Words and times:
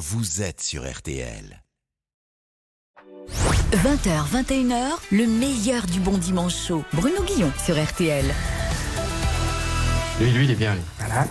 vous 0.00 0.40
êtes 0.40 0.62
sur 0.62 0.90
RTL. 0.90 1.62
20h, 3.72 4.30
21h, 4.32 4.92
le 5.12 5.26
meilleur 5.26 5.84
du 5.84 6.00
bon 6.00 6.16
dimanche 6.16 6.56
chaud. 6.68 6.82
Bruno 6.94 7.22
Guillon 7.22 7.52
sur 7.62 7.80
RTL. 7.80 8.24
Lui, 10.18 10.30
lui, 10.30 10.44
il 10.46 10.50
est 10.52 10.54
bien, 10.54 10.74
lui. 10.74 10.80
Voilà. 10.98 11.26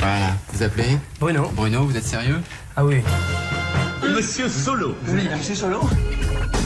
Voilà. 0.00 0.36
Vous 0.52 0.62
appelez 0.62 0.98
Bruno. 1.18 1.48
Bruno, 1.54 1.86
vous 1.86 1.96
êtes 1.96 2.04
sérieux? 2.04 2.42
Ah 2.76 2.84
oui. 2.84 3.00
Monsieur 4.02 4.50
Solo, 4.50 4.94
Oui, 5.08 5.26
monsieur 5.34 5.54
Solo 5.54 5.80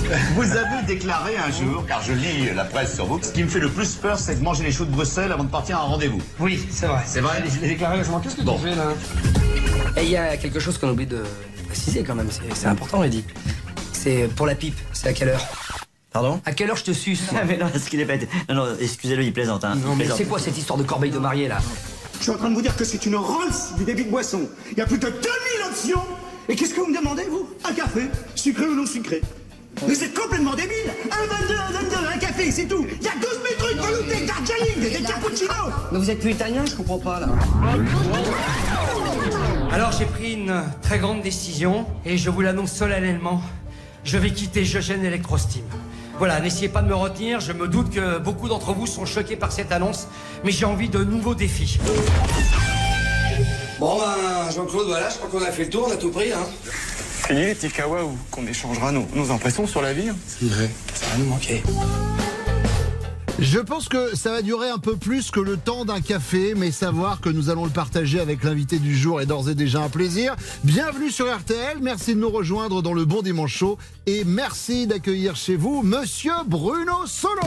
vous 0.37 0.57
avez 0.57 0.83
déclaré 0.87 1.37
un 1.37 1.51
jour, 1.51 1.85
car 1.87 2.03
je 2.03 2.13
lis 2.13 2.51
la 2.55 2.65
presse 2.65 2.95
sur 2.95 3.07
vous, 3.07 3.21
ce 3.23 3.31
qui 3.33 3.43
me 3.43 3.49
fait 3.49 3.59
le 3.61 3.69
plus 3.69 3.95
peur, 3.97 4.19
c'est 4.19 4.37
de 4.37 4.43
manger 4.43 4.65
les 4.65 4.73
choux 4.73 4.85
de 4.85 4.91
Bruxelles 4.91 5.33
avant 5.33 5.45
de 5.45 5.51
partir 5.51 5.77
à 5.79 5.81
un 5.81 5.85
rendez-vous. 5.85 6.21
Oui, 6.41 6.67
c'est 6.71 6.87
vrai. 6.87 7.03
C'est 7.07 7.21
vrai 7.21 7.43
Je 7.55 7.61
l'ai 7.61 7.69
déclaré 7.69 7.99
récemment. 7.99 8.21
Qu'est-ce 8.21 8.37
que 8.37 8.43
Bon. 8.43 8.57
tu 8.57 8.69
fais 8.69 8.75
là 8.75 8.93
Et 9.97 10.05
il 10.05 10.11
y 10.11 10.17
a 10.17 10.37
quelque 10.37 10.61
chose 10.61 10.79
qu'on 10.79 10.89
oublie 10.91 11.07
de 11.07 11.23
préciser 11.67 12.03
quand 12.05 12.15
même. 12.15 12.29
C'est 12.55 12.67
important, 12.67 13.03
Eddie. 13.03 13.25
C'est 13.93 14.29
pour 14.35 14.47
la 14.47 14.55
pipe. 14.55 14.79
C'est 14.93 15.09
à 15.09 15.13
quelle 15.13 15.29
heure 15.31 15.45
Pardon 16.11 16.41
À 16.47 16.53
quelle 16.53 16.71
heure 16.71 16.77
je 16.77 16.85
te 16.85 16.93
suce 16.93 17.25
Ah 17.33 17.45
mais 17.47 17.59
non, 17.59 17.67
ce 17.75 17.91
qu'il 17.91 18.01
est 18.01 18.05
bête. 18.07 18.29
Non, 18.49 18.55
non, 18.55 18.67
excusez-le, 18.81 19.23
il 19.25 19.33
plaisante. 19.33 19.65
Hein. 19.65 19.75
Non, 19.85 19.95
mais 19.95 20.07
c'est 20.17 20.25
quoi 20.25 20.39
cette 20.39 20.57
histoire 20.57 20.79
de 20.79 20.85
corbeille 20.85 21.11
de 21.11 21.19
mariée 21.19 21.49
là 21.49 21.59
Je 22.19 22.23
suis 22.23 22.31
en 22.33 22.37
train 22.37 22.49
de 22.49 22.55
vous 22.55 22.63
dire 22.63 22.75
que 22.77 22.85
c'est 22.85 23.05
une 23.05 23.17
Rolls 23.17 23.51
du 23.77 23.85
débit 23.85 24.05
de 24.05 24.11
boisson. 24.11 24.49
Il 24.73 24.79
y 24.79 24.81
a 24.81 24.87
plus 24.87 24.99
de 24.99 25.07
2000 25.09 25.21
options. 25.69 26.03
Et 26.49 26.57
qu'est-ce 26.57 26.73
que 26.73 26.81
vous 26.81 26.87
me 26.91 26.97
demandez, 26.99 27.25
vous? 27.31 27.47
Un 27.69 27.75
café, 27.75 28.09
sucré 28.35 28.65
ou 28.65 28.75
non 28.75 28.87
sucré? 28.87 29.21
Vous 29.87 30.05
êtes 30.05 30.15
complètement 30.15 30.55
débile 30.55 30.91
Un 31.11 31.27
22, 31.27 31.55
un 31.55 31.73
22, 31.83 31.97
un 32.15 32.19
café, 32.19 32.51
c'est 32.51 32.67
tout 32.67 32.87
Il 33.01 33.05
y 33.05 33.09
a 33.09 33.15
12 33.15 33.23
000 33.23 33.59
trucs 33.59 33.77
veloutés, 33.77 34.27
Darjeeling, 34.27 34.93
des 34.93 35.03
cappuccinos 35.03 35.73
Mais 35.93 35.99
vous 35.99 36.11
êtes 36.11 36.21
plus 36.21 36.33
italien, 36.33 36.65
je 36.67 36.75
comprends 36.75 36.99
pas 36.99 37.21
là. 37.21 37.29
Alors 39.71 39.93
j'ai 39.93 40.07
pris 40.07 40.35
une 40.35 40.63
très 40.83 40.99
grande 40.99 41.23
décision 41.23 41.87
et 42.05 42.17
je 42.19 42.31
vous 42.31 42.41
l'annonce 42.41 42.73
solennellement. 42.73 43.43
Je 44.05 44.19
vais 44.19 44.31
quitter 44.31 44.63
Eugène 44.63 45.05
Electrosteam. 45.05 45.65
Voilà, 46.19 46.41
n'essayez 46.41 46.69
pas 46.69 46.83
de 46.83 46.89
me 46.89 46.95
retenir, 46.95 47.41
je 47.41 47.53
me 47.53 47.69
doute 47.69 47.91
que 47.91 48.19
beaucoup 48.19 48.49
d'entre 48.49 48.73
vous 48.73 48.87
sont 48.87 49.07
choqués 49.07 49.37
par 49.37 49.53
cette 49.53 49.71
annonce, 49.71 50.09
mais 50.45 50.51
j'ai 50.51 50.65
envie 50.65 50.89
de 50.89 51.05
nouveaux 51.05 51.35
défis. 51.35 51.79
Bon 53.79 53.99
ben, 53.99 54.51
Jean-Claude, 54.51 54.89
voilà, 54.89 55.09
je 55.09 55.17
crois 55.19 55.29
qu'on 55.29 55.47
a 55.47 55.53
fait 55.53 55.65
le 55.65 55.71
tour, 55.71 55.87
on 55.89 55.93
a 55.93 55.97
tout 55.97 56.11
pris, 56.11 56.33
hein. 56.33 56.45
Fini 57.29 57.45
les 57.45 57.55
petits 57.55 57.69
qu'on 58.31 58.47
échangera 58.47 58.91
nos, 58.91 59.07
nos 59.15 59.31
impressions 59.31 59.67
sur 59.67 59.83
la 59.83 59.93
vie. 59.93 60.09
C'est 60.27 60.47
vrai, 60.47 60.71
ça 60.95 61.05
va 61.09 61.19
nous 61.19 61.27
manquer. 61.27 61.63
Je 63.39 63.59
pense 63.59 63.91
que 63.91 64.17
ça 64.17 64.33
va 64.33 64.41
durer 64.41 64.71
un 64.71 64.79
peu 64.79 64.97
plus 64.97 65.31
que 65.31 65.39
le 65.39 65.59
temps 65.59 65.85
d'un 65.85 66.01
café, 66.01 66.55
mais 66.57 66.71
savoir 66.71 67.21
que 67.21 67.29
nous 67.29 67.51
allons 67.51 67.67
le 67.67 67.71
partager 67.71 68.19
avec 68.19 68.45
l'invité 68.45 68.79
du 68.79 68.97
jour 68.97 69.21
est 69.21 69.27
d'ores 69.27 69.51
et 69.51 69.55
déjà 69.55 69.83
un 69.83 69.91
plaisir. 69.91 70.37
Bienvenue 70.65 71.11
sur 71.11 71.27
RTL, 71.27 71.77
merci 71.83 72.15
de 72.15 72.21
nous 72.21 72.31
rejoindre 72.31 72.81
dans 72.81 72.95
le 72.95 73.05
Bon 73.05 73.21
Dimanche 73.21 73.55
Show 73.55 73.77
et 74.07 74.25
merci 74.25 74.87
d'accueillir 74.87 75.37
chez 75.37 75.57
vous 75.57 75.83
Monsieur 75.83 76.33
Bruno 76.47 77.05
Solo. 77.05 77.43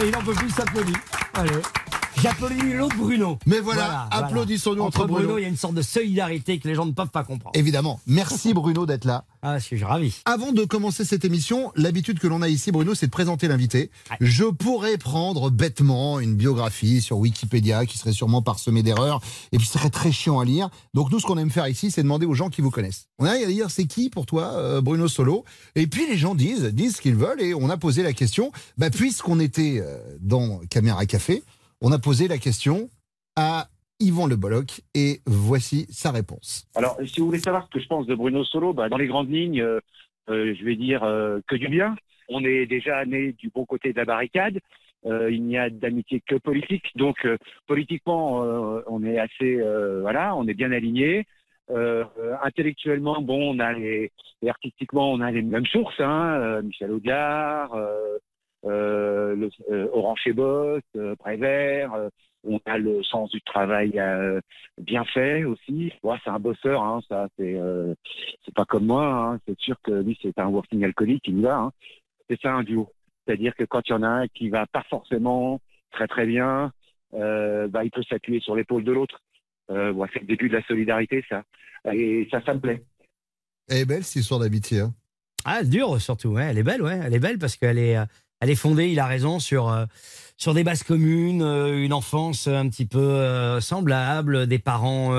Il 0.00 0.16
en 0.16 0.22
peut 0.22 0.34
plus 0.34 0.50
s'applaudir. 0.50 0.96
Allez. 1.34 1.89
J'applaudis 2.22 2.74
l'autre 2.74 2.96
Bruno. 2.96 3.38
Mais 3.46 3.60
voilà, 3.60 4.06
applaudissons-nous 4.10 4.82
entre 4.82 5.06
Bruno. 5.06 5.20
Bruno. 5.20 5.38
Il 5.38 5.42
y 5.42 5.44
a 5.46 5.48
une 5.48 5.56
sorte 5.56 5.74
de 5.74 5.80
solidarité 5.80 6.58
que 6.58 6.68
les 6.68 6.74
gens 6.74 6.84
ne 6.84 6.92
peuvent 6.92 7.08
pas 7.08 7.24
comprendre. 7.24 7.58
Évidemment, 7.58 7.98
merci 8.06 8.52
Bruno 8.54 8.84
d'être 8.84 9.06
là. 9.06 9.24
Ah, 9.40 9.58
je 9.58 9.64
suis 9.64 9.82
ravi. 9.82 10.14
Avant 10.26 10.52
de 10.52 10.64
commencer 10.64 11.06
cette 11.06 11.24
émission, 11.24 11.72
l'habitude 11.76 12.18
que 12.18 12.26
l'on 12.26 12.42
a 12.42 12.48
ici, 12.48 12.72
Bruno, 12.72 12.94
c'est 12.94 13.06
de 13.06 13.10
présenter 13.10 13.48
l'invité. 13.48 13.90
Je 14.20 14.44
pourrais 14.44 14.98
prendre 14.98 15.48
bêtement 15.48 16.20
une 16.20 16.34
biographie 16.34 17.00
sur 17.00 17.16
Wikipédia 17.16 17.86
qui 17.86 17.96
serait 17.96 18.12
sûrement 18.12 18.42
parsemée 18.42 18.82
d'erreurs 18.82 19.22
et 19.52 19.56
puis 19.56 19.66
serait 19.66 19.88
très 19.88 20.12
chiant 20.12 20.40
à 20.40 20.44
lire. 20.44 20.68
Donc 20.92 21.10
nous, 21.10 21.20
ce 21.20 21.26
qu'on 21.26 21.38
aime 21.38 21.50
faire 21.50 21.68
ici, 21.68 21.90
c'est 21.90 22.02
demander 22.02 22.26
aux 22.26 22.34
gens 22.34 22.50
qui 22.50 22.60
vous 22.60 22.70
connaissent. 22.70 23.06
On 23.18 23.24
a 23.24 23.30
à 23.30 23.46
dire 23.46 23.70
c'est 23.70 23.86
qui 23.86 24.10
pour 24.10 24.26
toi, 24.26 24.52
euh, 24.56 24.82
Bruno 24.82 25.08
Solo? 25.08 25.46
Et 25.74 25.86
puis 25.86 26.06
les 26.06 26.18
gens 26.18 26.34
disent, 26.34 26.64
disent 26.64 26.96
ce 26.96 27.00
qu'ils 27.00 27.16
veulent 27.16 27.40
et 27.40 27.54
on 27.54 27.70
a 27.70 27.78
posé 27.78 28.02
la 28.02 28.12
question. 28.12 28.52
Bah, 28.76 28.90
puisqu'on 28.90 29.40
était 29.40 29.80
euh, 29.82 29.98
dans 30.20 30.60
Caméra 30.68 31.06
Café, 31.06 31.42
on 31.80 31.92
a 31.92 31.98
posé 31.98 32.28
la 32.28 32.38
question 32.38 32.88
à 33.36 33.68
Yvan 34.00 34.26
Le 34.26 34.36
Bolloc 34.36 34.82
et 34.94 35.20
voici 35.26 35.86
sa 35.90 36.10
réponse. 36.10 36.66
Alors, 36.74 36.98
si 37.04 37.20
vous 37.20 37.26
voulez 37.26 37.38
savoir 37.38 37.66
ce 37.66 37.70
que 37.70 37.80
je 37.80 37.86
pense 37.86 38.06
de 38.06 38.14
Bruno 38.14 38.44
Solo, 38.44 38.72
bah, 38.72 38.88
dans 38.88 38.96
les 38.96 39.06
grandes 39.06 39.30
lignes, 39.30 39.60
euh, 39.60 39.80
euh, 40.30 40.54
je 40.58 40.64
vais 40.64 40.76
dire 40.76 41.04
euh, 41.04 41.40
que 41.46 41.56
du 41.56 41.68
bien. 41.68 41.94
On 42.28 42.44
est 42.44 42.66
déjà 42.66 43.04
né 43.04 43.32
du 43.32 43.50
bon 43.50 43.64
côté 43.66 43.92
de 43.92 43.98
la 43.98 44.04
barricade. 44.04 44.58
Il 45.04 45.44
n'y 45.44 45.56
a 45.56 45.70
d'amitié 45.70 46.20
que 46.20 46.36
politique. 46.36 46.94
Donc, 46.94 47.26
politiquement, 47.66 48.42
on 48.86 49.02
est 49.02 49.18
assez, 49.18 49.58
voilà, 50.02 50.36
on 50.36 50.46
est 50.46 50.54
bien 50.54 50.70
aligné. 50.72 51.26
Intellectuellement, 52.42 53.22
bon, 53.22 53.56
on 53.56 53.58
a 53.58 53.72
les, 53.72 54.12
et 54.42 54.50
artistiquement, 54.50 55.10
on 55.10 55.20
a 55.20 55.30
les 55.30 55.40
mêmes 55.40 55.64
sources. 55.66 55.98
Hein, 56.00 56.60
Michel 56.62 56.92
Audiard, 56.92 57.74
le, 58.64 59.48
euh, 59.70 59.88
Orange 59.92 60.20
et 60.26 60.32
Boss, 60.32 60.82
euh, 60.96 61.14
Prévert. 61.16 61.94
euh, 61.94 62.08
on 62.42 62.58
a 62.64 62.78
le 62.78 63.02
sens 63.02 63.30
du 63.30 63.42
travail 63.42 63.98
euh, 63.98 64.40
bien 64.80 65.04
fait 65.04 65.44
aussi. 65.44 65.92
Ouais, 66.02 66.16
c'est 66.24 66.30
un 66.30 66.38
bosseur, 66.38 66.82
hein, 66.82 67.00
ça. 67.08 67.28
C'est 67.38 67.54
euh, 67.54 67.94
c'est 68.44 68.54
pas 68.54 68.64
comme 68.64 68.86
moi. 68.86 69.06
Hein. 69.34 69.40
C'est 69.46 69.58
sûr 69.58 69.76
que 69.82 69.90
lui, 69.92 70.18
c'est 70.22 70.38
un 70.38 70.46
working 70.46 70.82
alcoolique, 70.84 71.24
il 71.28 71.38
y 71.38 71.42
va. 71.42 71.56
Hein. 71.58 71.72
C'est 72.28 72.40
ça 72.40 72.54
un 72.54 72.62
duo. 72.62 72.90
C'est-à-dire 73.26 73.54
que 73.54 73.64
quand 73.64 73.82
il 73.86 73.90
y 73.92 73.94
en 73.94 74.02
a 74.02 74.08
un 74.08 74.28
qui 74.28 74.48
va 74.48 74.66
pas 74.66 74.84
forcément 74.88 75.60
très 75.90 76.06
très 76.06 76.24
bien, 76.26 76.72
euh, 77.12 77.68
bah, 77.68 77.84
il 77.84 77.90
peut 77.90 78.02
s'appuyer 78.08 78.40
sur 78.40 78.56
l'épaule 78.56 78.84
de 78.84 78.92
l'autre. 78.92 79.20
Euh, 79.70 79.92
ouais, 79.92 80.08
c'est 80.12 80.20
le 80.20 80.26
début 80.26 80.48
de 80.48 80.54
la 80.56 80.62
solidarité, 80.62 81.22
ça. 81.28 81.42
Et 81.92 82.26
ça, 82.30 82.40
ça 82.44 82.54
me 82.54 82.60
plaît. 82.60 82.82
Elle 83.68 83.78
est 83.78 83.84
belle 83.84 84.02
cette 84.02 84.22
histoire 84.22 84.40
d'amitié. 84.40 84.80
Hein 84.80 84.94
Ah, 85.44 85.58
elle 85.60 85.68
dure 85.68 86.00
surtout. 86.00 86.30
Ouais. 86.30 86.46
Elle 86.50 86.58
est 86.58 86.62
belle, 86.62 86.82
ouais. 86.82 86.98
Elle 87.04 87.14
est 87.14 87.20
belle 87.20 87.38
parce 87.38 87.56
qu'elle 87.56 87.78
est, 87.78 87.98
euh, 87.98 88.04
elle 88.40 88.50
est 88.50 88.54
fondée. 88.56 88.88
Il 88.88 88.98
a 88.98 89.06
raison 89.06 89.38
sur 89.38 89.68
euh, 89.68 89.86
sur 90.36 90.54
des 90.54 90.64
bases 90.64 90.82
communes, 90.82 91.42
euh, 91.42 91.84
une 91.84 91.92
enfance 91.92 92.46
un 92.48 92.68
petit 92.68 92.86
peu 92.86 92.98
euh, 92.98 93.60
semblable, 93.60 94.46
des 94.46 94.58
parents 94.58 95.10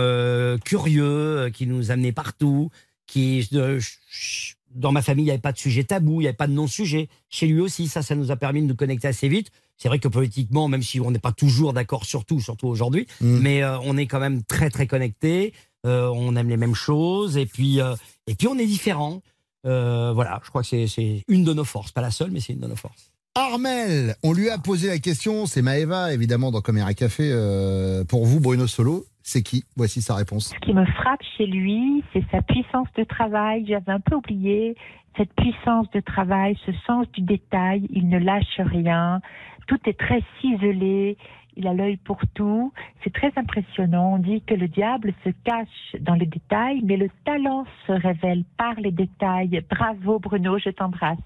curieux 0.65 1.49
qui 1.53 1.67
nous 1.67 1.91
amenaient 1.91 2.11
partout. 2.11 2.69
Qui 3.07 3.47
dans 4.73 4.93
ma 4.93 5.01
famille, 5.01 5.23
il 5.23 5.25
n'y 5.25 5.31
avait 5.31 5.41
pas 5.41 5.51
de 5.51 5.57
sujet 5.57 5.83
tabou, 5.83 6.21
il 6.21 6.23
n'y 6.23 6.27
avait 6.27 6.35
pas 6.37 6.47
de 6.47 6.53
non-sujet. 6.53 7.09
Chez 7.29 7.45
lui 7.45 7.59
aussi, 7.59 7.87
ça, 7.89 8.01
ça 8.01 8.15
nous 8.15 8.31
a 8.31 8.37
permis 8.37 8.61
de 8.61 8.67
nous 8.67 8.75
connecter 8.75 9.09
assez 9.09 9.27
vite. 9.27 9.51
C'est 9.75 9.89
vrai 9.89 9.99
que 9.99 10.07
politiquement, 10.07 10.69
même 10.69 10.81
si 10.81 11.01
on 11.01 11.11
n'est 11.11 11.19
pas 11.19 11.33
toujours 11.33 11.73
d'accord 11.73 12.05
sur 12.05 12.23
tout, 12.23 12.39
surtout 12.39 12.67
aujourd'hui, 12.67 13.05
Mm. 13.19 13.39
mais 13.39 13.65
on 13.83 13.97
est 13.97 14.07
quand 14.07 14.19
même 14.21 14.43
très 14.43 14.69
très 14.69 14.87
connectés. 14.87 15.53
On 15.83 16.35
aime 16.37 16.47
les 16.47 16.57
mêmes 16.57 16.75
choses 16.75 17.35
et 17.37 17.45
puis 17.45 17.79
et 18.27 18.35
puis 18.35 18.47
on 18.47 18.57
est 18.57 18.65
différents. 18.65 19.21
Euh, 19.65 20.11
voilà, 20.13 20.39
je 20.43 20.49
crois 20.49 20.61
que 20.61 20.67
c'est- 20.69 20.87
c'est 20.87 21.23
une 21.27 21.43
de 21.43 21.53
nos 21.53 21.63
forces, 21.65 21.91
pas 21.91 22.01
la 22.01 22.09
seule, 22.11 22.31
mais 22.31 22.39
c'est 22.39 22.53
une 22.53 22.59
de 22.61 22.67
nos 22.67 22.75
forces. 22.75 23.10
Armel, 23.33 24.15
on 24.23 24.33
lui 24.33 24.49
a 24.49 24.57
posé 24.57 24.89
la 24.89 24.99
question, 24.99 25.45
c'est 25.45 25.61
Maëva 25.61 26.13
évidemment 26.13 26.51
dans 26.51 26.59
Caméra 26.59 26.93
Café. 26.93 27.29
euh, 27.31 28.03
pour 28.03 28.25
vous, 28.25 28.41
Bruno 28.41 28.67
Solo, 28.67 29.05
c'est 29.23 29.41
qui? 29.41 29.63
Voici 29.77 30.01
sa 30.01 30.15
réponse. 30.15 30.49
Ce 30.49 30.59
qui 30.59 30.73
me 30.73 30.85
frappe 30.85 31.23
chez 31.37 31.45
lui, 31.45 32.03
c'est 32.11 32.25
sa 32.29 32.41
puissance 32.41 32.89
de 32.97 33.05
travail. 33.05 33.65
J'avais 33.65 33.93
un 33.93 34.01
peu 34.01 34.15
oublié 34.15 34.75
cette 35.15 35.33
puissance 35.33 35.89
de 35.91 36.01
travail, 36.01 36.57
ce 36.65 36.73
sens 36.85 37.09
du 37.13 37.21
détail. 37.21 37.87
Il 37.89 38.09
ne 38.09 38.19
lâche 38.19 38.59
rien. 38.59 39.21
Tout 39.67 39.79
est 39.85 39.97
très 39.97 40.21
ciselé. 40.41 41.15
Il 41.55 41.67
a 41.67 41.73
l'œil 41.73 41.95
pour 41.97 42.19
tout. 42.33 42.73
C'est 43.01 43.13
très 43.13 43.31
impressionnant. 43.37 44.15
On 44.15 44.17
dit 44.17 44.41
que 44.41 44.55
le 44.55 44.67
diable 44.67 45.13
se 45.23 45.29
cache 45.45 46.01
dans 46.01 46.15
les 46.15 46.25
détails, 46.25 46.81
mais 46.83 46.97
le 46.97 47.09
talent 47.23 47.65
se 47.87 47.93
révèle 47.93 48.43
par 48.57 48.73
les 48.75 48.91
détails. 48.91 49.63
Bravo 49.69 50.19
Bruno, 50.19 50.57
je 50.57 50.69
t'embrasse. 50.71 51.17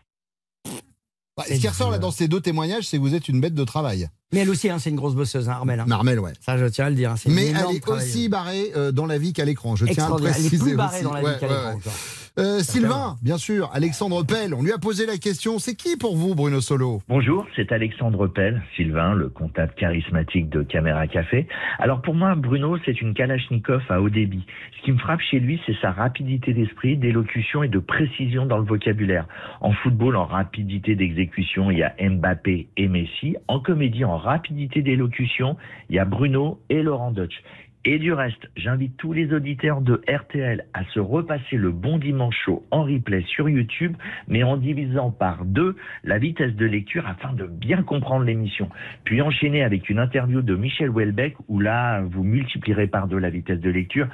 Bah, 1.37 1.43
ce 1.49 1.53
qui 1.55 1.67
ressort 1.67 1.91
là 1.91 1.97
dans 1.97 2.11
ces 2.11 2.27
deux 2.29 2.39
témoignages, 2.39 2.85
c'est 2.87 2.95
que 2.97 3.01
vous 3.01 3.13
êtes 3.13 3.27
une 3.27 3.41
bête 3.41 3.53
de 3.53 3.63
travail. 3.65 4.07
Mais 4.33 4.39
elle 4.39 4.49
aussi, 4.49 4.69
hein, 4.69 4.79
c'est 4.79 4.89
une 4.89 4.95
grosse 4.95 5.15
bosseuse, 5.15 5.49
hein, 5.49 5.53
Armel. 5.53 5.79
hein. 5.81 5.85
Armel, 5.91 6.19
ouais. 6.19 6.31
Ça, 6.45 6.57
je 6.57 6.65
tiens 6.65 6.85
à 6.85 6.89
le 6.89 6.95
dire. 6.95 7.13
une 7.25 7.33
Mais 7.33 7.47
elle 7.47 7.75
est 7.75 7.79
travailleuse. 7.81 8.09
aussi 8.09 8.29
barrée 8.29 8.71
euh, 8.75 8.91
dans 8.93 9.05
la 9.05 9.17
vie 9.17 9.33
qu'à 9.33 9.43
l'écran. 9.43 9.75
Je 9.75 9.85
tiens 9.85 10.05
à 10.05 10.17
le 10.17 10.25
Extraordinaire. 10.25 10.35
Elle 10.37 10.45
est 10.45 10.47
préciser 10.49 10.63
plus 10.71 10.77
barrée 10.77 10.95
aussi. 10.95 11.03
dans 11.03 11.13
la 11.13 11.19
vie 11.19 11.25
Ouais, 11.25 11.37
qu'à 11.39 11.47
ouais, 11.47 11.53
l'écran. 11.75 11.91
Euh, 12.37 12.59
Sylvain, 12.59 13.15
bien 13.23 13.37
sûr, 13.37 13.69
Alexandre 13.73 14.25
Pell, 14.25 14.53
on 14.53 14.61
lui 14.61 14.73
a 14.73 14.77
posé 14.77 15.05
la 15.05 15.15
question, 15.15 15.57
c'est 15.57 15.73
qui 15.73 15.95
pour 15.95 16.17
vous 16.17 16.35
Bruno 16.35 16.59
Solo? 16.59 17.01
Bonjour, 17.07 17.47
c'est 17.55 17.71
Alexandre 17.71 18.27
Pell, 18.27 18.61
Sylvain, 18.75 19.13
le 19.13 19.29
comptable 19.29 19.73
charismatique 19.77 20.49
de 20.49 20.61
Caméra 20.61 21.07
Café. 21.07 21.47
Alors 21.79 22.01
pour 22.01 22.13
moi, 22.13 22.35
Bruno, 22.35 22.77
c'est 22.83 22.99
une 22.99 23.13
Kalachnikov 23.13 23.83
à 23.87 24.01
haut 24.01 24.09
débit. 24.09 24.45
Ce 24.77 24.83
qui 24.83 24.91
me 24.91 24.97
frappe 24.97 25.21
chez 25.21 25.39
lui, 25.39 25.61
c'est 25.65 25.77
sa 25.81 25.91
rapidité 25.91 26.53
d'esprit, 26.53 26.97
d'élocution 26.97 27.63
et 27.63 27.69
de 27.69 27.79
précision 27.79 28.45
dans 28.45 28.57
le 28.57 28.65
vocabulaire. 28.65 29.27
En 29.61 29.71
football, 29.71 30.17
en 30.17 30.25
rapidité 30.25 30.95
d'exécution, 30.95 31.71
il 31.71 31.77
y 31.77 31.83
a 31.83 31.95
Mbappé 31.97 32.67
et 32.75 32.87
Messi. 32.89 33.37
En 33.47 33.61
comédie, 33.61 34.03
en 34.03 34.17
rapidité 34.17 34.81
d'élocution, 34.81 35.55
il 35.89 35.95
y 35.95 35.99
a 35.99 36.05
Bruno 36.05 36.59
et 36.69 36.83
Laurent 36.83 37.11
Deutsch. 37.11 37.41
Et 37.87 37.99
du 37.99 38.13
reste, 38.13 38.49
j'invite 38.57 38.97
tous 38.97 39.13
les 39.13 39.31
auditeurs 39.31 39.79
de 39.79 40.01
RTL 40.09 40.65
à 40.73 40.83
se 40.85 40.99
repasser 40.99 41.55
le 41.55 41.69
Bon 41.69 41.99
Dimanche 41.99 42.35
Show 42.43 42.65
en 42.71 42.81
replay 42.81 43.21
sur 43.27 43.47
YouTube, 43.47 43.95
mais 44.27 44.41
en 44.41 44.57
divisant 44.57 45.11
par 45.11 45.45
deux 45.45 45.75
la 46.03 46.17
vitesse 46.17 46.55
de 46.55 46.65
lecture 46.65 47.05
afin 47.07 47.33
de 47.33 47.45
bien 47.45 47.83
comprendre 47.83 48.25
l'émission. 48.25 48.69
Puis 49.03 49.21
enchaîner 49.21 49.63
avec 49.63 49.87
une 49.87 49.99
interview 49.99 50.41
de 50.41 50.55
Michel 50.55 50.89
Houellebecq 50.89 51.35
où 51.47 51.59
là, 51.59 52.01
vous 52.01 52.23
multiplierez 52.23 52.87
par 52.87 53.07
deux 53.07 53.19
la 53.19 53.29
vitesse 53.29 53.59
de 53.59 53.69
lecture. 53.69 54.07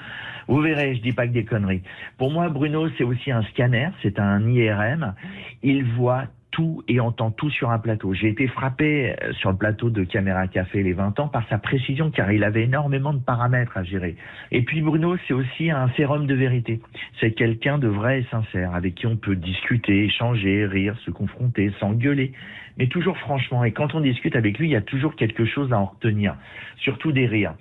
Vous 0.49 0.59
verrez, 0.59 0.95
je 0.95 1.01
dis 1.01 1.13
pas 1.13 1.25
que 1.25 1.31
des 1.31 1.45
conneries. 1.45 1.83
Pour 2.17 2.29
moi, 2.29 2.49
Bruno, 2.49 2.89
c'est 2.97 3.05
aussi 3.05 3.31
un 3.31 3.43
scanner, 3.43 3.87
c'est 4.03 4.19
un 4.19 4.49
IRM. 4.49 5.15
Il 5.63 5.85
voit 5.85 6.25
tout 6.51 6.83
et 6.87 6.99
entend 6.99 7.31
tout 7.31 7.49
sur 7.49 7.71
un 7.71 7.79
plateau. 7.79 8.13
J'ai 8.13 8.27
été 8.27 8.47
frappé 8.47 9.15
euh, 9.23 9.33
sur 9.33 9.51
le 9.51 9.57
plateau 9.57 9.89
de 9.89 10.03
Caméra 10.03 10.47
Café 10.47 10.83
les 10.83 10.93
20 10.93 11.19
ans 11.19 11.27
par 11.27 11.47
sa 11.49 11.57
précision 11.57 12.11
car 12.11 12.31
il 12.31 12.43
avait 12.43 12.63
énormément 12.63 13.13
de 13.13 13.19
paramètres 13.19 13.77
à 13.77 13.83
gérer. 13.83 14.15
Et 14.51 14.61
puis 14.61 14.81
Bruno, 14.81 15.15
c'est 15.27 15.33
aussi 15.33 15.71
un 15.71 15.89
sérum 15.97 16.27
de 16.27 16.35
vérité. 16.35 16.81
C'est 17.19 17.31
quelqu'un 17.31 17.77
de 17.77 17.87
vrai 17.87 18.19
et 18.19 18.25
sincère 18.29 18.75
avec 18.75 18.95
qui 18.95 19.07
on 19.07 19.15
peut 19.15 19.35
discuter, 19.35 20.05
échanger, 20.05 20.65
rire, 20.65 20.95
se 21.05 21.11
confronter, 21.11 21.71
s'engueuler. 21.79 22.33
Mais 22.77 22.87
toujours 22.87 23.17
franchement. 23.17 23.63
Et 23.63 23.71
quand 23.71 23.95
on 23.95 24.01
discute 24.01 24.35
avec 24.35 24.57
lui, 24.57 24.67
il 24.67 24.71
y 24.71 24.75
a 24.75 24.81
toujours 24.81 25.15
quelque 25.15 25.45
chose 25.45 25.71
à 25.73 25.79
en 25.79 25.85
retenir. 25.85 26.35
Surtout 26.77 27.11
des 27.11 27.27
rires. 27.27 27.53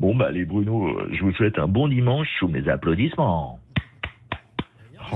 Bon, 0.00 0.14
bah, 0.14 0.30
les 0.30 0.44
Bruno, 0.44 0.88
euh, 0.88 1.10
je 1.12 1.22
vous 1.22 1.32
souhaite 1.32 1.58
un 1.58 1.68
bon 1.68 1.88
dimanche 1.88 2.28
sous 2.38 2.48
mes 2.48 2.68
applaudissements. 2.68 3.58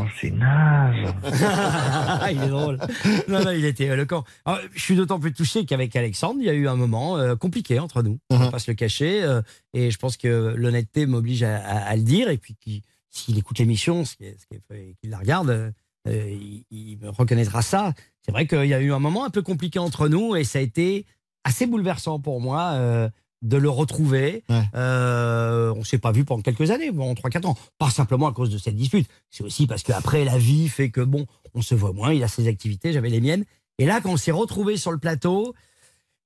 Oh, 0.04 0.08
c'est 0.20 0.30
naze. 0.30 1.14
il 2.32 2.42
est 2.42 2.48
drôle. 2.48 2.78
Non, 3.28 3.44
non, 3.44 3.50
il 3.50 3.64
était 3.64 3.84
éloquent. 3.84 4.24
Alors, 4.44 4.60
je 4.74 4.80
suis 4.80 4.96
d'autant 4.96 5.18
plus 5.20 5.32
touché 5.32 5.64
qu'avec 5.64 5.94
Alexandre, 5.96 6.36
il 6.40 6.46
y 6.46 6.50
a 6.50 6.54
eu 6.54 6.68
un 6.68 6.76
moment 6.76 7.16
euh, 7.18 7.36
compliqué 7.36 7.78
entre 7.78 8.02
nous. 8.02 8.18
On 8.30 8.36
va 8.38 8.50
pas 8.50 8.58
se 8.58 8.70
le 8.70 8.74
cacher. 8.74 9.22
euh, 9.22 9.42
et 9.74 9.90
je 9.90 9.98
pense 9.98 10.16
que 10.16 10.54
l'honnêteté 10.56 11.06
m'oblige 11.06 11.42
à, 11.42 11.56
à- 11.58 11.78
à 11.90 11.96
le 11.96 12.02
dire. 12.02 12.28
Et 12.30 12.38
puis, 12.38 12.56
s'il 13.10 13.38
écoute 13.38 13.58
l'émission, 13.58 14.04
qu'il 14.04 15.10
la 15.10 15.18
regarde, 15.18 15.50
euh, 15.50 16.30
il, 16.30 16.64
il 16.70 16.98
me 16.98 17.10
reconnaîtra 17.10 17.62
ça. 17.62 17.92
C'est 18.22 18.32
vrai 18.32 18.46
qu'il 18.46 18.66
y 18.66 18.74
a 18.74 18.80
eu 18.80 18.92
un 18.92 18.98
moment 18.98 19.24
un 19.24 19.30
peu 19.30 19.42
compliqué 19.42 19.78
entre 19.78 20.08
nous 20.08 20.36
et 20.36 20.44
ça 20.44 20.58
a 20.58 20.62
été 20.62 21.06
assez 21.44 21.66
bouleversant 21.66 22.20
pour 22.20 22.40
moi. 22.40 23.10
De 23.42 23.56
le 23.56 23.68
retrouver. 23.68 24.44
Euh, 24.74 25.72
on 25.76 25.84
s'est 25.84 25.98
pas 25.98 26.12
vu 26.12 26.24
pendant 26.24 26.42
quelques 26.42 26.70
années, 26.70 26.90
bon, 26.90 27.14
3-4 27.14 27.46
ans. 27.46 27.56
Pas 27.78 27.90
simplement 27.90 28.28
à 28.28 28.32
cause 28.32 28.50
de 28.50 28.58
cette 28.58 28.76
dispute. 28.76 29.08
C'est 29.30 29.44
aussi 29.44 29.66
parce 29.66 29.82
qu'après, 29.82 30.24
la 30.24 30.38
vie 30.38 30.68
fait 30.68 30.90
que, 30.90 31.00
bon, 31.00 31.26
on 31.54 31.62
se 31.62 31.74
voit 31.74 31.92
moins. 31.92 32.12
Il 32.12 32.22
a 32.24 32.28
ses 32.28 32.48
activités, 32.48 32.92
j'avais 32.92 33.10
les 33.10 33.20
miennes. 33.20 33.44
Et 33.78 33.86
là, 33.86 34.00
quand 34.02 34.10
on 34.10 34.16
s'est 34.16 34.32
retrouvés 34.32 34.76
sur 34.76 34.90
le 34.90 34.98
plateau, 34.98 35.54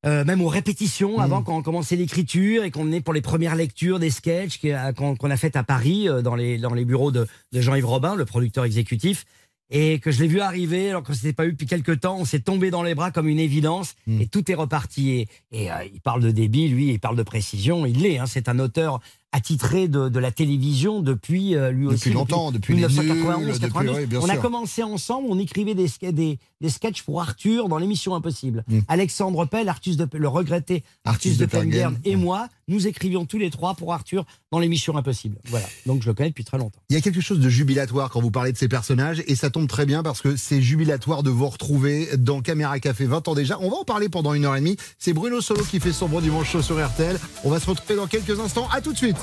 euh, 0.04 0.24
même 0.24 0.40
aux 0.40 0.48
répétitions, 0.48 1.20
avant 1.20 1.42
qu'on 1.42 1.62
commençait 1.62 1.96
l'écriture 1.96 2.64
et 2.64 2.70
qu'on 2.70 2.90
est 2.90 3.00
pour 3.00 3.14
les 3.14 3.20
premières 3.20 3.54
lectures 3.54 4.00
des 4.00 4.10
sketchs 4.10 4.60
qu'on 4.96 5.30
a 5.30 5.36
faites 5.36 5.54
à 5.54 5.62
Paris, 5.62 6.08
euh, 6.08 6.22
dans 6.22 6.34
les, 6.34 6.58
dans 6.58 6.74
les 6.74 6.84
bureaux 6.84 7.12
de, 7.12 7.26
de 7.52 7.60
Jean-Yves 7.60 7.86
Robin, 7.86 8.16
le 8.16 8.24
producteur 8.24 8.64
exécutif, 8.64 9.26
et 9.72 9.98
que 10.00 10.10
je 10.10 10.20
l'ai 10.20 10.28
vu 10.28 10.40
arriver, 10.40 10.90
alors 10.90 11.02
qu'on 11.02 11.12
ne 11.12 11.16
s'était 11.16 11.32
pas 11.32 11.46
eu 11.46 11.52
depuis 11.52 11.66
quelques 11.66 12.00
temps, 12.00 12.18
on 12.18 12.26
s'est 12.26 12.40
tombé 12.40 12.70
dans 12.70 12.82
les 12.82 12.94
bras 12.94 13.10
comme 13.10 13.26
une 13.26 13.38
évidence, 13.38 13.94
et 14.20 14.26
tout 14.26 14.48
est 14.50 14.54
reparti. 14.54 15.10
Et, 15.10 15.28
et, 15.50 15.72
euh, 15.72 15.84
il 15.92 16.00
parle 16.02 16.22
de 16.22 16.30
débit, 16.30 16.68
lui, 16.68 16.90
il 16.90 17.00
parle 17.00 17.16
de 17.16 17.22
précision, 17.22 17.86
il 17.86 18.02
l'est, 18.02 18.18
hein, 18.18 18.26
c'est 18.26 18.50
un 18.50 18.58
auteur 18.58 19.00
attitré 19.32 19.88
de, 19.88 20.08
de 20.08 20.18
la 20.18 20.30
télévision 20.30 21.00
depuis 21.00 21.56
euh, 21.56 21.70
lui 21.70 21.84
Depuis 21.86 21.94
aussi. 21.94 22.10
longtemps, 22.10 22.52
depuis 22.52 22.74
1991, 22.74 23.38
nuls, 23.38 23.46
depuis- 23.54 23.60
92. 23.60 23.96
oui, 23.96 24.06
bien 24.06 24.20
on 24.20 24.28
a 24.28 24.32
sûr. 24.32 24.42
commencé 24.42 24.82
ensemble, 24.82 25.26
on 25.30 25.38
écrivait 25.38 25.74
des, 25.74 25.88
des, 26.12 26.38
des 26.60 26.68
sketchs 26.68 27.02
pour 27.02 27.20
Arthur 27.20 27.68
dans 27.68 27.78
l'émission 27.78 28.14
Impossible. 28.14 28.64
Mm. 28.68 28.80
Alexandre 28.88 29.46
Pell, 29.46 29.66
de, 29.86 30.08
le 30.18 30.28
regretté 30.28 30.84
Artus 31.04 31.38
de 31.38 31.46
Pengern 31.46 31.98
et 32.04 32.16
moi, 32.16 32.48
nous 32.68 32.86
écrivions 32.86 33.24
tous 33.26 33.38
les 33.38 33.50
trois 33.50 33.74
pour 33.74 33.92
Arthur 33.92 34.24
dans 34.50 34.58
l'émission 34.58 34.96
Impossible. 34.96 35.38
Voilà, 35.46 35.66
donc 35.86 36.02
je 36.02 36.08
le 36.08 36.14
connais 36.14 36.28
depuis 36.28 36.44
très 36.44 36.58
longtemps. 36.58 36.78
Il 36.90 36.94
y 36.94 36.98
a 36.98 37.00
quelque 37.00 37.20
chose 37.20 37.40
de 37.40 37.48
jubilatoire 37.48 38.10
quand 38.10 38.20
vous 38.20 38.30
parlez 38.30 38.52
de 38.52 38.58
ces 38.58 38.68
personnages 38.68 39.22
et 39.26 39.34
ça 39.34 39.50
tombe 39.50 39.66
très 39.66 39.86
bien 39.86 40.02
parce 40.02 40.20
que 40.20 40.36
c'est 40.36 40.60
jubilatoire 40.62 41.22
de 41.22 41.30
vous 41.30 41.48
retrouver 41.48 42.08
dans 42.18 42.42
Caméra 42.42 42.78
Café 42.80 43.06
20 43.06 43.28
ans 43.28 43.34
déjà. 43.34 43.58
On 43.60 43.70
va 43.70 43.76
en 43.76 43.84
parler 43.84 44.08
pendant 44.08 44.34
une 44.34 44.44
heure 44.44 44.56
et 44.56 44.60
demie. 44.60 44.76
C'est 44.98 45.12
Bruno 45.14 45.40
Solo 45.40 45.64
qui 45.64 45.80
fait 45.80 45.92
son 45.92 46.06
bon 46.08 46.20
dimanche 46.20 46.50
chaud 46.50 46.62
sur 46.62 46.84
RTL. 46.84 47.18
On 47.44 47.50
va 47.50 47.58
se 47.60 47.66
retrouver 47.66 47.96
dans 47.96 48.06
quelques 48.06 48.38
instants. 48.38 48.68
À 48.72 48.80
tout 48.80 48.92
de 48.92 48.98
suite. 48.98 49.21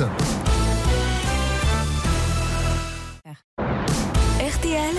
RTL, 4.39 4.95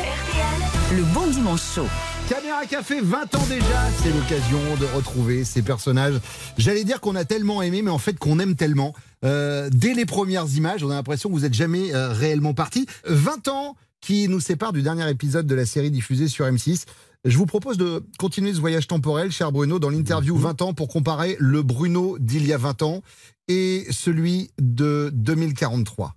le 0.94 1.02
bon 1.14 1.26
dimanche 1.28 1.62
chaud. 1.74 1.86
Caméra 2.28 2.66
Café 2.66 3.00
20 3.00 3.34
ans 3.34 3.46
déjà, 3.48 3.64
c'est 4.02 4.10
l'occasion 4.10 4.58
de 4.78 4.84
retrouver 4.94 5.44
ces 5.44 5.62
personnages. 5.62 6.20
J'allais 6.58 6.84
dire 6.84 7.00
qu'on 7.00 7.16
a 7.16 7.24
tellement 7.24 7.62
aimé, 7.62 7.80
mais 7.80 7.90
en 7.90 7.96
fait 7.96 8.18
qu'on 8.18 8.38
aime 8.40 8.56
tellement. 8.56 8.92
Euh, 9.24 9.70
dès 9.72 9.94
les 9.94 10.04
premières 10.04 10.46
images, 10.54 10.84
on 10.84 10.90
a 10.90 10.94
l'impression 10.94 11.30
que 11.30 11.34
vous 11.34 11.40
n'êtes 11.40 11.54
jamais 11.54 11.94
euh, 11.94 12.12
réellement 12.12 12.52
parti. 12.52 12.86
20 13.06 13.48
ans 13.48 13.76
qui 14.02 14.28
nous 14.28 14.40
séparent 14.40 14.74
du 14.74 14.82
dernier 14.82 15.08
épisode 15.08 15.46
de 15.46 15.54
la 15.54 15.64
série 15.64 15.90
diffusée 15.90 16.28
sur 16.28 16.44
M6. 16.44 16.84
Je 17.26 17.36
vous 17.36 17.44
propose 17.46 17.76
de 17.76 18.02
continuer 18.18 18.54
ce 18.54 18.60
voyage 18.60 18.86
temporel, 18.86 19.30
cher 19.30 19.52
Bruno, 19.52 19.78
dans 19.78 19.90
l'interview 19.90 20.36
20 20.36 20.62
ans 20.62 20.72
pour 20.72 20.88
comparer 20.88 21.36
le 21.38 21.62
Bruno 21.62 22.18
d'il 22.18 22.46
y 22.46 22.52
a 22.54 22.56
20 22.58 22.82
ans 22.82 23.02
et 23.48 23.86
celui 23.90 24.50
de 24.58 25.10
2043. 25.12 26.14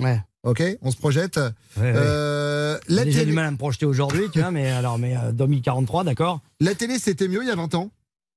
Ouais. 0.00 0.20
Ok, 0.42 0.60
on 0.82 0.90
se 0.90 0.96
projette. 0.96 1.36
Ouais. 1.76 1.92
Euh, 1.94 2.76
J'ai 2.88 2.94
la 2.96 3.04
déjà 3.04 3.20
télé- 3.20 3.30
du 3.30 3.36
mal 3.36 3.44
à 3.46 3.50
me 3.52 3.56
projeter 3.56 3.86
aujourd'hui, 3.86 4.24
tu 4.32 4.40
vois, 4.40 4.50
mais 4.50 4.68
alors, 4.72 4.98
mais 4.98 5.16
euh, 5.16 5.30
2043, 5.30 6.02
d'accord 6.02 6.40
La 6.58 6.74
télé, 6.74 6.98
c'était 6.98 7.28
mieux 7.28 7.42
il 7.42 7.48
y 7.48 7.52
a 7.52 7.54
20 7.54 7.76
ans? 7.76 7.90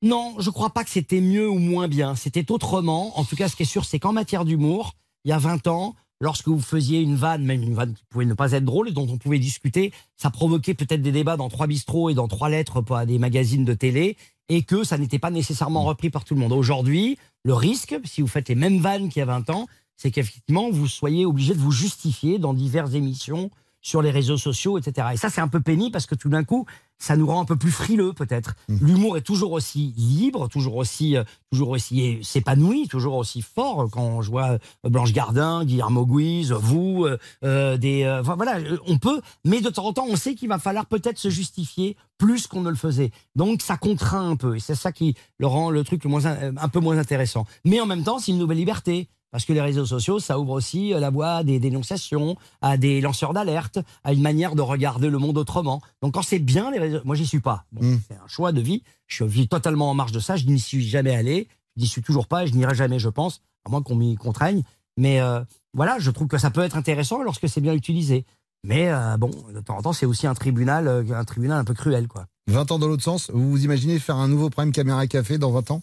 Non, 0.03 0.35
je 0.39 0.51
crois 0.51 0.69
pas 0.69 0.83
que 0.83 0.91
c'était 0.91 1.21
mieux 1.21 1.49
ou 1.49 1.57
moins 1.57 1.87
bien. 1.87 2.13
C'était 2.15 2.51
autrement. 2.51 3.17
En 3.17 3.23
tout 3.23 3.35
cas, 3.35 3.49
ce 3.49 3.55
qui 3.55 3.63
est 3.63 3.65
sûr, 3.65 3.85
c'est 3.85 3.97
qu'en 3.97 4.13
matière 4.13 4.45
d'humour, 4.45 4.93
il 5.23 5.29
y 5.29 5.31
a 5.31 5.39
20 5.39 5.65
ans, 5.65 5.95
lorsque 6.19 6.47
vous 6.47 6.59
faisiez 6.59 7.01
une 7.01 7.15
vanne, 7.15 7.43
même 7.43 7.63
une 7.63 7.73
vanne 7.73 7.93
qui 7.93 8.03
pouvait 8.09 8.25
ne 8.25 8.33
pas 8.33 8.53
être 8.53 8.65
drôle 8.65 8.89
et 8.89 8.91
dont 8.91 9.07
on 9.09 9.17
pouvait 9.17 9.39
discuter, 9.39 9.93
ça 10.15 10.29
provoquait 10.29 10.73
peut-être 10.73 11.01
des 11.01 11.11
débats 11.11 11.37
dans 11.37 11.49
trois 11.49 11.67
bistrots 11.67 12.09
et 12.09 12.13
dans 12.13 12.27
trois 12.27 12.49
lettres 12.49 12.81
pour 12.81 12.99
des 13.05 13.19
magazines 13.19 13.65
de 13.65 13.73
télé 13.73 14.17
et 14.49 14.63
que 14.63 14.83
ça 14.83 14.97
n'était 14.97 15.19
pas 15.19 15.31
nécessairement 15.31 15.83
repris 15.83 16.09
par 16.09 16.23
tout 16.23 16.35
le 16.35 16.39
monde. 16.39 16.53
Aujourd'hui, 16.53 17.17
le 17.43 17.53
risque, 17.53 17.97
si 18.05 18.21
vous 18.21 18.27
faites 18.27 18.49
les 18.49 18.55
mêmes 18.55 18.79
vannes 18.79 19.09
qu'il 19.09 19.19
y 19.19 19.23
a 19.23 19.25
20 19.25 19.49
ans, 19.49 19.67
c'est 19.97 20.11
qu'effectivement, 20.11 20.69
vous 20.69 20.87
soyez 20.87 21.25
obligé 21.25 21.53
de 21.53 21.59
vous 21.59 21.71
justifier 21.71 22.37
dans 22.37 22.53
diverses 22.53 22.93
émissions 22.93 23.49
sur 23.85 24.01
les 24.01 24.09
réseaux 24.09 24.37
sociaux, 24.39 24.79
etc. 24.79 25.09
Et 25.13 25.17
ça, 25.17 25.29
c'est 25.29 25.41
un 25.41 25.47
peu 25.47 25.59
pénible 25.61 25.91
parce 25.91 26.07
que 26.07 26.15
tout 26.15 26.27
d'un 26.27 26.43
coup, 26.43 26.65
ça 26.97 27.15
nous 27.15 27.27
rend 27.27 27.39
un 27.41 27.45
peu 27.45 27.55
plus 27.55 27.69
frileux, 27.69 28.13
peut-être. 28.13 28.55
L'humour 28.67 29.15
est 29.15 29.21
toujours 29.21 29.51
aussi 29.51 29.93
libre, 29.95 30.47
toujours 30.49 30.77
aussi, 30.77 31.15
euh, 31.15 31.23
toujours 31.51 31.69
aussi 31.69 32.01
é- 32.01 32.19
s'épanoui, 32.23 32.87
toujours 32.87 33.13
aussi 33.13 33.43
fort. 33.43 33.87
Quand 33.91 34.23
je 34.23 34.31
vois 34.31 34.53
euh, 34.85 34.89
Blanche 34.89 35.13
Gardin, 35.13 35.63
Guillermo 35.65 36.03
Guise, 36.07 36.51
vous, 36.51 37.05
euh, 37.43 37.77
des, 37.77 38.01
euh, 38.05 38.23
voilà, 38.23 38.57
on 38.87 38.97
peut, 38.97 39.21
mais 39.43 39.61
de 39.61 39.69
temps 39.69 39.85
en 39.85 39.93
temps, 39.93 40.07
on 40.09 40.15
sait 40.15 40.33
qu'il 40.33 40.49
va 40.49 40.57
falloir 40.57 40.87
peut-être 40.87 41.19
se 41.19 41.29
justifier 41.29 41.95
plus 42.17 42.47
qu'on 42.47 42.61
ne 42.61 42.71
le 42.71 42.75
faisait. 42.75 43.11
Donc, 43.35 43.61
ça 43.61 43.77
contraint 43.77 44.31
un 44.31 44.35
peu, 44.35 44.55
et 44.55 44.59
c'est 44.59 44.73
ça 44.73 44.91
qui 44.91 45.13
le 45.37 45.45
rend 45.45 45.69
le 45.69 45.83
truc 45.83 46.03
le 46.05 46.09
moins, 46.09 46.25
in- 46.25 46.57
un 46.57 46.69
peu 46.69 46.79
moins 46.79 46.97
intéressant. 46.97 47.45
Mais 47.65 47.79
en 47.79 47.85
même 47.85 48.03
temps, 48.03 48.17
c'est 48.17 48.31
une 48.31 48.39
nouvelle 48.39 48.57
liberté. 48.57 49.09
Parce 49.35 49.43
que 49.43 49.51
les 49.51 49.59
réseaux 49.59 49.85
sociaux, 49.85 50.19
ça 50.19 50.39
ouvre 50.39 50.51
aussi 50.51 50.93
euh, 50.93 50.99
la 51.01 51.09
voie 51.09 51.31
à 51.31 51.43
des 51.43 51.59
dénonciations, 51.59 52.37
à 52.61 52.77
des 52.77 53.01
lanceurs 53.01 53.33
d'alerte, 53.33 53.79
à 54.05 54.13
une 54.13 54.21
manière 54.21 54.55
de 54.55 54.61
regarder 54.61 55.09
le 55.09 55.17
monde 55.17 55.37
autrement. 55.37 55.81
Donc 56.01 56.13
quand 56.13 56.21
c'est 56.21 56.39
bien, 56.39 56.71
les 56.71 56.79
réseaux... 56.79 57.01
moi 57.03 57.17
j'y 57.17 57.25
suis 57.25 57.41
pas. 57.41 57.65
Bon, 57.73 57.85
Mm. 57.85 57.99
C'est 58.07 58.15
un 58.15 58.27
choix 58.29 58.53
de 58.53 58.61
vie. 58.61 58.81
Je 59.07 59.25
vis 59.25 59.49
totalement 59.49 59.89
en 59.89 59.93
marge 59.93 60.13
de 60.13 60.21
ça. 60.21 60.37
Je 60.37 60.45
n'y 60.45 60.57
suis 60.57 60.87
jamais 60.87 61.13
allé. 61.13 61.49
Je 61.75 61.81
n'y 61.81 61.87
suis 61.89 62.01
toujours 62.01 62.27
pas 62.27 62.45
et 62.45 62.47
je 62.47 62.55
n'irai 62.55 62.75
jamais, 62.75 62.97
je 62.97 63.09
pense, 63.09 63.41
à 63.65 63.69
moins 63.69 63.81
qu'on 63.81 63.95
m'y 63.95 64.15
contraigne. 64.15 64.63
Mais 64.95 65.19
euh, 65.19 65.41
voilà, 65.73 65.97
je 65.99 66.11
trouve 66.11 66.29
que 66.29 66.37
ça 66.37 66.49
peut 66.49 66.61
être 66.61 66.77
intéressant 66.77 67.21
lorsque 67.21 67.49
c'est 67.49 67.59
bien 67.59 67.73
utilisé. 67.73 68.23
Mais 68.63 68.87
euh, 68.87 69.17
bon, 69.17 69.31
de 69.53 69.59
temps 69.59 69.75
en 69.75 69.81
temps, 69.81 69.91
c'est 69.91 70.05
aussi 70.05 70.27
un 70.27 70.33
tribunal, 70.33 70.87
un 71.13 71.25
tribunal 71.25 71.59
un 71.59 71.65
peu 71.65 71.73
cruel, 71.73 72.07
quoi. 72.07 72.27
20 72.47 72.71
ans 72.71 72.79
dans 72.79 72.87
l'autre 72.87 73.03
sens, 73.03 73.31
vous 73.33 73.51
vous 73.51 73.65
imaginez 73.65 73.99
faire 73.99 74.15
un 74.15 74.29
nouveau 74.29 74.49
prime 74.49 74.71
caméra 74.71 75.05
café 75.07 75.37
dans 75.37 75.51
20 75.51 75.71
ans? 75.71 75.81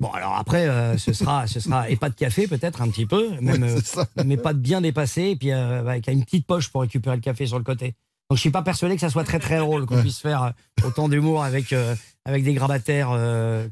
Bon, 0.00 0.10
alors 0.12 0.34
après, 0.36 0.66
euh, 0.66 0.96
ce 0.96 1.12
sera, 1.12 1.46
ce 1.46 1.60
sera 1.60 1.88
et 1.90 1.96
pas 1.96 2.08
de 2.08 2.14
café 2.14 2.46
peut-être 2.48 2.80
un 2.82 2.88
petit 2.88 3.04
peu, 3.06 3.28
même, 3.40 3.62
Ouais, 3.62 3.74
euh, 3.96 4.04
mais 4.24 4.36
pas 4.38 4.54
de 4.54 4.58
bien 4.58 4.80
dépassé, 4.80 5.22
et 5.24 5.36
puis 5.36 5.52
euh, 5.52 5.80
avec 5.80 6.08
une 6.08 6.24
petite 6.24 6.46
poche 6.46 6.70
pour 6.70 6.80
récupérer 6.80 7.16
le 7.16 7.22
café 7.22 7.46
sur 7.46 7.58
le 7.58 7.64
côté. 7.64 7.94
Donc 8.30 8.36
je 8.36 8.40
suis 8.40 8.50
pas 8.50 8.62
persuadé 8.62 8.94
que 8.94 9.00
ça 9.00 9.10
soit 9.10 9.24
très 9.24 9.38
très 9.40 9.58
drôle 9.58 9.84
qu'on 9.86 9.96
Ouais. 9.96 10.00
puisse 10.02 10.20
faire 10.20 10.52
autant 10.84 11.08
d'humour 11.08 11.44
avec 11.44 11.72
euh, 11.72 11.94
avec 12.24 12.44
des 12.44 12.54
grabataires 12.54 13.10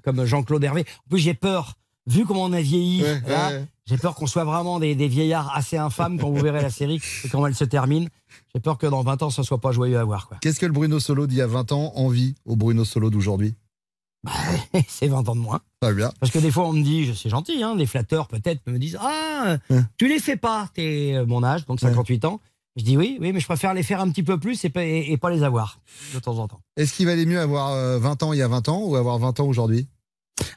comme 0.04 0.25
Jean-Claude 0.25 0.62
Hervé. 0.64 0.85
En 1.06 1.08
plus, 1.11 1.18
j'ai 1.20 1.35
peur, 1.35 1.75
vu 2.06 2.25
comment 2.26 2.44
on 2.44 2.52
a 2.52 2.61
vieilli, 2.61 3.02
Ouais, 3.02 3.23
là, 3.26 3.49
ouais. 3.50 3.64
j'ai 3.87 3.97
peur 3.97 4.14
qu'on 4.14 4.26
soit 4.26 4.44
vraiment 4.44 4.80
des, 4.80 4.94
des 4.94 5.08
vieillards 5.08 5.50
assez 5.54 5.76
infâmes 5.78 6.18
quand 6.18 6.28
vous 6.30 6.42
verrez 6.42 6.61
la 6.62 6.70
série 6.70 7.00
et 7.25 7.28
comment 7.28 7.47
elle 7.47 7.54
se 7.54 7.64
termine. 7.64 8.08
J'ai 8.54 8.61
peur 8.61 8.76
que 8.78 8.87
dans 8.87 9.02
20 9.02 9.23
ans, 9.23 9.30
ça 9.30 9.42
soit 9.44 9.61
pas 9.61 9.73
joyeux 9.73 9.99
à 9.99 10.04
voir. 10.04 10.28
Qu'est-ce 10.40 10.58
que 10.61 10.66
le 10.66 10.73
Bruno 10.73 10.99
Solo 11.00 11.26
d'il 11.26 11.38
y 11.38 11.42
a 11.42 11.47
20 11.47 11.73
ans 11.73 11.92
envie 11.94 12.35
au 12.44 12.56
Bruno 12.56 12.85
Solo 12.85 13.11
d'aujourd'hui? 13.11 13.54
C'est 14.88 15.08
20 15.08 15.28
ans 15.28 15.34
de 15.37 15.40
moins. 15.40 15.60
Très 15.80 15.94
bien. 15.94 16.10
Parce 16.20 16.32
que 16.32 16.38
des 16.38 16.50
fois, 16.50 16.66
on 16.68 16.72
me 16.72 16.82
dit, 16.82 17.14
c'est 17.16 17.28
gentil, 17.30 17.62
hein, 17.62 17.76
des 17.76 17.87
flatteurs 17.87 18.28
peut-être 18.28 18.60
me 18.66 18.78
disent 18.78 18.98
Ah, 19.00 19.56
tu 19.96 20.08
les 20.08 20.18
fais 20.18 20.37
pas, 20.37 20.68
t'es 20.75 21.12
euh, 21.14 21.26
mon 21.26 21.42
âge, 21.44 21.66
donc 21.66 21.80
58 21.80 22.25
ans. 22.25 22.40
Je 22.76 22.84
dis 22.84 22.96
oui, 22.96 23.18
oui, 23.20 23.32
mais 23.32 23.40
je 23.40 23.46
préfère 23.46 23.75
les 23.75 23.82
faire 23.82 24.00
un 24.00 24.08
petit 24.10 24.22
peu 24.22 24.38
plus 24.38 24.64
et 24.64 24.68
pas, 24.68 24.84
et- 24.84 25.06
et 25.10 25.16
pas 25.16 25.30
les 25.30 25.42
avoir 25.42 25.80
de 26.14 26.18
temps 26.20 26.38
en 26.38 26.46
temps. 26.46 26.60
Est-ce 26.76 26.92
qu'il 26.92 27.06
valait 27.06 27.26
mieux 27.26 27.40
avoir 27.40 27.70
euh, 27.72 27.98
20 27.98 28.22
ans 28.22 28.32
il 28.32 28.38
y 28.38 28.42
a 28.42 28.48
20 28.48 28.68
ans 28.68 28.82
ou 28.84 28.94
avoir 28.96 29.18
20 29.18 29.40
ans 29.40 29.46
aujourd'hui? 29.46 29.88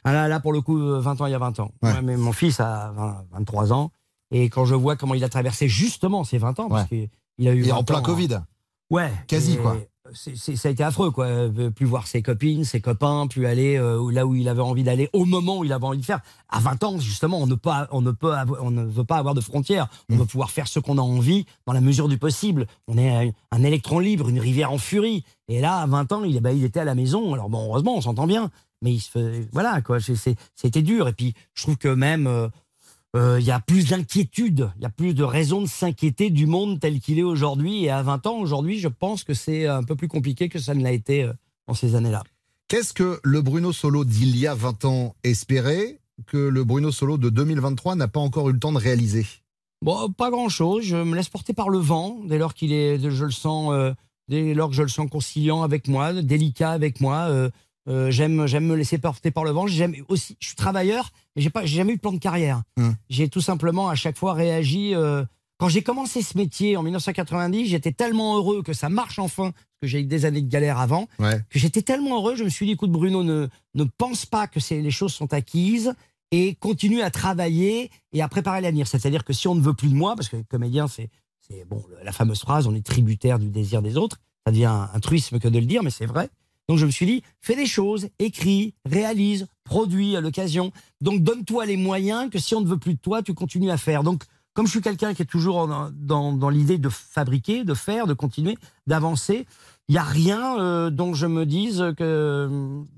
Ah 0.04 0.12
là, 0.12 0.28
là, 0.28 0.38
pour 0.38 0.52
le 0.52 0.60
coup, 0.60 0.78
euh, 0.80 1.00
20 1.00 1.20
ans, 1.20 1.26
il 1.26 1.32
y 1.32 1.34
a 1.34 1.38
20 1.38 1.58
ans. 1.58 1.72
Ouais. 1.82 1.92
Ouais, 1.92 2.02
mais 2.02 2.16
mon 2.16 2.32
fils 2.32 2.60
a 2.60 2.92
20 2.94 3.24
23 3.32 3.72
ans. 3.72 3.90
Et 4.30 4.48
quand 4.50 4.64
je 4.64 4.74
vois 4.76 4.94
comment 4.96 5.14
il 5.14 5.24
a 5.24 5.28
traversé 5.28 5.68
justement 5.68 6.22
ces 6.24 6.38
20 6.38 6.60
ans, 6.60 6.68
parce 6.68 6.88
qu'il 6.88 7.08
il 7.38 7.48
a 7.48 7.52
eu. 7.54 7.60
Il 7.62 7.68
est 7.68 7.72
en 7.72 7.78
20 7.78 7.82
plein 7.84 7.98
ans, 7.98 8.02
Covid. 8.02 8.38
Ouais. 8.90 9.10
Quasi, 9.26 9.54
Et 9.54 9.56
quoi. 9.58 9.76
C'est- 10.14 10.56
ça 10.56 10.68
a 10.68 10.72
été 10.72 10.82
affreux, 10.82 11.10
quoi. 11.10 11.26
Euh, 11.26 11.70
Plus 11.70 11.86
voir 11.86 12.06
ses 12.06 12.22
copines, 12.22 12.64
ses 12.64 12.80
copains, 12.80 13.26
plus 13.26 13.46
aller 13.46 13.76
euh, 13.76 14.10
là 14.10 14.26
où 14.26 14.34
il 14.34 14.48
avait 14.48 14.62
envie 14.62 14.82
d'aller, 14.82 15.08
au 15.12 15.24
moment 15.24 15.58
où 15.58 15.64
il 15.64 15.72
avait 15.72 15.84
envie 15.86 15.98
de 15.98 16.04
faire. 16.04 16.20
À 16.48 16.60
20 16.60 16.82
ans, 16.84 16.98
justement, 16.98 17.38
on 17.38 17.46
ne, 17.46 17.54
peut, 17.54 17.70
on 17.90 18.00
ne, 18.00 18.10
peut 18.10 18.32
on 18.60 18.70
ne 18.70 18.84
veut 18.84 19.04
pas 19.04 19.16
avoir 19.16 19.34
de 19.34 19.40
frontières. 19.40 19.88
On 20.10 20.16
veut 20.16 20.24
pouvoir 20.26 20.50
faire 20.50 20.68
ce 20.68 20.78
qu'on 20.80 20.98
a 20.98 21.02
envie 21.02 21.46
dans 21.66 21.72
la 21.72 21.80
mesure 21.80 22.08
du 22.08 22.18
possible. 22.18 22.66
On 22.88 22.96
est 22.98 23.32
un, 23.50 23.62
électron 23.64 23.98
libre, 23.98 24.28
une 24.28 24.40
rivière 24.40 24.72
en 24.72 24.78
furie. 24.78 25.24
Et 25.48 25.60
là, 25.60 25.78
à 25.78 25.86
20 25.86 26.10
ans, 26.12 26.24
il, 26.24 26.40
bah, 26.40 26.52
il 26.52 26.64
était 26.64 26.80
à 26.80 26.84
la 26.84 26.94
maison. 26.94 27.34
Alors, 27.34 27.48
bon, 27.50 27.66
heureusement, 27.68 27.96
on 27.96 28.00
s'entend 28.00 28.26
bien. 28.26 28.50
Mais 28.82 28.92
il 28.94 29.00
se 29.00 29.44
voilà, 29.52 29.80
quoi. 29.80 29.98
C'était 30.00 30.82
dur. 30.82 31.08
Et 31.08 31.12
puis, 31.12 31.34
je 31.54 31.62
trouve 31.62 31.76
que 31.76 31.88
même. 31.88 32.26
euh, 32.26 32.48
euh, 33.14 33.38
il 33.40 33.46
y 33.46 33.50
a 33.50 33.60
plus 33.60 33.90
d'inquiétude, 33.90 34.70
il 34.76 34.82
y 34.82 34.86
a 34.86 34.90
plus 34.90 35.14
de 35.14 35.24
raisons 35.24 35.60
de 35.60 35.66
s'inquiéter 35.66 36.30
du 36.30 36.46
monde 36.46 36.80
tel 36.80 37.00
qu'il 37.00 37.18
est 37.18 37.24
aujourd'hui. 37.24 37.84
Et 37.84 37.90
à 37.90 38.02
20 38.02 38.26
ans, 38.26 38.38
aujourd'hui, 38.38 38.78
je 38.78 38.88
pense 38.88 39.24
que 39.24 39.34
c'est 39.34 39.66
un 39.66 39.82
peu 39.82 39.96
plus 39.96 40.08
compliqué 40.08 40.48
que 40.48 40.58
ça 40.58 40.74
ne 40.74 40.82
l'a 40.82 40.92
été 40.92 41.24
euh, 41.24 41.32
dans 41.68 41.74
ces 41.74 41.94
années-là. 41.94 42.22
Qu'est-ce 42.68 42.94
que 42.94 43.20
le 43.22 43.42
Bruno 43.42 43.72
Solo 43.72 44.04
d'il 44.04 44.36
y 44.38 44.46
a 44.46 44.54
20 44.54 44.84
ans 44.86 45.14
espérait 45.24 46.00
que 46.26 46.38
le 46.38 46.64
Bruno 46.64 46.90
Solo 46.90 47.18
de 47.18 47.28
2023 47.28 47.96
n'a 47.96 48.08
pas 48.08 48.20
encore 48.20 48.48
eu 48.48 48.52
le 48.54 48.58
temps 48.58 48.72
de 48.72 48.78
réaliser? 48.78 49.26
Bon, 49.82 50.10
pas 50.12 50.30
grand-chose. 50.30 50.84
Je 50.84 50.96
me 50.96 51.14
laisse 51.14 51.28
porter 51.28 51.52
par 51.52 51.68
le 51.68 51.78
vent 51.78 52.20
dès 52.24 52.38
lors 52.38 52.54
qu'il 52.54 52.72
est, 52.72 52.98
je 53.10 53.24
le 53.24 53.30
sens, 53.30 53.72
euh, 53.72 53.92
dès 54.28 54.54
lors 54.54 54.70
que 54.70 54.76
je 54.76 54.82
le 54.82 54.88
sens 54.88 55.10
conciliant 55.10 55.62
avec 55.62 55.88
moi, 55.88 56.12
délicat 56.14 56.70
avec 56.70 57.00
moi. 57.00 57.26
euh, 57.28 57.50
euh, 57.88 58.10
j'aime, 58.10 58.46
j'aime 58.46 58.66
me 58.66 58.76
laisser 58.76 58.98
porter 58.98 59.30
par 59.30 59.44
le 59.44 59.50
vent. 59.50 59.66
J'aime 59.66 59.94
aussi, 60.08 60.36
je 60.38 60.46
suis 60.48 60.56
travailleur, 60.56 61.10
mais 61.36 61.42
j'ai 61.42 61.50
pas, 61.50 61.64
j'ai 61.64 61.76
jamais 61.76 61.92
eu 61.92 61.96
de 61.96 62.00
plan 62.00 62.12
de 62.12 62.18
carrière. 62.18 62.62
Hum. 62.78 62.94
J'ai 63.08 63.28
tout 63.28 63.40
simplement 63.40 63.88
à 63.88 63.94
chaque 63.94 64.16
fois 64.18 64.34
réagi. 64.34 64.94
euh, 64.94 65.24
quand 65.58 65.68
j'ai 65.68 65.82
commencé 65.82 66.22
ce 66.22 66.36
métier 66.36 66.76
en 66.76 66.82
1990, 66.82 67.66
j'étais 67.68 67.92
tellement 67.92 68.36
heureux 68.36 68.62
que 68.64 68.72
ça 68.72 68.88
marche 68.88 69.18
enfin, 69.20 69.52
parce 69.52 69.64
que 69.82 69.86
j'ai 69.86 70.00
eu 70.00 70.04
des 70.06 70.24
années 70.24 70.42
de 70.42 70.48
galère 70.50 70.78
avant, 70.80 71.06
Ouais. 71.20 71.40
que 71.50 71.58
j'étais 71.60 71.82
tellement 71.82 72.16
heureux, 72.16 72.34
je 72.34 72.42
me 72.42 72.48
suis 72.48 72.66
dit, 72.66 72.72
écoute 72.72 72.90
Bruno, 72.90 73.22
ne, 73.22 73.46
ne 73.74 73.84
pense 73.96 74.26
pas 74.26 74.48
que 74.48 74.58
les 74.74 74.90
choses 74.90 75.12
sont 75.14 75.32
acquises 75.32 75.94
et 76.32 76.54
continue 76.56 77.02
à 77.02 77.10
travailler 77.12 77.90
et 78.12 78.22
à 78.22 78.28
préparer 78.28 78.60
l'avenir. 78.60 78.88
C'est-à-dire 78.88 79.22
que 79.24 79.32
si 79.32 79.46
on 79.46 79.54
ne 79.54 79.60
veut 79.60 79.74
plus 79.74 79.88
de 79.88 79.94
moi, 79.94 80.16
parce 80.16 80.28
que 80.28 80.36
comédien, 80.48 80.88
c'est, 80.88 81.10
c'est 81.46 81.64
bon, 81.68 81.84
la 82.02 82.10
fameuse 82.12 82.40
phrase, 82.40 82.66
on 82.66 82.74
est 82.74 82.84
tributaire 82.84 83.38
du 83.38 83.48
désir 83.48 83.82
des 83.82 83.96
autres, 83.96 84.18
ça 84.44 84.50
devient 84.50 84.64
un, 84.64 84.90
un 84.92 85.00
truisme 85.00 85.38
que 85.38 85.46
de 85.48 85.58
le 85.60 85.66
dire, 85.66 85.84
mais 85.84 85.90
c'est 85.90 86.06
vrai. 86.06 86.28
Donc 86.68 86.78
je 86.78 86.86
me 86.86 86.90
suis 86.90 87.06
dit, 87.06 87.22
fais 87.40 87.54
des 87.54 87.66
choses, 87.66 88.08
écris, 88.18 88.74
réalise, 88.84 89.46
produis 89.64 90.16
à 90.16 90.20
l'occasion. 90.20 90.72
Donc 91.00 91.22
donne-toi 91.22 91.66
les 91.66 91.76
moyens 91.76 92.30
que 92.30 92.38
si 92.38 92.54
on 92.54 92.60
ne 92.60 92.66
veut 92.66 92.78
plus 92.78 92.94
de 92.94 92.98
toi, 93.00 93.22
tu 93.22 93.34
continues 93.34 93.70
à 93.70 93.76
faire. 93.76 94.02
Donc 94.02 94.24
comme 94.54 94.66
je 94.66 94.72
suis 94.72 94.80
quelqu'un 94.82 95.14
qui 95.14 95.22
est 95.22 95.26
toujours 95.26 95.56
en- 95.58 95.90
dans, 95.92 96.32
dans 96.32 96.48
l'idée 96.50 96.76
de 96.78 96.88
fabriquer, 96.88 97.64
de 97.64 97.74
faire, 97.74 98.06
de 98.06 98.12
continuer, 98.14 98.58
d'avancer, 98.86 99.46
il 99.88 99.92
n'y 99.92 99.98
a 99.98 100.02
rien 100.04 100.58
euh, 100.60 100.90
dont 100.90 101.14
je 101.14 101.26
me 101.26 101.46
dise 101.46 101.82
que, 101.96 102.48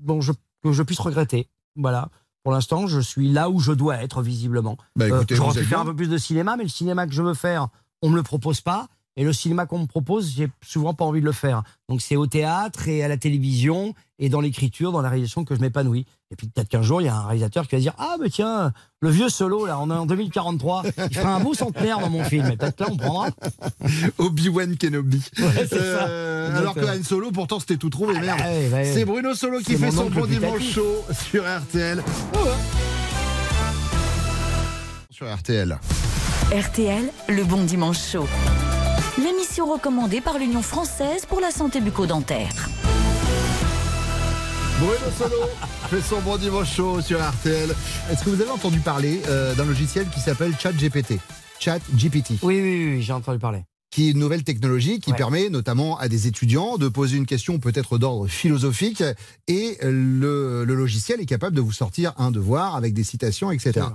dont 0.01 0.21
je, 0.21 0.33
que 0.63 0.71
je 0.73 0.83
puisse 0.83 0.99
regretter. 0.99 1.47
Voilà. 1.75 2.09
Pour 2.43 2.51
l'instant, 2.51 2.87
je 2.87 2.99
suis 2.99 3.29
là 3.31 3.49
où 3.49 3.59
je 3.59 3.71
dois 3.71 3.95
être, 4.03 4.21
visiblement. 4.21 4.77
Bah, 4.95 5.07
écoutez, 5.07 5.33
Euh, 5.33 5.37
J'aurais 5.37 5.59
pu 5.59 5.65
faire 5.65 5.79
un 5.79 5.85
peu 5.85 5.95
plus 5.95 6.09
de 6.09 6.17
cinéma, 6.17 6.57
mais 6.57 6.63
le 6.63 6.69
cinéma 6.69 7.07
que 7.07 7.13
je 7.13 7.23
veux 7.23 7.33
faire, 7.33 7.69
on 8.01 8.09
me 8.09 8.15
le 8.15 8.23
propose 8.23 8.61
pas. 8.61 8.87
Et 9.17 9.23
le 9.23 9.31
cinéma 9.31 9.65
qu'on 9.65 9.79
me 9.79 9.85
propose, 9.85 10.33
j'ai 10.35 10.49
souvent 10.61 10.93
pas 10.93 11.05
envie 11.05 11.21
de 11.21 11.25
le 11.25 11.31
faire. 11.31 11.63
Donc 11.87 12.01
c'est 12.01 12.17
au 12.17 12.27
théâtre 12.27 12.89
et 12.89 13.01
à 13.01 13.07
la 13.07 13.15
télévision 13.15 13.93
et 14.19 14.27
dans 14.27 14.41
l'écriture, 14.41 14.91
dans 14.91 15.01
la 15.01 15.07
réalisation 15.09 15.45
que 15.45 15.55
je 15.55 15.61
m'épanouis. 15.61 16.05
Et 16.31 16.35
puis 16.35 16.47
peut-être 16.47 16.67
qu'un 16.67 16.81
jour, 16.81 17.01
il 17.01 17.05
y 17.05 17.07
a 17.07 17.15
un 17.15 17.25
réalisateur 17.25 17.65
qui 17.67 17.75
va 17.75 17.81
dire 17.81 17.93
Ah, 17.97 18.15
mais 18.21 18.29
tiens, 18.29 18.73
le 18.99 19.09
vieux 19.09 19.29
solo, 19.29 19.65
là, 19.65 19.79
on 19.79 19.89
est 19.89 19.93
en 19.93 20.05
2043, 20.05 20.83
il 21.09 21.15
fera 21.17 21.33
un 21.35 21.39
beau 21.39 21.53
centenaire 21.53 21.99
dans 21.99 22.09
mon 22.09 22.25
film. 22.25 22.45
Et 22.51 22.57
peut-être 22.57 22.81
là, 22.81 22.87
on 22.91 22.97
prendra. 22.97 23.29
Obi-Wan 24.17 24.75
Kenobi. 24.77 25.23
Ouais, 25.39 25.65
c'est 25.69 25.73
Euh, 25.79 26.51
ça. 26.51 26.57
alors 26.57 26.73
que. 26.75 26.81
Han 26.81 27.03
Solo, 27.03 27.31
pourtant, 27.31 27.59
c'était 27.61 27.77
tout 27.77 27.89
trouvé, 27.89 28.19
merde. 28.19 28.39
Ah 28.43 28.47
ouais, 28.49 28.69
ouais. 28.69 28.91
C'est 28.93 29.05
Bruno 29.05 29.33
Solo 29.33 29.59
qui 29.59 29.77
fait 29.77 29.91
son 29.91 30.09
bon 30.09 30.25
dimanche 30.25 30.61
chaud 30.73 31.03
sur 31.29 31.43
RTL. 31.43 32.03
Sur 35.09 35.33
RTL. 35.33 35.77
RTL, 36.51 37.05
le 37.29 37.43
bon 37.45 37.63
dimanche 37.63 37.99
chaud. 38.11 38.27
L'émission 39.17 39.71
recommandée 39.71 40.19
par 40.21 40.37
l'Union 40.37 40.61
française 40.61 41.25
pour 41.25 41.39
la 41.39 41.51
santé 41.51 41.79
bucco-dentaire. 41.79 42.51
Bruno 44.79 44.93
Solo 45.17 45.35
fait 45.89 46.01
son 46.01 46.19
bon 46.21 46.35
dimanche 46.37 46.75
chaud 46.75 46.99
sur 47.01 47.21
RTL. 47.21 47.73
Est-ce 48.11 48.23
que 48.25 48.29
vous 48.29 48.41
avez 48.41 48.51
entendu 48.51 48.79
parler 48.79 49.21
euh, 49.29 49.55
d'un 49.55 49.63
logiciel 49.65 50.05
qui 50.09 50.19
s'appelle 50.19 50.53
ChatGPT? 50.59 51.19
ChatGPT. 51.59 52.31
Oui, 52.41 52.59
oui, 52.61 52.93
oui, 52.95 53.01
j'ai 53.01 53.13
entendu 53.13 53.39
parler. 53.39 53.63
qui 53.89 54.09
est 54.09 54.11
une 54.11 54.19
nouvelle 54.19 54.43
technologie 54.43 54.99
qui 54.99 55.11
Ouais. 55.11 55.17
permet 55.17 55.47
notamment 55.49 55.97
à 55.97 56.09
des 56.09 56.27
étudiants 56.27 56.75
de 56.75 56.89
poser 56.89 57.15
une 57.15 57.25
question 57.25 57.59
peut-être 57.59 57.97
d'ordre 57.97 58.27
philosophique 58.27 59.01
et 59.47 59.77
le, 59.81 60.65
le 60.65 60.75
logiciel 60.75 61.21
est 61.21 61.25
capable 61.25 61.55
de 61.55 61.61
vous 61.61 61.71
sortir 61.71 62.11
un 62.17 62.31
devoir 62.31 62.75
avec 62.75 62.93
des 62.93 63.05
citations, 63.05 63.51
etc. 63.51 63.85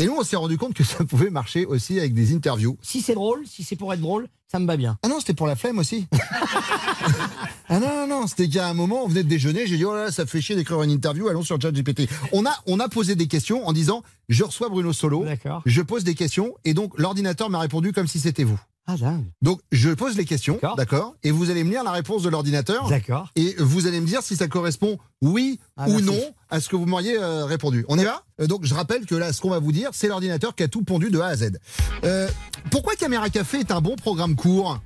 Et 0.00 0.06
nous, 0.06 0.14
on 0.16 0.22
s'est 0.22 0.36
rendu 0.36 0.56
compte 0.56 0.74
que 0.74 0.84
ça 0.84 1.04
pouvait 1.04 1.28
marcher 1.28 1.66
aussi 1.66 1.98
avec 1.98 2.14
des 2.14 2.32
interviews. 2.32 2.78
Si 2.82 3.02
c'est 3.02 3.14
drôle, 3.14 3.44
si 3.46 3.64
c'est 3.64 3.74
pour 3.74 3.92
être 3.92 4.00
drôle, 4.00 4.28
ça 4.46 4.60
me 4.60 4.66
va 4.66 4.76
bien. 4.76 4.96
Ah 5.02 5.08
non, 5.08 5.18
c'était 5.18 5.34
pour 5.34 5.48
la 5.48 5.56
flemme 5.56 5.78
aussi. 5.78 6.06
ah 7.68 7.80
non, 7.80 7.88
non, 7.88 8.06
non, 8.06 8.26
c'était 8.28 8.48
qu'à 8.48 8.68
un 8.68 8.74
moment, 8.74 9.02
on 9.04 9.08
venait 9.08 9.24
de 9.24 9.28
déjeuner, 9.28 9.66
j'ai 9.66 9.76
dit, 9.76 9.84
oh 9.84 9.92
là 9.92 10.04
là, 10.04 10.12
ça 10.12 10.24
fait 10.24 10.40
chier 10.40 10.54
d'écrire 10.54 10.80
une 10.82 10.92
interview, 10.92 11.26
allons 11.26 11.42
sur 11.42 11.60
ChatGPT. 11.60 12.08
On 12.32 12.46
a, 12.46 12.52
on 12.66 12.78
a 12.78 12.88
posé 12.88 13.16
des 13.16 13.26
questions 13.26 13.66
en 13.66 13.72
disant, 13.72 14.04
je 14.28 14.44
reçois 14.44 14.68
Bruno 14.68 14.92
Solo, 14.92 15.26
je 15.66 15.82
pose 15.82 16.04
des 16.04 16.14
questions, 16.14 16.54
et 16.64 16.74
donc 16.74 16.96
l'ordinateur 16.96 17.50
m'a 17.50 17.58
répondu 17.58 17.92
comme 17.92 18.06
si 18.06 18.20
c'était 18.20 18.44
vous. 18.44 18.60
Ah, 18.90 18.96
dingue. 18.96 19.26
Donc, 19.42 19.60
je 19.70 19.90
pose 19.90 20.16
les 20.16 20.24
questions, 20.24 20.58
D'accord. 20.78 21.14
et 21.22 21.30
vous 21.30 21.50
allez 21.50 21.62
me 21.62 21.68
lire 21.70 21.84
la 21.84 21.90
réponse 21.92 22.22
de 22.22 22.30
l'ordinateur, 22.30 22.88
D'accord. 22.88 23.28
et 23.36 23.54
vous 23.58 23.86
allez 23.86 24.00
me 24.00 24.06
dire 24.06 24.22
si 24.22 24.34
ça 24.34 24.48
correspond 24.48 24.96
oui 25.20 25.60
Ah, 25.76 25.88
ou 25.88 26.00
merci. 26.00 26.06
non 26.06 26.18
à 26.48 26.58
ce 26.58 26.70
que 26.70 26.76
vous 26.76 26.86
m'auriez 26.86 27.18
euh, 27.18 27.44
répondu. 27.44 27.84
On 27.88 27.98
y 27.98 28.04
va? 28.04 28.22
Euh, 28.40 28.46
Donc, 28.46 28.64
je 28.64 28.72
rappelle 28.74 29.04
que 29.04 29.14
là, 29.14 29.34
ce 29.34 29.42
qu'on 29.42 29.50
va 29.50 29.58
vous 29.58 29.72
dire, 29.72 29.90
c'est 29.92 30.08
l'ordinateur 30.08 30.54
qui 30.54 30.62
a 30.62 30.68
tout 30.68 30.84
pondu 30.84 31.10
de 31.10 31.20
A 31.20 31.26
à 31.26 31.36
Z. 31.36 31.58
Euh, 32.04 32.30
pourquoi 32.70 32.94
Caméra 32.94 33.28
Café 33.28 33.58
est 33.58 33.70
un 33.72 33.82
bon 33.82 33.94
programme 33.94 34.34
court? 34.36 34.80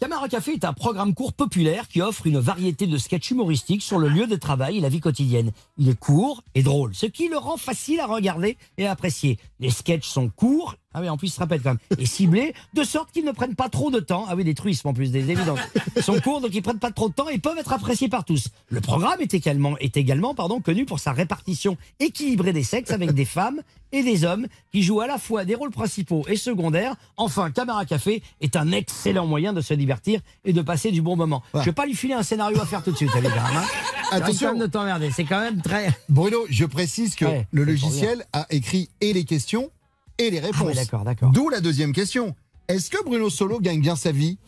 Camara 0.00 0.28
Café 0.28 0.52
est 0.52 0.64
un 0.64 0.72
programme 0.72 1.12
court 1.12 1.32
populaire 1.32 1.88
qui 1.88 2.00
offre 2.02 2.28
une 2.28 2.38
variété 2.38 2.86
de 2.86 2.96
sketchs 2.98 3.32
humoristiques 3.32 3.82
sur 3.82 3.98
le 3.98 4.08
lieu 4.08 4.28
de 4.28 4.36
travail 4.36 4.76
et 4.78 4.80
la 4.80 4.88
vie 4.88 5.00
quotidienne. 5.00 5.50
Il 5.76 5.88
est 5.88 5.98
court 5.98 6.44
et 6.54 6.62
drôle, 6.62 6.94
ce 6.94 7.06
qui 7.06 7.26
le 7.26 7.36
rend 7.36 7.56
facile 7.56 7.98
à 7.98 8.06
regarder 8.06 8.56
et 8.76 8.86
à 8.86 8.92
apprécier. 8.92 9.40
Les 9.58 9.70
sketchs 9.70 10.06
sont 10.06 10.28
courts, 10.28 10.76
ah 10.98 11.00
oui, 11.00 11.08
en 11.08 11.16
plus 11.16 11.28
il 11.28 11.30
se 11.30 11.40
répète 11.40 11.62
quand 11.62 11.70
même, 11.70 11.98
et 11.98 12.06
ciblés, 12.06 12.54
de 12.74 12.82
sorte 12.82 13.12
qu'ils 13.12 13.24
ne 13.24 13.30
prennent 13.30 13.54
pas 13.54 13.68
trop 13.68 13.90
de 13.90 14.00
temps. 14.00 14.26
Ah 14.28 14.34
oui, 14.34 14.42
des 14.42 14.54
truismes 14.54 14.88
en 14.88 14.94
plus, 14.94 15.12
des 15.12 15.30
évidences. 15.30 15.60
Sont 16.00 16.20
courts, 16.20 16.40
donc 16.40 16.50
ils 16.52 16.62
prennent 16.62 16.78
pas 16.78 16.90
trop 16.90 17.08
de 17.08 17.14
temps 17.14 17.28
et 17.28 17.38
peuvent 17.38 17.58
être 17.58 17.72
appréciés 17.72 18.08
par 18.08 18.24
tous. 18.24 18.48
Le 18.68 18.80
programme 18.80 19.20
est 19.20 19.32
également, 19.32 19.78
est 19.78 19.96
également 19.96 20.34
pardon, 20.34 20.60
connu 20.60 20.86
pour 20.86 20.98
sa 20.98 21.12
répartition 21.12 21.76
équilibrée 22.00 22.52
des 22.52 22.64
sexes 22.64 22.90
avec 22.90 23.12
des 23.12 23.24
femmes 23.24 23.60
et 23.92 24.02
des 24.02 24.24
hommes 24.24 24.46
qui 24.72 24.82
jouent 24.82 25.00
à 25.00 25.06
la 25.06 25.18
fois 25.18 25.44
des 25.44 25.54
rôles 25.54 25.70
principaux 25.70 26.24
et 26.28 26.36
secondaires. 26.36 26.96
Enfin, 27.16 27.50
Camara 27.50 27.84
Café 27.84 28.22
est 28.40 28.56
un 28.56 28.72
excellent 28.72 29.26
moyen 29.26 29.52
de 29.52 29.60
se 29.60 29.74
divertir 29.74 30.20
et 30.44 30.52
de 30.52 30.62
passer 30.62 30.90
du 30.90 31.00
bon 31.00 31.16
moment. 31.16 31.42
Je 31.54 31.60
vais 31.60 31.72
pas 31.72 31.86
lui 31.86 31.94
filer 31.94 32.14
un 32.14 32.22
scénario 32.22 32.60
à 32.60 32.66
faire 32.66 32.82
tout 32.82 32.90
de 32.90 32.96
suite, 32.96 33.14
même, 33.14 33.26
hein. 33.26 33.62
Attention. 34.10 34.54
De 34.54 34.66
t'emmerder, 34.66 35.10
c'est 35.14 35.24
quand 35.24 35.40
même 35.40 35.60
très... 35.60 35.90
Bruno, 36.08 36.38
je 36.48 36.64
précise 36.64 37.14
que 37.14 37.26
Ouais, 37.26 37.46
le 37.52 37.64
logiciel 37.64 38.24
a 38.32 38.46
écrit 38.50 38.88
et 39.00 39.12
les 39.12 39.24
questions 39.24 39.70
et 40.18 40.30
les 40.30 40.40
réponses. 40.40 40.62
Ah 40.62 40.66
oui, 40.66 40.74
d'accord, 40.74 41.04
d'accord. 41.04 41.30
D'où 41.30 41.48
la 41.48 41.60
deuxième 41.60 41.92
question. 41.92 42.34
Est-ce 42.68 42.90
que 42.90 43.02
Bruno 43.04 43.30
Solo 43.30 43.60
gagne 43.60 43.80
bien 43.80 43.96
sa 43.96 44.12
vie? 44.12 44.38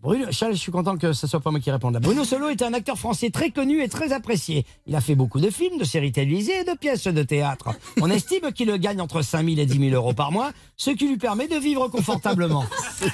Bruno, 0.00 0.26
Charles, 0.30 0.52
je 0.52 0.58
suis 0.58 0.70
content 0.70 0.96
que 0.96 1.12
ce 1.12 1.26
soit 1.26 1.40
pas 1.40 1.50
moi 1.50 1.58
qui 1.58 1.72
réponde 1.72 1.94
là. 1.94 2.00
Bruno 2.00 2.22
Solo 2.22 2.50
est 2.50 2.62
un 2.62 2.72
acteur 2.72 2.96
français 2.96 3.30
très 3.30 3.50
connu 3.50 3.82
et 3.82 3.88
très 3.88 4.12
apprécié. 4.12 4.64
Il 4.86 4.94
a 4.94 5.00
fait 5.00 5.16
beaucoup 5.16 5.40
de 5.40 5.50
films, 5.50 5.76
de 5.76 5.84
séries 5.84 6.12
télévisées 6.12 6.60
et 6.60 6.64
de 6.64 6.78
pièces 6.78 7.08
de 7.08 7.22
théâtre. 7.24 7.70
On 8.00 8.08
estime 8.08 8.52
qu'il 8.52 8.72
gagne 8.78 9.00
entre 9.00 9.22
5 9.22 9.44
000 9.44 9.58
et 9.58 9.66
10 9.66 9.90
000 9.90 9.96
euros 9.96 10.12
par 10.12 10.30
mois, 10.30 10.52
ce 10.76 10.90
qui 10.90 11.08
lui 11.08 11.16
permet 11.16 11.48
de 11.48 11.56
vivre 11.56 11.88
confortablement. 11.88 12.64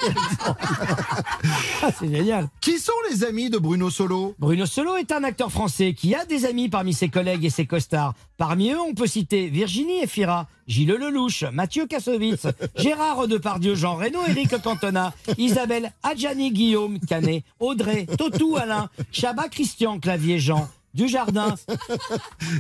C'est 1.99 2.11
génial. 2.11 2.49
Qui 2.61 2.78
sont 2.78 2.92
les 3.11 3.25
amis 3.25 3.49
de 3.49 3.56
Bruno 3.56 3.88
Solo? 3.88 4.35
Bruno 4.38 4.66
Solo 4.66 4.97
est 4.97 5.11
un 5.11 5.25
acteur 5.25 5.50
français 5.50 5.94
qui 5.94 6.14
a 6.14 6.26
des 6.26 6.44
amis 6.44 6.68
parmi 6.68 6.92
ses 6.92 7.09
collègues 7.09 7.47
et 7.47 7.50
ses 7.50 7.64
costards. 7.64 8.12
Parmi 8.36 8.70
eux, 8.70 8.80
on 8.80 8.94
peut 8.94 9.06
citer 9.06 9.48
Virginie 9.48 10.02
Efira, 10.02 10.48
Gilles 10.66 10.86
Lelouch, 10.86 11.44
Mathieu 11.52 11.86
Kassovitz, 11.86 12.46
Gérard 12.76 13.28
Depardieu, 13.28 13.76
Jean 13.76 13.94
Reno, 13.94 14.20
Éric 14.28 14.60
Cantona, 14.60 15.14
Isabelle 15.38 15.92
Adjani, 16.02 16.50
Guillaume 16.50 16.98
Canet, 16.98 17.44
Audrey, 17.60 18.06
Totou 18.18 18.56
Alain, 18.56 18.88
Chabat 19.12 19.48
Christian, 19.48 20.00
Clavier 20.00 20.40
Jean, 20.40 20.68
Dujardin. 20.94 21.54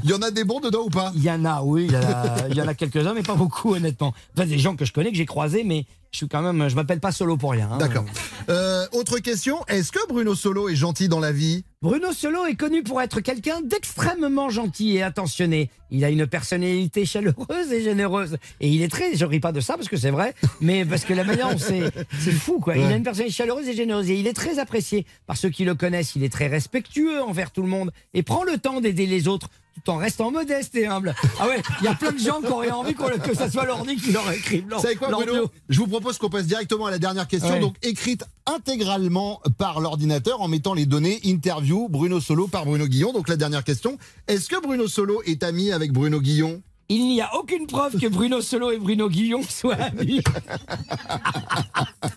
Il 0.04 0.10
y 0.10 0.14
en 0.14 0.22
a 0.22 0.30
des 0.30 0.44
bons 0.44 0.60
dedans 0.60 0.84
ou 0.84 0.90
pas? 0.90 1.12
Il 1.16 1.24
y 1.24 1.30
en 1.30 1.44
a, 1.44 1.62
oui, 1.62 1.86
il 1.86 1.92
y 1.92 1.96
en 1.96 2.02
a, 2.02 2.48
il 2.48 2.56
y 2.56 2.62
en 2.62 2.68
a 2.68 2.74
quelques-uns, 2.74 3.14
mais 3.14 3.22
pas 3.22 3.34
beaucoup, 3.34 3.74
honnêtement. 3.74 4.14
Enfin, 4.36 4.46
des 4.46 4.58
gens 4.58 4.76
que 4.76 4.84
je 4.84 4.92
connais, 4.92 5.10
que 5.10 5.16
j'ai 5.16 5.26
croisés, 5.26 5.64
mais 5.64 5.86
je 6.14 6.18
suis 6.18 6.28
quand 6.28 6.42
même, 6.42 6.68
je 6.68 6.76
m'appelle 6.76 7.00
pas 7.00 7.10
Solo 7.10 7.36
pour 7.36 7.50
rien. 7.50 7.68
hein. 7.72 7.78
D'accord. 7.78 8.04
Euh, 8.48 8.86
autre 8.92 9.18
question, 9.18 9.58
est-ce 9.66 9.90
que 9.90 9.98
Bruno 10.08 10.36
Solo 10.36 10.68
est 10.68 10.76
gentil 10.76 11.08
dans 11.08 11.18
la 11.18 11.32
vie? 11.32 11.64
Bruno 11.82 12.12
Solo 12.12 12.46
est 12.46 12.54
connu 12.54 12.84
pour 12.84 13.02
être 13.02 13.20
quelqu'un 13.20 13.60
d'extrêmement 13.62 14.48
gentil 14.48 14.96
et 14.96 15.02
attentionné. 15.02 15.70
Il 15.90 16.04
a 16.04 16.10
une 16.10 16.26
personnalité 16.28 17.04
chaleureuse 17.04 17.72
et 17.72 17.82
généreuse. 17.82 18.36
Et 18.60 18.68
il 18.68 18.82
est 18.82 18.88
très, 18.88 19.16
je 19.16 19.24
ris 19.24 19.40
pas 19.40 19.50
de 19.52 19.60
ça 19.60 19.74
parce 19.74 19.88
que 19.88 19.96
c'est 19.96 20.10
vrai, 20.12 20.34
mais 20.60 20.84
parce 20.84 21.04
que 21.04 21.12
la 21.14 21.24
manière 21.24 21.48
c'est, 21.58 21.82
c'est 22.20 22.32
fou 22.32 22.60
quoi. 22.60 22.76
Il 22.76 22.84
a 22.84 22.94
une 22.96 23.02
personnalité 23.02 23.34
chaleureuse 23.36 23.68
et 23.68 23.74
généreuse 23.74 24.08
et 24.08 24.14
il 24.14 24.26
est 24.28 24.32
très 24.34 24.60
apprécié 24.60 25.04
par 25.26 25.36
ceux 25.36 25.50
qui 25.50 25.64
le 25.64 25.74
connaissent. 25.74 26.14
Il 26.14 26.22
est 26.22 26.32
très 26.32 26.46
respectueux 26.46 27.22
envers 27.22 27.50
tout 27.50 27.62
le 27.62 27.68
monde 27.68 27.92
et 28.14 28.22
prend 28.22 28.44
le 28.44 28.56
temps 28.58 28.80
d'aider 28.80 29.06
les 29.06 29.26
autres 29.26 29.48
tout 29.74 29.90
en 29.90 29.96
restant 29.96 30.30
modeste 30.30 30.74
et 30.76 30.86
humble. 30.86 31.14
Ah 31.38 31.48
ouais, 31.48 31.62
il 31.80 31.84
y 31.84 31.88
a 31.88 31.94
plein 31.94 32.12
de 32.12 32.18
gens 32.18 32.40
qui 32.40 32.46
auraient 32.48 32.70
envie 32.70 32.94
que 32.94 33.34
ça 33.34 33.50
soit 33.50 33.64
l'ordi 33.64 33.96
qui 33.96 34.12
leur 34.12 34.30
écrive. 34.30 34.64
Vous 34.70 34.80
savez 34.80 34.96
quoi, 34.96 35.08
Bruno. 35.08 35.50
Je 35.68 35.78
vous 35.78 35.86
propose 35.86 36.18
qu'on 36.18 36.30
passe 36.30 36.46
directement 36.46 36.86
à 36.86 36.90
la 36.90 36.98
dernière 36.98 37.26
question, 37.28 37.50
Ouais. 37.54 37.60
donc 37.60 37.74
écrite 37.82 38.24
intégralement 38.46 39.40
par 39.58 39.80
l'ordinateur 39.80 40.40
en 40.40 40.48
mettant 40.48 40.74
les 40.74 40.86
données 40.86 41.20
interview 41.24 41.88
Bruno 41.88 42.20
Solo 42.20 42.48
par 42.48 42.64
Bruno 42.64 42.86
Guillon. 42.86 43.12
Donc 43.12 43.28
la 43.28 43.36
dernière 43.36 43.64
question, 43.64 43.98
est-ce 44.28 44.48
que 44.48 44.60
Bruno 44.62 44.86
Solo 44.88 45.22
est 45.26 45.42
ami 45.42 45.72
avec 45.72 45.92
Bruno 45.92 46.20
Guillon? 46.20 46.62
Il 46.90 47.06
n'y 47.08 47.20
a 47.22 47.34
aucune 47.36 47.66
preuve 47.66 47.98
que 47.98 48.06
Bruno 48.08 48.42
Solo 48.42 48.70
et 48.70 48.78
Bruno 48.78 49.08
Guillon 49.08 49.40
soient 49.48 49.74
amis. 49.76 50.22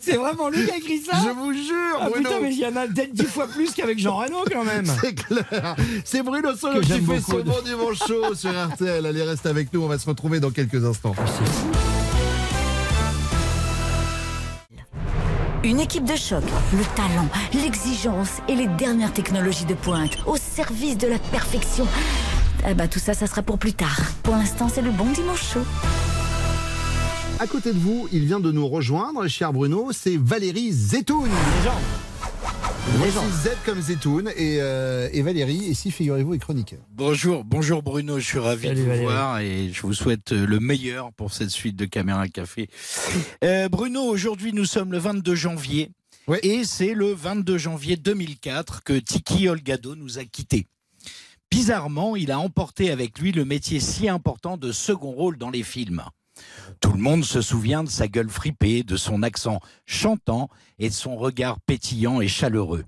C'est 0.01 0.17
vraiment 0.17 0.49
lui 0.49 0.65
qui 0.65 0.71
a 0.71 0.77
écrit 0.77 0.99
ça 0.99 1.17
Je 1.23 1.29
vous 1.31 1.53
jure, 1.53 1.97
Ah 2.01 2.09
Bruno 2.09 2.29
putain, 2.29 2.41
mais 2.41 2.53
il 2.53 2.59
y 2.59 2.65
en 2.65 2.75
a 2.75 2.85
peut-être 2.85 3.13
dix 3.13 3.23
fois 3.25 3.47
plus 3.47 3.73
qu'avec 3.73 3.97
Jean 3.97 4.17
Reno 4.17 4.43
quand 4.51 4.65
même. 4.65 4.85
C'est 5.01 5.15
clair. 5.15 5.75
C'est 6.03 6.21
Bruno 6.21 6.55
Solo 6.55 6.81
Que 6.81 6.85
qui 6.85 6.99
fait 7.01 7.21
son 7.21 7.39
bon 7.39 7.61
dimanche 7.63 7.99
chaud 8.05 8.35
sur 8.35 8.51
RTL. 8.51 9.05
Allez, 9.05 9.23
reste 9.23 9.45
avec 9.45 9.71
nous. 9.73 9.83
On 9.83 9.87
va 9.87 9.97
se 9.97 10.05
retrouver 10.05 10.39
dans 10.41 10.51
quelques 10.51 10.83
instants. 10.83 11.15
Une 15.63 15.79
équipe 15.79 16.05
de 16.05 16.15
choc, 16.15 16.43
le 16.73 16.83
talent, 16.95 17.27
l'exigence 17.53 18.41
et 18.47 18.55
les 18.55 18.67
dernières 18.67 19.11
technologies 19.13 19.65
de 19.65 19.73
pointe 19.73 20.17
au 20.25 20.37
service 20.37 20.97
de 20.97 21.07
la 21.07 21.19
perfection. 21.19 21.85
Ah 22.65 22.73
bah 22.73 22.87
tout 22.87 22.99
ça, 22.99 23.13
ça 23.13 23.27
sera 23.27 23.41
pour 23.41 23.57
plus 23.57 23.73
tard. 23.73 23.99
Pour 24.23 24.35
l'instant, 24.35 24.67
c'est 24.69 24.81
le 24.81 24.91
bon 24.91 25.09
dimanche 25.11 25.53
chaud. 25.53 25.65
À 27.39 27.47
côté 27.47 27.71
de 27.71 27.77
vous, 27.79 28.07
il 28.11 28.25
vient 28.25 28.39
de 28.39 28.51
nous 28.51 28.67
rejoindre, 28.67 29.27
cher 29.27 29.53
Bruno, 29.53 29.91
c'est 29.93 30.17
Valérie 30.17 30.71
Zetoun. 30.71 31.29
Voici 32.95 33.17
Z 33.43 33.49
comme 33.65 33.81
Zetoun 33.81 34.29
et, 34.35 34.57
euh, 34.59 35.09
et 35.11 35.21
Valérie, 35.21 35.53
ici, 35.55 35.91
figurez-vous, 35.91 36.33
est 36.33 36.39
chroniqueur. 36.39 36.79
Bonjour, 36.95 37.43
bonjour 37.43 37.83
Bruno, 37.83 38.17
je 38.17 38.25
suis 38.25 38.39
ravi 38.39 38.67
Salut 38.67 38.75
de 38.77 38.81
vous 38.81 38.87
Valérie. 38.87 39.05
voir 39.05 39.39
et 39.39 39.69
je 39.71 39.81
vous 39.81 39.93
souhaite 39.93 40.31
euh, 40.31 40.47
le 40.47 40.59
meilleur 40.59 41.11
pour 41.13 41.33
cette 41.33 41.49
suite 41.51 41.75
de 41.75 41.85
Caméra 41.85 42.27
Café. 42.27 42.69
Euh, 43.43 43.67
Bruno, 43.69 44.01
aujourd'hui 44.03 44.53
nous 44.53 44.65
sommes 44.65 44.91
le 44.93 44.97
22 44.99 45.35
janvier 45.35 45.91
et 46.43 46.63
c'est 46.63 46.93
le 46.93 47.13
22 47.13 47.57
janvier 47.57 47.97
2004 47.97 48.83
que 48.83 48.93
Tiki 48.93 49.47
Olgado 49.49 49.95
nous 49.95 50.17
a 50.17 50.23
quittés. 50.23 50.65
Bizarrement, 51.49 52.15
il 52.15 52.31
a 52.31 52.39
emporté 52.39 52.91
avec 52.91 53.19
lui 53.19 53.31
le 53.31 53.45
métier 53.45 53.79
si 53.79 54.09
important 54.09 54.57
de 54.57 54.71
second 54.71 55.11
rôle 55.11 55.37
dans 55.37 55.49
les 55.49 55.63
films. 55.63 56.03
Tout 56.81 56.91
le 56.91 56.99
monde 56.99 57.23
se 57.23 57.41
souvient 57.41 57.83
de 57.83 57.89
sa 57.89 58.07
gueule 58.07 58.29
fripée, 58.29 58.83
de 58.83 58.97
son 58.97 59.23
accent 59.23 59.59
chantant 59.85 60.49
et 60.77 60.89
de 60.89 60.93
son 60.93 61.15
regard 61.15 61.59
pétillant 61.61 62.21
et 62.21 62.27
chaleureux. 62.27 62.85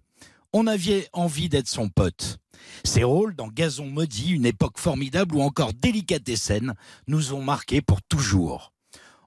On 0.54 0.68
avait 0.68 1.08
envie 1.14 1.50
d'être 1.50 1.68
son 1.68 1.90
pote. 1.90 2.38
Ses 2.84 3.04
rôles 3.04 3.36
dans 3.36 3.48
Gazon 3.48 3.86
maudit, 3.86 4.32
une 4.32 4.46
époque 4.46 4.78
formidable 4.78 5.36
ou 5.36 5.42
encore 5.42 5.74
Délicatessen 5.74 6.74
nous 7.08 7.34
ont 7.34 7.44
marqués 7.44 7.82
pour 7.82 8.02
toujours. 8.02 8.74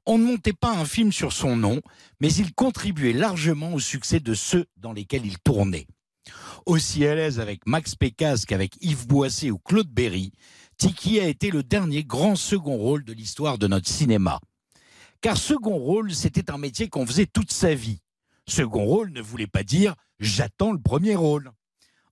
On 0.04 0.18
ne 0.18 0.24
montait 0.24 0.52
pas 0.52 0.72
un 0.72 0.84
film 0.84 1.12
sur 1.12 1.32
son 1.32 1.56
nom, 1.56 1.80
mais 2.20 2.32
il 2.32 2.54
contribuait 2.54 3.12
largement 3.12 3.72
au 3.72 3.80
succès 3.80 4.20
de 4.20 4.34
ceux 4.34 4.66
dans 4.76 4.92
lesquels 4.92 5.24
il 5.24 5.38
tournait. 5.38 5.86
Aussi 6.66 7.06
à 7.06 7.14
l'aise 7.14 7.40
avec 7.40 7.66
Max 7.66 7.94
Pécasse 7.94 8.46
qu'avec 8.46 8.76
Yves 8.80 9.06
Boisset 9.06 9.50
ou 9.50 9.58
Claude 9.58 9.88
Berry, 9.88 10.32
Tiki 10.76 11.20
a 11.20 11.26
été 11.26 11.50
le 11.50 11.62
dernier 11.62 12.04
grand 12.04 12.36
second 12.36 12.76
rôle 12.76 13.04
de 13.04 13.12
l'histoire 13.12 13.58
de 13.58 13.66
notre 13.66 13.88
cinéma. 13.88 14.40
Car 15.20 15.36
second 15.36 15.76
rôle, 15.76 16.12
c'était 16.12 16.50
un 16.50 16.58
métier 16.58 16.88
qu'on 16.88 17.06
faisait 17.06 17.26
toute 17.26 17.52
sa 17.52 17.74
vie. 17.74 18.00
Second 18.48 18.84
rôle 18.84 19.12
ne 19.12 19.22
voulait 19.22 19.46
pas 19.46 19.62
dire 19.62 19.94
j'attends 20.18 20.72
le 20.72 20.80
premier 20.80 21.14
rôle. 21.14 21.52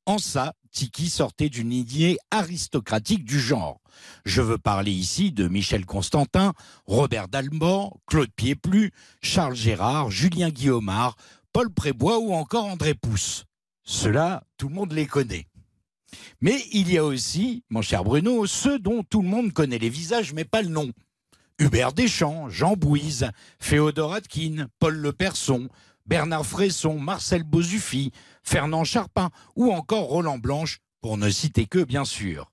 En 0.06 0.18
ça, 0.18 0.54
Tiki 0.72 1.10
sortait 1.10 1.48
d'une 1.48 1.72
idée 1.72 2.16
aristocratique 2.30 3.24
du 3.24 3.38
genre. 3.38 3.80
Je 4.24 4.40
veux 4.40 4.58
parler 4.58 4.92
ici 4.92 5.32
de 5.32 5.48
Michel 5.48 5.84
Constantin, 5.84 6.52
Robert 6.86 7.28
Dalmor, 7.28 7.98
Claude 8.06 8.32
Pieplu, 8.34 8.92
Charles 9.22 9.56
Gérard, 9.56 10.10
Julien 10.10 10.50
Guillaumard, 10.50 11.16
Paul 11.52 11.70
Prébois 11.72 12.18
ou 12.18 12.32
encore 12.32 12.66
André 12.66 12.94
Pousse. 12.94 13.44
Ceux-là, 13.92 14.44
tout 14.56 14.68
le 14.68 14.74
monde 14.76 14.92
les 14.92 15.06
connaît. 15.06 15.48
Mais 16.40 16.62
il 16.70 16.92
y 16.92 16.96
a 16.96 17.04
aussi, 17.04 17.64
mon 17.70 17.82
cher 17.82 18.04
Bruno, 18.04 18.46
ceux 18.46 18.78
dont 18.78 19.02
tout 19.02 19.20
le 19.20 19.26
monde 19.26 19.52
connaît 19.52 19.78
les 19.78 19.88
visages 19.88 20.32
mais 20.32 20.44
pas 20.44 20.62
le 20.62 20.68
nom. 20.68 20.92
Hubert 21.58 21.92
Deschamps, 21.92 22.48
Jean 22.48 22.76
Bouise, 22.76 23.32
Féodore 23.58 24.14
Atkin, 24.14 24.68
Paul 24.78 24.94
Leperson, 24.94 25.68
Bernard 26.06 26.46
Fresson, 26.46 27.00
Marcel 27.00 27.42
Bozufi, 27.42 28.12
Fernand 28.44 28.84
Charpin 28.84 29.30
ou 29.56 29.72
encore 29.72 30.04
Roland 30.04 30.38
Blanche, 30.38 30.78
pour 31.00 31.18
ne 31.18 31.28
citer 31.28 31.66
que, 31.66 31.82
bien 31.82 32.04
sûr. 32.04 32.52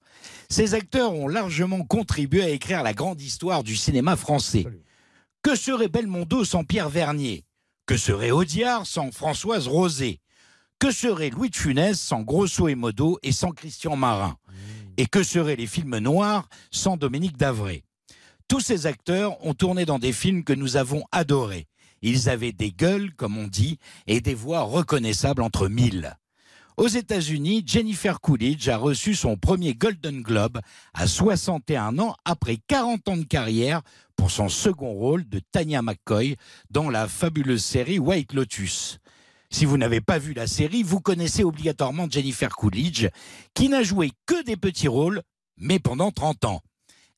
Ces 0.49 0.73
acteurs 0.73 1.13
ont 1.13 1.27
largement 1.27 1.83
contribué 1.83 2.41
à 2.41 2.49
écrire 2.49 2.81
la 2.81 2.95
grande 2.95 3.21
histoire 3.21 3.63
du 3.63 3.75
cinéma 3.75 4.15
français. 4.15 4.65
Que 5.43 5.55
serait 5.55 5.87
Belmondo 5.87 6.43
sans 6.43 6.63
Pierre 6.63 6.89
Vernier? 6.89 7.45
Que 7.85 7.95
serait 7.95 8.31
Audiard 8.31 8.87
sans 8.87 9.11
Françoise 9.11 9.67
Rosé? 9.67 10.19
Que 10.79 10.91
serait 10.91 11.31
Louis 11.31 11.49
de 11.49 11.55
Funès 11.55 11.99
sans 11.99 12.21
Grosso 12.21 12.67
et 12.67 12.75
Modo 12.75 13.17
et 13.23 13.31
sans 13.31 13.49
Christian 13.49 13.95
Marin 13.95 14.37
Et 14.97 15.07
que 15.07 15.23
seraient 15.23 15.55
les 15.55 15.65
films 15.65 15.97
noirs 15.97 16.47
sans 16.69 16.97
Dominique 16.97 17.35
Davray? 17.35 17.83
Tous 18.47 18.59
ces 18.59 18.85
acteurs 18.85 19.43
ont 19.43 19.55
tourné 19.55 19.85
dans 19.85 19.97
des 19.97 20.13
films 20.13 20.43
que 20.43 20.53
nous 20.53 20.77
avons 20.77 21.03
adorés. 21.11 21.65
Ils 22.03 22.29
avaient 22.29 22.51
des 22.51 22.71
gueules, 22.71 23.11
comme 23.15 23.37
on 23.37 23.47
dit, 23.47 23.79
et 24.05 24.21
des 24.21 24.35
voix 24.35 24.61
reconnaissables 24.61 25.41
entre 25.41 25.67
mille. 25.67 26.15
Aux 26.77 26.87
États-Unis, 26.87 27.63
Jennifer 27.65 28.21
Coolidge 28.21 28.69
a 28.69 28.77
reçu 28.77 29.15
son 29.15 29.35
premier 29.35 29.73
Golden 29.73 30.21
Globe 30.21 30.59
à 30.93 31.07
61 31.07 31.97
ans 31.97 32.15
après 32.23 32.59
40 32.67 33.09
ans 33.09 33.17
de 33.17 33.23
carrière 33.23 33.81
pour 34.15 34.29
son 34.29 34.47
second 34.47 34.91
rôle 34.91 35.27
de 35.27 35.41
Tanya 35.51 35.81
McCoy 35.81 36.35
dans 36.69 36.91
la 36.91 37.07
fabuleuse 37.07 37.65
série 37.65 37.97
White 37.97 38.33
Lotus. 38.33 38.99
Si 39.49 39.65
vous 39.65 39.77
n'avez 39.77 40.01
pas 40.01 40.19
vu 40.19 40.33
la 40.33 40.47
série, 40.47 40.83
vous 40.83 40.99
connaissez 40.99 41.43
obligatoirement 41.43 42.07
Jennifer 42.09 42.55
Coolidge, 42.55 43.07
qui 43.53 43.69
n'a 43.69 43.83
joué 43.83 44.11
que 44.25 44.43
des 44.43 44.57
petits 44.57 44.87
rôles, 44.87 45.21
mais 45.57 45.79
pendant 45.79 46.11
30 46.11 46.45
ans. 46.45 46.61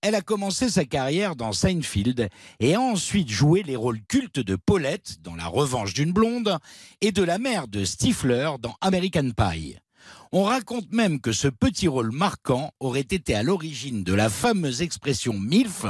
Elle 0.01 0.15
a 0.15 0.21
commencé 0.21 0.69
sa 0.69 0.85
carrière 0.85 1.35
dans 1.35 1.51
Seinfeld 1.51 2.29
et 2.61 2.75
a 2.75 2.79
ensuite 2.79 3.29
joué 3.29 3.63
les 3.63 3.75
rôles 3.75 4.01
cultes 4.07 4.39
de 4.39 4.55
Paulette 4.55 5.21
dans 5.21 5.35
La 5.35 5.47
Revanche 5.47 5.93
d'une 5.93 6.13
blonde 6.13 6.57
et 7.01 7.11
de 7.11 7.23
la 7.23 7.37
mère 7.37 7.67
de 7.67 7.83
Stifler 7.83 8.51
dans 8.61 8.75
American 8.79 9.31
Pie. 9.31 9.75
On 10.31 10.43
raconte 10.43 10.89
même 10.93 11.19
que 11.19 11.33
ce 11.33 11.49
petit 11.49 11.89
rôle 11.89 12.11
marquant 12.11 12.71
aurait 12.79 13.01
été 13.01 13.35
à 13.35 13.43
l'origine 13.43 14.03
de 14.05 14.13
la 14.13 14.29
fameuse 14.29 14.81
expression 14.81 15.33
MILF, 15.33 15.85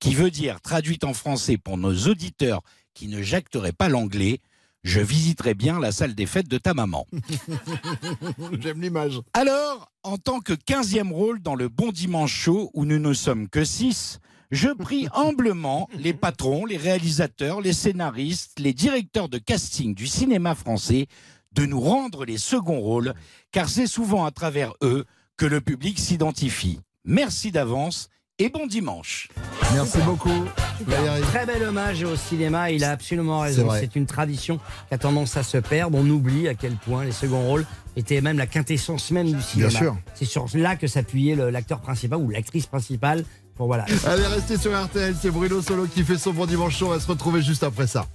qui 0.00 0.14
veut 0.14 0.30
dire, 0.30 0.60
traduite 0.60 1.04
en 1.04 1.14
français 1.14 1.56
pour 1.56 1.78
nos 1.78 1.94
auditeurs 2.08 2.62
qui 2.94 3.06
ne 3.06 3.22
jacteraient 3.22 3.72
pas 3.72 3.88
l'anglais, 3.88 4.40
je 4.86 5.00
visiterai 5.00 5.54
bien 5.54 5.80
la 5.80 5.90
salle 5.90 6.14
des 6.14 6.26
fêtes 6.26 6.48
de 6.48 6.58
ta 6.58 6.72
maman. 6.72 7.06
J'aime 8.60 8.80
l'image. 8.80 9.20
Alors, 9.34 9.90
en 10.04 10.16
tant 10.16 10.38
que 10.38 10.52
15e 10.52 11.12
rôle 11.12 11.42
dans 11.42 11.56
le 11.56 11.68
Bon 11.68 11.90
Dimanche 11.90 12.32
Chaud, 12.32 12.70
où 12.72 12.84
nous 12.84 13.00
ne 13.00 13.12
sommes 13.12 13.48
que 13.48 13.64
6, 13.64 14.20
je 14.52 14.68
prie 14.68 15.08
humblement 15.14 15.88
les 15.98 16.14
patrons, 16.14 16.64
les 16.64 16.76
réalisateurs, 16.76 17.60
les 17.60 17.72
scénaristes, 17.72 18.60
les 18.60 18.72
directeurs 18.72 19.28
de 19.28 19.38
casting 19.38 19.92
du 19.92 20.06
cinéma 20.06 20.54
français 20.54 21.08
de 21.50 21.66
nous 21.66 21.80
rendre 21.80 22.24
les 22.24 22.38
seconds 22.38 22.80
rôles, 22.80 23.14
car 23.50 23.68
c'est 23.68 23.88
souvent 23.88 24.24
à 24.24 24.30
travers 24.30 24.72
eux 24.82 25.04
que 25.36 25.46
le 25.46 25.60
public 25.60 25.98
s'identifie. 25.98 26.78
Merci 27.04 27.50
d'avance 27.50 28.08
et 28.38 28.48
bon 28.48 28.66
dimanche. 28.66 29.28
Merci 29.72 29.98
beaucoup, 30.04 30.44
Valérie. 30.86 31.22
Très 31.22 31.46
bel 31.46 31.62
hommage 31.62 32.02
au 32.02 32.16
cinéma, 32.16 32.70
il 32.70 32.84
a 32.84 32.90
absolument 32.90 33.40
raison. 33.40 33.68
C'est 33.78 33.96
une 33.96 34.06
tradition 34.06 34.58
qui 34.88 34.94
a 34.94 34.98
tendance 34.98 35.36
à 35.36 35.42
se 35.42 35.58
perdre. 35.58 35.98
On 35.98 36.08
oublie 36.08 36.48
à 36.48 36.54
quel 36.54 36.74
point 36.74 37.04
les 37.04 37.12
seconds 37.12 37.46
rôles 37.46 37.66
étaient 37.96 38.20
même 38.20 38.36
la 38.36 38.46
quintessence 38.46 39.10
même 39.10 39.32
du 39.32 39.40
cinéma. 39.40 39.70
sûr. 39.70 39.96
C'est 40.14 40.26
sur 40.26 40.46
là 40.54 40.76
que 40.76 40.86
s'appuyait 40.86 41.34
l'acteur 41.50 41.80
principal 41.80 42.18
ou 42.18 42.30
l'actrice 42.30 42.66
principale. 42.66 43.24
Pour 43.54 43.68
voilà. 43.68 43.86
Allez, 44.04 44.26
restez 44.26 44.58
sur 44.58 44.78
RTL, 44.78 45.14
c'est 45.18 45.30
Bruno 45.30 45.62
Solo 45.62 45.86
qui 45.86 46.04
fait 46.04 46.18
son 46.18 46.32
bon 46.32 46.44
dimanche. 46.44 46.80
On 46.82 46.90
va 46.90 47.00
se 47.00 47.06
retrouver 47.06 47.40
juste 47.40 47.62
après 47.62 47.86
ça. 47.86 48.06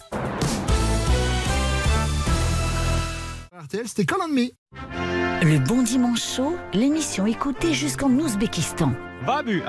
RTL, 3.64 3.88
c'était 3.88 4.06
Call 4.06 4.20
on 4.24 4.28
Me. 4.28 5.21
Le 5.44 5.58
bon 5.58 5.82
dimanche 5.82 6.22
chaud, 6.36 6.56
l'émission 6.72 7.26
écoutée 7.26 7.74
jusqu'en 7.74 8.12
Ouzbékistan. 8.12 8.92
Babu, 9.26 9.64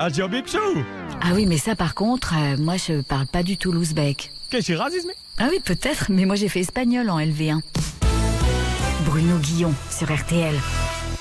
Ah 1.19 1.31
oui, 1.33 1.47
mais 1.47 1.57
ça 1.57 1.75
par 1.75 1.95
contre, 1.95 2.35
euh, 2.37 2.57
moi 2.57 2.77
je 2.77 3.01
parle 3.01 3.25
pas 3.25 3.41
du 3.41 3.57
tout 3.57 3.71
l'ouzbek. 3.71 4.31
Ah 5.39 5.47
oui, 5.49 5.59
peut-être, 5.65 6.11
mais 6.11 6.25
moi 6.25 6.35
j'ai 6.35 6.47
fait 6.47 6.59
espagnol 6.59 7.09
en 7.09 7.19
LV1. 7.19 7.61
Bruno 9.05 9.37
Guillon 9.39 9.73
sur 9.89 10.13
RTL. 10.15 10.53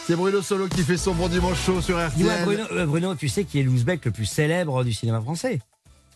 C'est 0.07 0.17
Bruno 0.17 0.43
Solo 0.43 0.69
qui 0.69 0.83
fait 0.83 0.99
son 0.99 1.15
bon 1.15 1.29
dimanche 1.29 1.59
chaud 1.65 1.81
sur 1.81 1.97
RTL. 1.97 2.17
Dis-moi, 2.19 2.35
Bruno, 2.45 2.65
euh, 2.73 2.85
Bruno, 2.85 3.15
tu 3.15 3.31
sais 3.31 3.45
qui 3.45 3.59
est 3.59 3.63
l'ouzbek 3.63 4.05
le 4.05 4.11
plus 4.11 4.27
célèbre 4.27 4.85
du 4.85 4.93
cinéma 4.93 5.23
français? 5.23 5.61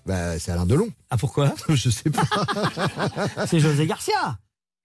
Bah, 0.04 0.38
c'est 0.38 0.52
Alain 0.52 0.66
Delon. 0.66 0.90
Ah, 1.08 1.16
pourquoi? 1.16 1.54
Je 1.70 1.88
sais 1.88 2.10
pas. 2.10 2.26
C'est 3.46 3.60
José 3.60 3.86
Garcia. 3.86 4.36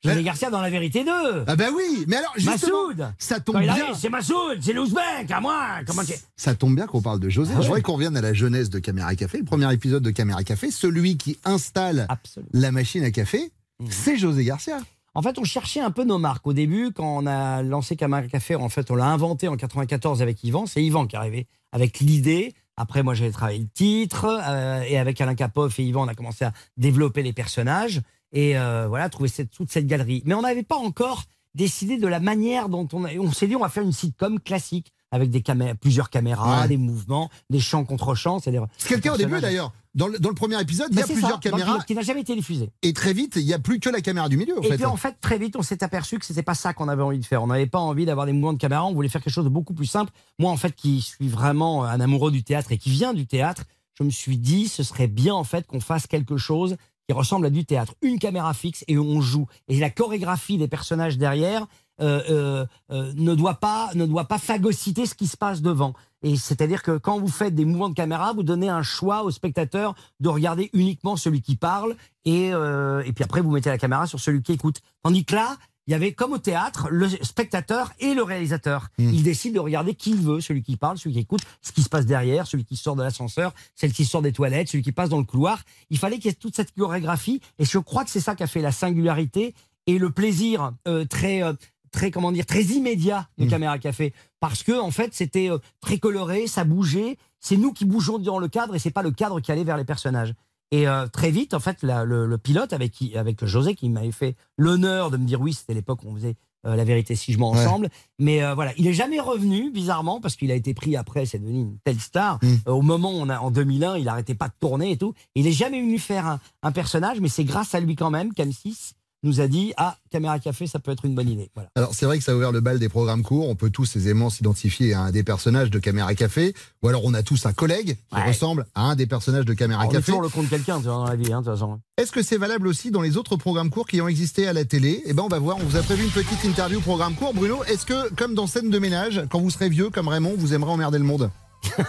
José 0.04 0.24
Garcia 0.24 0.50
dans 0.50 0.62
La 0.62 0.70
Vérité 0.70 1.04
2. 1.04 1.12
Ah 1.48 1.56
bah 1.56 1.66
oui, 1.76 2.06
mais 2.08 2.16
alors 2.18 2.34
justement, 2.36 2.88
Massoud. 2.88 3.14
ça 3.20 3.40
tombe 3.40 3.56
Quand 3.56 3.62
il 3.62 3.72
bien. 3.74 3.94
c'est 3.94 4.10
Massoud, 4.10 4.58
c'est 4.62 4.74
l'ouzbek, 4.74 5.30
à 5.30 5.40
moi. 5.40 5.68
Comment. 5.86 6.02
Ça 6.36 6.56
tombe 6.56 6.76
bien 6.76 6.88
qu'on 6.88 7.02
parle 7.02 7.20
de 7.20 7.30
José. 7.30 7.52
Ah 7.54 7.58
ouais. 7.58 7.62
Je 7.62 7.68
voudrais 7.68 7.82
qu'on 7.84 7.94
revienne 7.94 8.18
à 8.18 8.22
la 8.22 8.34
jeunesse 8.34 8.70
de 8.72 8.80
Caméra 8.80 9.14
Café. 9.16 9.38
Le 9.38 9.44
premier 9.46 9.72
épisode 9.74 10.02
de 10.04 10.10
Caméra 10.10 10.44
Café, 10.44 10.72
celui 10.72 11.18
qui 11.18 11.38
installe 11.46 12.08
la 12.54 12.72
machine 12.72 13.04
à 13.04 13.12
café, 13.12 13.52
Mhm. 13.80 13.88
c'est 13.92 14.18
José 14.18 14.44
Garcia. 14.44 14.80
En 15.14 15.22
fait, 15.22 15.38
on 15.38 15.44
cherchait 15.44 15.82
un 15.82 15.92
peu 15.92 16.04
nos 16.04 16.18
marques. 16.18 16.48
Au 16.48 16.54
début, 16.54 16.92
quand 16.96 17.18
on 17.24 17.26
a 17.28 17.62
lancé 17.64 17.96
Camargue 17.96 18.30
Café, 18.30 18.56
en 18.56 18.70
fait, 18.70 18.90
on 18.92 18.96
l'a 18.96 19.06
inventé 19.08 19.48
en 19.50 19.58
94 19.58 20.22
avec 20.22 20.44
Yvan. 20.44 20.66
C'est 20.66 20.82
Yvan 20.84 21.06
qui 21.06 21.16
est 21.16 21.20
arrivé 21.20 21.48
avec 21.74 22.00
l'idée. 22.00 22.54
Après, 22.78 23.04
moi, 23.04 23.14
j'avais 23.14 23.32
travaillé 23.32 23.60
le 23.60 23.68
titre. 23.68 24.26
euh, 24.48 24.82
et 24.88 24.98
avec 24.98 25.20
Alain 25.20 25.36
Capoff 25.36 25.78
et 25.80 25.84
Yvan, 25.84 26.06
on 26.06 26.08
a 26.08 26.16
commencé 26.16 26.46
à 26.46 26.54
développer 26.78 27.24
les 27.24 27.34
personnages. 27.34 28.02
Et 28.34 28.58
euh, 28.58 28.88
voilà, 28.88 29.10
trouver 29.10 29.30
cette, 29.30 29.52
toute 29.52 29.72
cette 29.72 29.88
galerie. 29.88 30.22
Mais 30.26 30.34
on 30.34 30.42
n'avait 30.42 30.64
pas 30.64 30.78
encore 30.78 31.24
décidé 31.54 31.98
de 31.98 32.08
la 32.08 32.20
manière 32.20 32.70
dont 32.70 32.88
on... 32.94 33.04
a- 33.04 33.14
On 33.20 33.32
s'est 33.32 33.48
dit, 33.48 33.56
on 33.56 33.60
va 33.62 33.70
faire 33.70 33.84
une 33.84 33.92
sitcom 33.92 34.40
classique 34.40 34.94
avec 35.12 35.30
des 35.30 35.42
camé- 35.42 35.74
plusieurs 35.76 36.10
caméras, 36.10 36.62
Ouais. 36.62 36.68
des 36.70 36.78
mouvements, 36.78 37.30
des 37.50 37.60
chants 37.60 37.84
contre 37.84 38.16
chants. 38.16 38.40
C'est 38.40 38.54
quelqu'un 38.88 39.14
au 39.14 39.18
début 39.18 39.42
d'ailleurs. 39.42 39.74
Dans 39.94 40.08
le, 40.08 40.18
dans 40.20 40.30
le 40.30 40.36
premier 40.36 40.62
épisode, 40.62 40.88
il 40.92 40.94
y 40.94 40.96
Bah, 40.96 41.04
a 41.04 41.06
c'est 41.08 41.12
plusieurs 41.16 41.32
ça, 41.32 41.38
le 41.44 41.50
caméras. 41.52 41.72
pilote 41.74 41.86
qui 41.86 41.96
n'a 41.96 42.02
jamais 42.02 42.22
été 42.22 42.34
diffusé. 42.34 42.72
Et 42.82 42.94
très 42.94 43.12
vite, 43.12 43.34
il 43.36 43.46
n'y 43.46 43.54
a 43.54 43.60
plus 43.60 43.82
que 43.82 43.90
la 43.90 44.00
caméra 44.00 44.30
du 44.30 44.38
milieu. 44.38 44.58
En 44.58 44.62
et 44.62 44.70
fait. 44.70 44.76
puis 44.78 44.86
en 44.86 44.96
fait, 44.96 45.18
très 45.20 45.38
vite, 45.38 45.58
on 45.58 45.62
s'est 45.64 45.84
aperçu 45.84 46.18
que 46.18 46.26
c'était 46.26 46.44
pas 46.44 46.54
ça 46.54 46.74
qu'on 46.74 46.88
avait 46.88 47.04
envie 47.04 47.20
de 47.20 47.26
faire. 47.26 47.44
On 47.44 47.48
n'avait 47.48 47.66
pas 47.68 47.80
envie 47.80 48.06
d'avoir 48.06 48.26
des 48.26 48.32
mouvements 48.32 48.54
de 48.54 48.58
caméra. 48.58 48.86
On 48.86 48.94
voulait 48.94 49.10
faire 49.10 49.22
quelque 49.22 49.34
chose 49.34 49.44
de 49.44 49.50
beaucoup 49.50 49.74
plus 49.74 49.86
simple. 49.88 50.14
Moi, 50.40 50.50
en 50.50 50.56
fait, 50.56 50.74
qui 50.74 51.02
suis 51.02 51.28
vraiment 51.28 51.84
un 51.84 52.00
amoureux 52.00 52.32
du 52.32 52.42
théâtre 52.46 52.72
et 52.72 52.78
qui 52.78 52.90
vient 52.90 53.14
du 53.14 53.28
théâtre, 53.28 53.66
je 54.00 54.06
me 54.06 54.10
suis 54.10 54.38
dit, 54.38 54.70
ce 54.70 54.82
serait 54.84 55.08
bien 55.08 55.36
en 55.36 55.44
fait 55.44 55.68
qu'on 55.68 55.82
fasse 55.82 56.08
quelque 56.08 56.38
chose 56.38 56.78
ressemble 57.12 57.46
à 57.46 57.50
du 57.50 57.66
théâtre. 57.66 57.96
Une 58.02 58.20
caméra 58.20 58.54
fixe 58.54 58.84
et 58.88 58.98
on 58.98 59.22
joue. 59.22 59.48
Et 59.68 59.80
la 59.80 59.90
chorégraphie 59.90 60.58
des 60.58 60.68
personnages 60.68 61.18
derrière 61.18 61.68
euh, 62.02 62.22
euh, 62.30 62.66
euh, 62.92 63.14
ne 63.16 63.36
doit 63.36 63.56
pas 63.56 63.92
ne 63.94 64.08
doit 64.08 64.26
pas 64.26 64.40
phagocyter 64.40 65.06
ce 65.06 65.14
qui 65.14 65.28
se 65.28 65.38
passe 65.38 65.62
devant. 65.62 65.94
Et 66.24 66.36
c'est-à-dire 66.36 66.82
que 66.82 66.98
quand 66.98 67.20
vous 67.20 67.28
faites 67.28 67.54
des 67.54 67.66
mouvements 67.66 67.90
de 67.90 67.94
caméra, 67.94 68.34
vous 68.34 68.42
donnez 68.42 68.70
un 68.70 68.82
choix 68.82 69.24
au 69.24 69.30
spectateur 69.30 69.94
de 70.20 70.30
regarder 70.30 70.72
uniquement 70.74 71.16
celui 71.16 71.42
qui 71.42 71.56
parle 71.56 71.96
et, 72.26 72.50
et 72.50 73.14
puis 73.14 73.24
après 73.24 73.42
vous 73.42 73.52
mettez 73.52 73.70
la 73.70 73.80
caméra 73.80 74.06
sur 74.06 74.20
celui 74.20 74.44
qui 74.44 74.54
écoute. 74.54 74.82
Tandis 75.04 75.26
que 75.26 75.36
là, 75.36 75.58
il 75.88 75.92
y 75.92 75.94
avait 75.94 76.14
comme 76.14 76.34
au 76.34 76.38
théâtre 76.38 76.90
le 76.92 77.10
spectateur 77.10 77.92
et 78.00 78.14
le 78.14 78.24
réalisateur. 78.24 78.90
Il 78.98 79.24
décide 79.24 79.56
de 79.56 79.60
regarder 79.60 79.96
qui 79.96 80.12
il 80.12 80.22
veut, 80.22 80.42
celui 80.42 80.62
qui 80.62 80.78
parle, 80.78 80.98
celui 80.98 81.14
qui 81.14 81.20
écoute, 81.20 81.42
ce 81.62 81.72
qui 81.72 81.82
se 81.82 81.90
passe 81.90 82.06
derrière, 82.06 82.48
celui 82.48 82.66
qui 82.66 82.76
sort 82.76 82.96
de 82.96 83.04
l'ascenseur, 83.04 83.54
celle 83.76 83.92
qui 83.92 84.06
sort 84.06 84.22
des 84.22 84.32
toilettes, 84.32 84.70
celui 84.70 84.84
qui 84.84 84.92
passe 84.92 85.10
dans 85.10 85.18
le 85.18 85.24
couloir. 85.24 85.64
Il 85.90 85.98
fallait 85.98 86.18
qu'il 86.18 86.26
y 86.26 86.30
ait 86.30 86.34
toute 86.34 86.56
cette 86.56 86.74
chorégraphie 86.74 87.42
et 87.60 87.66
je 87.66 87.78
crois 87.78 88.04
que 88.04 88.10
c'est 88.10 88.20
ça 88.20 88.36
qui 88.36 88.44
a 88.44 88.48
fait 88.48 88.62
la 88.62 88.72
singularité 88.72 89.56
et 89.88 89.98
le 89.98 90.12
plaisir 90.12 90.74
euh, 90.88 91.06
très 91.06 91.44
euh, 91.44 91.54
très 91.92 92.12
comment 92.12 92.32
dire 92.32 92.46
très 92.46 92.64
immédiat 92.64 93.28
de 93.38 93.46
Caméra 93.46 93.78
Café 93.80 94.14
parce 94.40 94.64
que 94.64 94.80
en 94.80 94.92
fait 94.92 95.14
c'était 95.14 95.50
euh, 95.50 95.58
très 95.82 95.98
coloré, 95.98 96.48
ça 96.48 96.64
bougeait, 96.64 97.18
c'est 97.40 97.58
nous 97.58 97.74
qui 97.74 97.86
bougeons 97.86 98.20
dans 98.20 98.40
le 98.40 98.48
cadre 98.48 98.76
et 98.76 98.80
c'est 98.80 98.92
pas 98.92 99.04
le 99.04 99.12
cadre 99.12 99.40
qui 99.40 99.52
allait 99.52 99.64
vers 99.64 99.78
les 99.78 99.86
personnages. 99.86 100.34
Et 100.72 100.88
euh, 100.88 101.08
très 101.08 101.32
vite, 101.32 101.54
en 101.54 101.60
fait, 101.60 101.84
la- 101.84 102.06
le, 102.06 102.26
le 102.26 102.38
pilote 102.38 102.72
avec 102.74 102.92
qui, 102.92 103.18
avec 103.18 103.44
José 103.46 103.76
qui 103.76 103.90
m'avait 103.90 104.12
fait 104.12 104.36
l'honneur 104.58 105.12
de 105.12 105.18
me 105.18 105.26
dire 105.26 105.42
oui, 105.42 105.54
c'était 105.54 105.74
l'époque 105.74 106.00
où 106.04 106.10
on 106.10 106.16
faisait 106.16 106.36
euh, 106.66 106.76
la 106.76 106.84
vérité 106.84 107.16
si 107.16 107.34
je 107.34 107.40
mens 107.40 107.52
Ouais. 107.54 107.60
ensemble. 107.66 107.90
Mais 108.20 108.44
euh, 108.44 108.54
voilà, 108.54 108.72
il 108.78 108.88
est 108.88 108.94
jamais 108.94 109.20
revenu 109.20 109.72
bizarrement 109.72 110.22
parce 110.22 110.36
qu'il 110.36 110.52
a 110.52 110.56
été 110.56 110.74
pris 110.74 110.96
après, 110.96 111.26
c'est 111.26 111.40
devenu 111.40 111.60
une 111.62 111.78
telle 111.84 112.00
star. 112.00 112.38
Mm. 112.42 112.48
Euh, 112.68 112.72
au 112.72 112.82
moment 112.84 113.12
où 113.12 113.16
on 113.16 113.30
a 113.30 113.40
en 113.40 113.52
2001, 113.52 113.98
il 113.98 114.08
arrêtait 114.08 114.36
pas 114.36 114.48
de 114.48 114.54
tourner 114.60 114.92
et 114.92 114.98
tout. 114.98 115.14
il 115.36 115.46
est 115.48 115.52
jamais 115.52 115.82
venu 115.82 115.98
faire 116.00 116.26
un, 116.28 116.40
un 116.64 116.72
personnage, 116.72 117.20
mais 117.20 117.30
c'est 117.30 117.44
grâce 117.46 117.74
à 117.76 117.80
lui 117.80 117.96
quand 117.96 118.12
même 118.12 118.32
qu'M6 118.32 118.94
nous 119.24 119.40
a 119.42 119.48
dit 119.48 119.74
ah 119.78 119.98
caméra 120.10 120.40
café, 120.40 120.66
ça 120.68 120.80
peut 120.80 120.92
être 120.92 121.06
une 121.06 121.14
bonne 121.16 121.30
idée. 121.30 121.50
Voilà. 121.54 121.70
Alors 121.76 121.94
c'est 121.94 122.06
vrai 122.06 122.18
que 122.18 122.24
ça 122.24 122.32
a 122.32 122.36
ouvert 122.36 122.52
le 122.52 122.60
bal 122.60 122.80
des 122.80 122.90
programmes 122.90 123.24
courts. 123.24 123.48
On 123.50 123.56
peut 123.56 123.70
tous 123.70 123.96
aisément 123.96 124.30
s'identifier 124.30 124.94
à 124.94 125.02
un 125.02 125.12
des 125.12 125.24
personnages 125.24 125.70
de 125.70 125.80
Caméra 125.80 126.14
Café, 126.16 126.54
ou 126.82 126.88
alors 126.88 127.02
on 127.06 127.14
a 127.14 127.22
tous 127.24 127.46
un 127.46 127.54
collègue 127.54 127.98
qui 128.10 128.16
Ouais. 128.16 128.28
ressemble 128.28 128.66
à 128.76 128.82
un 128.84 128.96
des 128.96 129.06
personnages 129.06 129.46
de 129.46 129.54
Caméra 129.54 129.84
On 129.86 129.90
est 129.90 129.94
Café. 129.94 130.06
toujours 130.06 130.22
le 130.22 130.30
compte 130.30 130.46
de 130.46 130.50
quelqu'un 130.50 130.78
tu 130.78 130.84
vois, 130.86 130.94
dans 130.94 131.06
la 131.06 131.16
vie, 131.16 131.32
hein, 131.32 131.42
de 131.42 131.46
toute 131.46 131.54
façon. 131.54 131.80
Est-ce 131.98 132.12
que 132.12 132.24
c'est 132.24 132.38
valable 132.38 132.68
aussi 132.68 132.90
dans 132.92 133.02
les 133.02 133.18
autres 133.18 133.36
programmes 133.36 133.70
courts 133.70 133.88
qui 133.88 134.02
ont 134.02 134.08
existé 134.08 134.48
à 134.48 134.54
la 134.54 134.66
télé? 134.66 135.04
Eh 135.06 135.14
ben 135.14 135.24
on 135.24 135.28
va 135.28 135.40
voir. 135.40 135.58
On 135.58 135.64
vous 135.64 135.78
a 135.78 135.82
prévu 135.84 136.04
une 136.04 136.10
petite 136.12 136.44
interview 136.44 136.82
programme 136.82 137.14
court. 137.16 137.34
Bruno, 137.34 137.64
est-ce 137.66 137.86
que 137.86 138.14
comme 138.16 138.34
dans 138.34 138.48
scène 138.48 138.70
de 138.70 138.80
ménage, 138.80 139.22
quand 139.30 139.40
vous 139.40 139.50
serez 139.52 139.70
vieux 139.70 139.90
comme 139.90 140.08
Raymond, 140.08 140.34
vous 140.38 140.54
aimerez 140.54 140.72
emmerder 140.72 140.98
le 140.98 141.04
monde? 141.06 141.30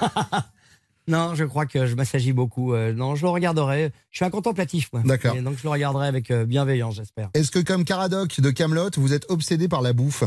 Non, 1.08 1.34
je 1.34 1.44
crois 1.44 1.66
que 1.66 1.86
je 1.86 1.94
m'assagis 1.94 2.32
beaucoup. 2.32 2.74
Euh, 2.74 2.92
non, 2.92 3.14
je 3.14 3.22
le 3.22 3.28
regarderai. 3.30 3.92
Je 4.10 4.18
suis 4.18 4.24
un 4.24 4.30
contemplatif, 4.30 4.88
moi. 4.92 5.02
D'accord. 5.04 5.34
Et 5.36 5.42
donc 5.42 5.56
je 5.58 5.64
le 5.64 5.68
regarderai 5.70 6.06
avec 6.06 6.30
euh, 6.30 6.44
bienveillance, 6.44 6.94
j'espère. 6.96 7.30
Est-ce 7.34 7.50
que 7.50 7.58
comme 7.58 7.84
Caradoc 7.84 8.40
de 8.40 8.50
Camelot, 8.50 8.90
vous 8.96 9.12
êtes 9.12 9.26
obsédé 9.30 9.68
par 9.68 9.82
la 9.82 9.92
bouffe? 9.92 10.24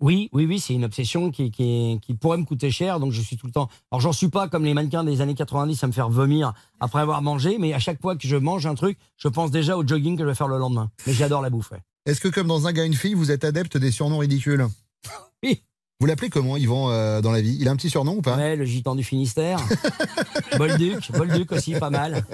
Oui, 0.00 0.28
oui, 0.32 0.46
oui, 0.46 0.58
c'est 0.58 0.74
une 0.74 0.84
obsession 0.84 1.30
qui, 1.30 1.52
qui, 1.52 1.98
qui 2.02 2.14
pourrait 2.14 2.36
me 2.38 2.44
coûter 2.44 2.72
cher, 2.72 2.98
donc 2.98 3.12
je 3.12 3.20
suis 3.22 3.36
tout 3.36 3.46
le 3.46 3.52
temps. 3.52 3.68
Alors 3.92 4.00
j'en 4.00 4.12
suis 4.12 4.28
pas 4.28 4.48
comme 4.48 4.64
les 4.64 4.74
mannequins 4.74 5.04
des 5.04 5.20
années 5.20 5.34
90 5.36 5.84
à 5.84 5.86
me 5.86 5.92
faire 5.92 6.08
vomir 6.10 6.54
après 6.80 7.00
avoir 7.00 7.22
mangé, 7.22 7.56
mais 7.58 7.72
à 7.72 7.78
chaque 7.78 8.00
fois 8.00 8.16
que 8.16 8.26
je 8.26 8.34
mange 8.36 8.66
un 8.66 8.74
truc, 8.74 8.98
je 9.16 9.28
pense 9.28 9.52
déjà 9.52 9.76
au 9.76 9.86
jogging 9.86 10.16
que 10.16 10.24
je 10.24 10.28
vais 10.28 10.34
faire 10.34 10.48
le 10.48 10.58
lendemain. 10.58 10.90
Mais 11.06 11.12
j'adore 11.12 11.40
la 11.40 11.50
bouffe. 11.50 11.70
ouais. 11.70 11.78
Est-ce 12.04 12.20
que 12.20 12.26
comme 12.26 12.48
dans 12.48 12.66
un 12.66 12.72
gars 12.72 12.84
une 12.84 12.94
fille, 12.94 13.14
vous 13.14 13.30
êtes 13.30 13.44
adepte 13.44 13.76
des 13.76 13.92
surnoms 13.92 14.18
ridicules? 14.18 14.66
Oui. 15.44 15.62
Vous 16.02 16.06
l'appelez 16.06 16.30
comment 16.30 16.56
Yvan 16.56 16.90
euh, 16.90 17.20
dans 17.20 17.30
la 17.30 17.40
vie? 17.40 17.56
Il 17.60 17.68
a 17.68 17.70
un 17.70 17.76
petit 17.76 17.88
surnom 17.88 18.16
ou 18.16 18.22
pas? 18.22 18.36
Ouais, 18.36 18.56
le 18.56 18.64
gitan 18.64 18.96
du 18.96 19.04
Finistère. 19.04 19.60
Bolduc, 20.58 21.12
Bolduc 21.12 21.52
aussi, 21.52 21.74
pas 21.74 21.90
mal. 21.90 22.24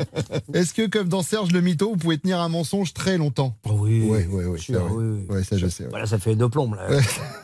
Est-ce 0.55 0.73
que 0.73 0.87
comme 0.87 1.11
dans 1.11 1.21
Serge 1.21 1.53
le 1.53 1.61
Mytho, 1.61 1.91
vous 1.91 1.97
pouvez 1.99 2.17
tenir 2.17 2.41
un 2.41 2.49
mensonge 2.49 2.95
très 2.95 3.19
longtemps? 3.19 3.59
Oui. 3.67 4.09
Sûr, 4.57 4.81
vrai. 4.81 4.91
oui, 4.91 5.05
oui. 5.29 5.37
Ouais, 5.37 5.45
ça 5.45 5.59
je 5.59 5.67
sais. 5.67 5.83
ouais. 5.83 5.91
Voilà, 5.91 6.07
ça 6.07 6.19
fait 6.19 6.35
deux 6.35 6.49
plombes. 6.49 6.77
Là. 6.77 6.99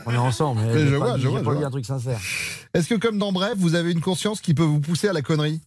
On 0.07 0.15
est 0.15 0.17
ensemble. 0.17 0.63
J'ai 0.73 0.87
je 0.87 0.97
pas 0.97 1.09
vois, 1.09 1.19
je 1.19 1.29
vois, 1.29 1.41
je 1.41 1.45
vois. 1.45 1.67
un 1.67 1.71
truc 1.71 1.85
sincère. 1.85 2.19
Est-ce 2.73 2.89
que 2.89 2.95
comme 2.95 3.19
dans 3.19 3.31
Bref, 3.31 3.57
vous 3.59 3.75
avez 3.75 3.93
une 3.93 4.01
conscience 4.01 4.41
qui 4.41 4.55
peut 4.55 4.63
vous 4.63 4.81
pousser 4.81 5.09
à 5.09 5.13
la 5.13 5.21
connerie? 5.21 5.61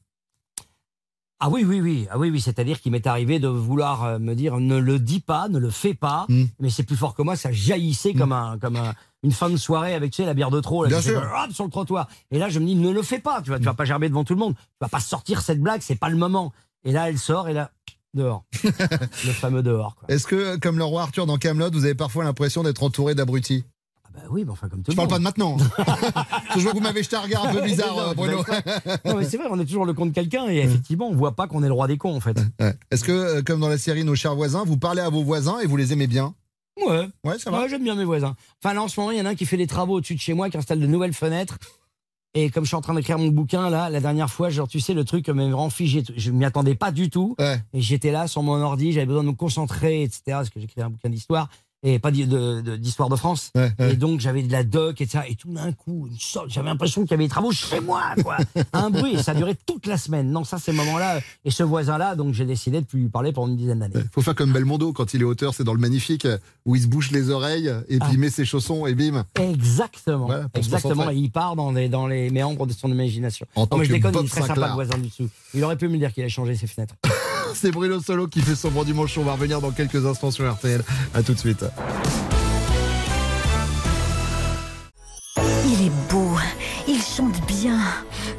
Ah 1.40 1.50
oui, 1.50 1.64
oui, 1.64 1.80
oui, 1.82 2.08
ah 2.10 2.18
oui, 2.18 2.32
oui. 2.32 2.42
C'est-à-dire 2.42 2.82
qu'il 2.82 2.92
m'est 2.92 3.06
arrivé 3.06 3.38
de 3.40 3.48
vouloir 3.48 4.04
euh, 4.04 4.20
me 4.20 4.34
dire 4.34 4.58
ne 4.58 4.78
le 4.78 4.98
dis 4.98 5.20
pas, 5.20 5.48
ne 5.50 5.60
le 5.60 5.70
fais 5.70 5.94
pas, 5.94 6.26
Mm. 6.30 6.46
mais 6.60 6.70
c'est 6.72 6.84
plus 6.84 6.96
fort 6.96 7.14
que 7.14 7.22
moi, 7.22 7.36
ça 7.36 7.52
jaillissait 7.52 8.14
comme, 8.14 8.32
un, 8.32 8.58
comme 8.58 8.76
un- 8.76 8.94
une 9.24 9.32
fin 9.32 9.50
de 9.50 9.58
soirée 9.58 9.94
avec 9.94 10.12
tu 10.12 10.18
sais, 10.18 10.26
la 10.26 10.34
bière 10.34 10.50
de 10.52 10.60
trop, 10.60 10.84
là, 10.84 10.90
Bien 10.90 11.02
sûr. 11.02 11.18
hop, 11.22 11.52
sur 11.52 11.66
le 11.66 11.70
trottoir. 11.70 12.08
Et 12.32 12.40
là, 12.40 12.50
je 12.50 12.60
me 12.60 12.66
dis 12.66 12.74
ne 12.76 12.90
le 12.90 13.02
fais 13.04 13.20
pas, 13.20 13.42
tu 13.44 13.52
vas, 13.52 13.60
tu 13.60 13.66
vas 13.66 13.74
pas 13.76 13.86
gerber 13.86 14.10
devant 14.10 14.24
tout 14.24 14.34
le 14.34 14.40
monde, 14.40 14.56
tu 14.56 14.62
vas 14.82 14.90
pas 14.90 15.00
sortir 15.00 15.42
cette 15.42 15.62
blague, 15.62 15.82
c'est 15.82 15.96
pas 15.96 16.10
le 16.10 16.18
moment. 16.18 16.54
Et 16.84 16.92
là, 16.92 17.10
elle 17.10 17.20
sort 17.20 17.50
et 17.50 17.54
là, 17.54 17.70
dehors. 18.16 18.46
le 18.64 19.32
fameux 19.32 19.62
dehors. 19.62 19.96
Est-ce 20.08 20.26
que 20.26 20.58
comme 20.58 20.78
le 20.80 20.84
roi 20.86 21.04
Arthur 21.04 21.26
dans 21.28 21.38
Camelot, 21.38 21.70
vous 21.72 21.86
avez 21.86 21.94
parfois 21.96 22.24
l'impression 22.24 22.64
d'être 22.64 22.82
entouré 22.82 23.14
d'abrutis? 23.14 23.64
Bah 24.18 24.24
oui, 24.32 24.44
mais 24.44 24.52
enfin 24.52 24.68
comme 24.68 24.82
tout 24.82 24.92
Je 24.92 24.96
le 24.98 25.08
parle 25.08 25.22
monde. 25.22 25.24
pas 25.24 25.32
de 25.32 25.42
maintenant. 25.44 25.58
Je 26.56 26.62
vois 26.62 26.72
que 26.72 26.78
vous 26.78 26.84
m'avez 26.84 27.04
jeté 27.04 27.16
un 27.16 27.22
regard 27.22 27.46
un 27.46 27.54
peu 27.54 27.62
bizarre, 27.62 27.96
Non, 27.96 28.10
euh, 28.10 28.14
Bruno. 28.16 28.44
Non, 29.06 29.16
mais 29.18 29.24
c'est 29.26 29.38
vrai, 29.38 29.48
on 29.50 29.60
est 29.60 29.66
toujours 29.66 29.86
le 29.86 29.94
compte 29.94 30.10
de 30.10 30.16
quelqu'un 30.16 30.48
et 30.50 30.58
effectivement, 30.58 31.08
on 31.08 31.16
voit 31.16 31.36
pas 31.36 31.48
qu'on 31.48 31.64
est 31.64 31.68
le 31.68 31.74
roi 31.74 31.88
des 31.88 31.98
cons 31.98 32.16
en 32.16 32.20
fait. 32.20 32.38
Ouais. 32.60 32.74
Est-ce 32.92 33.04
que 33.04 33.12
euh, 33.12 33.42
comme 33.44 33.60
dans 33.60 33.70
la 33.70 33.78
série 33.78 34.04
Nos 34.04 34.16
chers 34.16 34.36
voisins, 34.36 34.64
vous 34.66 34.78
parlez 34.78 35.02
à 35.02 35.10
vos 35.10 35.24
voisins 35.24 35.60
et 35.60 35.68
vous 35.68 35.78
les 35.78 35.94
aimez 35.94 36.08
bien? 36.08 36.34
Ouais. 36.86 37.08
Ouais, 37.24 37.40
ça 37.40 37.52
va. 37.52 37.62
Ouais, 37.62 37.70
j'aime 37.70 37.84
bien 37.84 37.96
mes 37.96 38.04
voisins. 38.06 38.36
Enfin, 38.64 38.74
là, 38.74 38.82
en 38.84 38.88
ce 38.88 39.00
moment, 39.00 39.12
il 39.12 39.18
y 39.18 39.22
en 39.22 39.26
a 39.26 39.30
un 39.30 39.36
qui 39.36 39.46
fait 39.46 39.58
des 39.58 39.68
travaux 39.68 39.96
au-dessus 39.96 40.16
de 40.16 40.20
chez 40.20 40.34
moi, 40.34 40.50
qui 40.50 40.58
installe 40.58 40.80
de 40.80 40.88
nouvelles 40.88 41.14
fenêtres. 41.14 41.58
Et 42.34 42.52
comme 42.52 42.66
je 42.66 42.68
suis 42.68 42.76
en 42.76 42.82
train 42.82 42.94
d'écrire 42.94 43.18
mon 43.18 43.30
bouquin, 43.30 43.70
là, 43.72 43.90
la 43.90 44.00
dernière 44.00 44.30
fois, 44.30 44.50
genre, 44.52 44.68
tu 44.68 44.80
sais, 44.80 44.94
le 44.94 45.04
truc 45.04 45.28
m'avait 45.30 45.50
vraiment 45.50 45.72
figé. 45.72 46.04
Je 46.16 46.30
m'y 46.32 46.46
attendais 46.46 46.76
pas 46.76 46.92
du 46.92 47.10
tout. 47.10 47.36
Ouais. 47.40 47.60
Et 47.74 47.82
j'étais 47.82 48.12
là 48.12 48.28
sur 48.28 48.44
mon 48.44 48.62
ordi, 48.62 48.92
j'avais 48.94 49.08
besoin 49.08 49.24
de 49.24 49.30
me 49.30 49.34
concentrer, 49.34 50.04
etc. 50.04 50.22
Parce 50.28 50.50
que 50.52 50.60
j'écris 50.60 50.82
un 50.82 50.90
bouquin 50.92 51.10
d'histoire. 51.10 51.50
Et 51.84 52.00
pas 52.00 52.10
d'i- 52.10 52.26
de- 52.26 52.62
de- 52.62 52.76
d'histoire 52.76 53.08
de, 53.08 53.16
France. 53.16 53.52
Ouais, 53.56 53.72
ouais. 53.80 53.94
Et 53.94 53.96
donc, 53.96 54.20
j'avais 54.20 54.42
de 54.42 54.52
la 54.52 54.64
doc, 54.64 55.00
etc. 55.00 55.26
Et 55.30 55.36
tout 55.36 55.54
d'un 55.54 55.72
coup, 55.72 56.10
j'avais 56.48 56.68
l'impression 56.68 57.04
qu'il 57.04 57.12
y 57.12 57.14
avait 57.14 57.26
des 57.26 57.30
travaux 57.30 57.52
chez 57.52 57.80
moi, 57.80 58.02
quoi. 58.24 58.38
un 58.74 58.90
bruit. 58.90 59.14
Et 59.14 59.22
ça 59.24 59.36
duré 59.36 59.56
toute 59.66 59.86
la 59.86 59.98
semaine. 59.98 60.32
Non, 60.32 60.44
ça, 60.44 60.58
ces 60.58 60.72
moments-là. 60.72 61.20
Et 61.46 61.52
ce 61.52 61.62
voisin-là, 61.62 62.16
donc, 62.16 62.34
j'ai 62.34 62.46
décidé 62.46 62.82
de 62.82 62.86
plus 62.86 63.02
lui 63.02 63.10
parler 63.10 63.32
pendant 63.32 63.50
une 63.50 63.58
dizaine 63.58 63.80
d'années. 63.80 64.04
Faut 64.12 64.24
faire 64.24 64.34
comme 64.34 64.52
Belmondo 64.52 64.92
quand 64.92 65.14
il 65.14 65.22
est 65.22 65.26
auteur, 65.26 65.54
c'est 65.54 65.64
dans 65.64 65.74
le 65.76 65.80
magnifique 65.80 66.28
où 66.66 66.76
il 66.76 66.82
se 66.82 66.88
bouche 66.88 67.12
les 67.12 67.30
oreilles 67.30 67.72
et 67.90 68.00
puis 68.00 68.10
Ah. 68.10 68.14
il 68.14 68.18
met 68.20 68.32
ses 68.32 68.44
chaussons 68.44 68.88
et 68.88 68.96
bim. 68.96 69.24
Exactement. 69.40 70.26
Voilà, 70.26 70.48
Exactement. 70.56 71.12
Et 71.12 71.16
il 71.16 71.30
part 71.32 71.56
dans 71.56 71.72
les, 71.72 71.90
dans 71.90 72.08
les 72.08 72.32
méandres 72.32 72.66
de 72.66 72.74
son 72.74 72.92
imagination. 72.92 73.46
En 73.56 73.68
non, 73.72 73.78
mais 73.78 73.86
je 73.86 73.94
déconne, 73.94 74.16
il 74.24 74.30
très 74.30 74.42
sympa 74.42 74.68
le 74.68 74.74
voisin 74.74 74.98
du 74.98 75.10
dessous. 75.10 75.30
Il 75.54 75.64
aurait 75.64 75.78
pu 75.78 75.88
me 75.88 75.98
dire 75.98 76.12
qu'il 76.12 76.24
a 76.24 76.30
changé 76.30 76.56
ses 76.56 76.66
fenêtres. 76.68 76.96
C'est 77.54 77.72
Bruno 77.72 78.00
Solo 78.00 78.28
qui 78.28 78.42
fait 78.42 78.56
son 78.56 78.70
bon 78.72 78.84
dimanche. 78.84 79.18
On 79.18 79.24
va 79.24 79.34
revenir 79.34 79.62
dans 79.62 79.72
quelques 79.72 80.06
instants 80.06 80.32
sur 80.32 80.52
RTL. 80.52 80.84
À 81.14 81.24
tout 81.24 81.34
de 81.34 81.40
suite. 81.40 81.66
Il 85.38 85.88
est 85.88 86.12
beau, 86.12 86.36
il 86.88 87.02
chante 87.02 87.46
bien, 87.46 87.80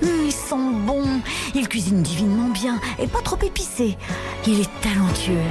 hum, 0.03 0.09
il 0.27 0.33
sent 0.33 0.57
bon, 0.87 1.05
il 1.55 1.69
cuisine 1.69 2.03
divinement 2.03 2.49
bien 2.49 2.81
et 2.99 3.07
pas 3.07 3.21
trop 3.21 3.39
épicé. 3.43 3.97
Il 4.47 4.61
est 4.61 4.71
talentueux. 4.81 5.45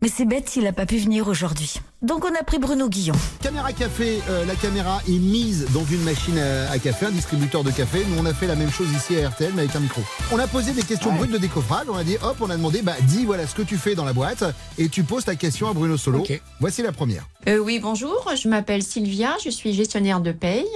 Mais 0.00 0.08
c'est 0.08 0.26
bête 0.26 0.48
s'il 0.48 0.62
n'a 0.62 0.72
pas 0.72 0.86
pu 0.86 0.96
venir 0.98 1.26
aujourd'hui. 1.26 1.74
Donc 2.02 2.24
on 2.24 2.32
a 2.32 2.44
pris 2.44 2.60
Bruno 2.60 2.88
Guillon. 2.88 3.16
Caméra 3.42 3.72
café, 3.72 4.20
euh, 4.30 4.46
la 4.46 4.54
caméra 4.54 5.00
est 5.08 5.18
mise 5.18 5.66
dans 5.74 5.84
une 5.84 6.00
machine 6.04 6.38
à, 6.38 6.70
à 6.70 6.78
café, 6.78 7.06
un 7.06 7.10
distributeur 7.10 7.64
de 7.64 7.72
café. 7.72 8.04
Nous, 8.08 8.16
on 8.22 8.24
a 8.24 8.32
fait 8.32 8.46
la 8.46 8.54
même 8.54 8.70
chose 8.70 8.86
ici 8.92 9.20
à 9.20 9.28
RTL, 9.28 9.50
mais 9.56 9.62
avec 9.62 9.74
un 9.74 9.80
micro. 9.80 10.00
On 10.30 10.38
a 10.38 10.46
posé 10.46 10.70
des 10.70 10.84
questions 10.84 11.12
brutes 11.12 11.32
de 11.32 11.38
décoffrage. 11.38 11.86
On 11.88 11.96
a 11.96 12.04
dit, 12.04 12.16
hop, 12.22 12.36
on 12.40 12.48
a 12.48 12.56
demandé, 12.56 12.80
bah, 12.80 12.94
dis 13.02 13.24
voilà 13.24 13.44
ce 13.48 13.56
que 13.56 13.62
tu 13.62 13.76
fais 13.76 13.96
dans 13.96 14.04
la 14.04 14.12
boîte 14.12 14.44
et 14.78 14.88
tu 14.88 15.02
poses 15.02 15.24
ta 15.24 15.34
question 15.34 15.68
à 15.68 15.72
Bruno 15.72 15.96
Solo. 15.96 16.22
Voici 16.60 16.82
la 16.82 16.92
première. 16.92 17.26
Euh, 17.48 17.58
oui, 17.58 17.80
bonjour, 17.80 18.30
je 18.40 18.48
m'appelle 18.48 18.84
Sylvia, 18.84 19.34
je 19.44 19.50
suis 19.50 19.72
gestionnaire 19.72 20.20
de 20.20 20.30
paye. 20.30 20.68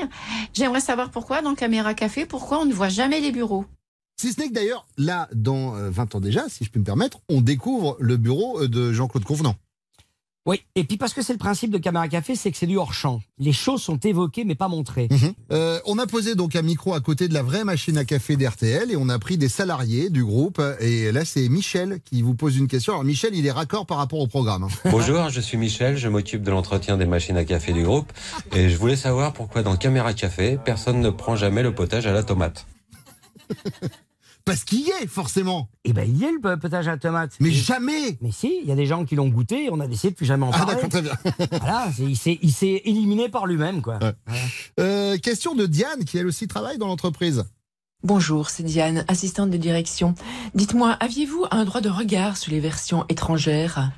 J'aimerais 0.52 0.80
savoir 0.80 1.10
pourquoi 1.10 1.42
dans 1.42 1.54
Caméra 1.54 1.94
Café, 1.94 2.26
pourquoi 2.26 2.58
on 2.58 2.64
ne 2.64 2.74
voit 2.74 2.88
jamais 2.88 3.20
les 3.20 3.30
bureaux? 3.30 3.66
Si 4.22 4.32
ce 4.32 4.40
n'est 4.40 4.50
que 4.50 4.54
d'ailleurs, 4.54 4.86
là, 4.98 5.28
dans 5.34 5.74
euh, 5.74 5.90
20 5.90 6.14
ans 6.14 6.20
déjà, 6.20 6.48
si 6.48 6.64
je 6.64 6.70
peux 6.70 6.78
me 6.78 6.84
permettre, 6.84 7.18
on 7.28 7.40
découvre 7.40 7.96
le 7.98 8.16
bureau 8.16 8.62
euh, 8.62 8.68
de 8.68 8.92
Jean-Claude 8.92 9.24
Convenant. 9.24 9.56
Oui, 10.46 10.60
et 10.76 10.84
puis 10.84 10.96
parce 10.96 11.12
que 11.12 11.22
c'est 11.22 11.32
le 11.32 11.40
principe 11.40 11.72
de 11.72 11.78
Caméra 11.78 12.06
Café, 12.06 12.36
c'est 12.36 12.52
que 12.52 12.56
c'est 12.56 12.68
du 12.68 12.76
hors-champ. 12.76 13.20
Les 13.40 13.52
choses 13.52 13.82
sont 13.82 13.96
évoquées 13.96 14.44
mais 14.44 14.54
pas 14.54 14.68
montrées. 14.68 15.08
Euh, 15.50 15.80
on 15.86 15.98
a 15.98 16.06
posé 16.06 16.36
donc 16.36 16.54
un 16.54 16.62
micro 16.62 16.94
à 16.94 17.00
côté 17.00 17.26
de 17.26 17.34
la 17.34 17.42
vraie 17.42 17.64
machine 17.64 17.98
à 17.98 18.04
café 18.04 18.36
d'RTL 18.36 18.92
et 18.92 18.96
on 18.96 19.08
a 19.08 19.18
pris 19.18 19.38
des 19.38 19.48
salariés 19.48 20.08
du 20.08 20.24
groupe. 20.24 20.62
Et 20.78 21.10
là, 21.10 21.24
c'est 21.24 21.48
Michel 21.48 21.98
qui 22.04 22.22
vous 22.22 22.36
pose 22.36 22.56
une 22.56 22.68
question. 22.68 22.92
Alors, 22.92 23.04
Michel, 23.04 23.34
il 23.34 23.44
est 23.44 23.50
raccord 23.50 23.86
par 23.86 23.96
rapport 23.96 24.20
au 24.20 24.28
programme. 24.28 24.68
Bonjour, 24.84 25.30
je 25.30 25.40
suis 25.40 25.56
Michel, 25.56 25.96
je 25.96 26.06
m'occupe 26.06 26.44
de 26.44 26.52
l'entretien 26.52 26.96
des 26.96 27.06
machines 27.06 27.36
à 27.36 27.44
café 27.44 27.72
du 27.72 27.82
groupe 27.82 28.12
et 28.54 28.70
je 28.70 28.76
voulais 28.76 28.94
savoir 28.94 29.32
pourquoi 29.32 29.64
dans 29.64 29.76
Caméra 29.76 30.14
Café, 30.14 30.60
personne 30.64 31.00
ne 31.00 31.10
prend 31.10 31.34
jamais 31.34 31.64
le 31.64 31.74
potage 31.74 32.06
à 32.06 32.12
la 32.12 32.22
tomate. 32.22 32.68
Parce 34.44 34.64
qu'il 34.64 34.80
y 34.80 34.90
est, 35.02 35.06
forcément. 35.06 35.68
Eh 35.84 35.92
ben, 35.92 36.08
il 36.08 36.18
y 36.18 36.24
a 36.24 36.30
le 36.30 36.40
potage 36.58 36.88
à 36.88 36.92
la 36.92 36.98
tomate. 36.98 37.36
Mais 37.40 37.50
jamais 37.50 38.18
Mais 38.20 38.32
si, 38.32 38.58
il 38.62 38.68
y 38.68 38.72
a 38.72 38.74
des 38.74 38.86
gens 38.86 39.04
qui 39.04 39.14
l'ont 39.14 39.28
goûté, 39.28 39.68
on 39.70 39.78
a 39.80 39.86
décidé 39.86 40.10
de 40.10 40.16
plus 40.16 40.26
jamais 40.26 40.44
en 40.46 40.50
Ah, 40.52 40.58
parler. 40.58 40.74
d'accord, 40.74 40.88
très 40.90 41.02
bien. 41.02 41.12
voilà, 41.60 41.88
c'est- 41.94 42.02
il 42.04 42.16
s'est- 42.16 42.38
il 42.42 42.52
s'est 42.52 42.82
éliminé 42.84 43.28
par 43.28 43.46
lui-même, 43.46 43.82
quoi. 43.82 43.98
Euh, 44.80 45.16
question 45.18 45.54
de 45.54 45.66
Diane, 45.66 46.04
qui 46.04 46.18
elle 46.18 46.26
aussi 46.26 46.48
travaille 46.48 46.78
dans 46.78 46.86
l'entreprise. 46.88 47.44
Bonjour, 48.04 48.50
c'est 48.50 48.64
Diane, 48.64 49.04
assistante 49.06 49.50
de 49.50 49.56
direction. 49.56 50.14
Dites-moi, 50.54 50.90
aviez-vous 50.98 51.46
un 51.52 51.64
droit 51.64 51.80
de 51.80 51.88
regard 51.88 52.36
sur 52.36 52.50
les 52.50 52.58
versions 52.58 53.04
étrangères? 53.08 53.92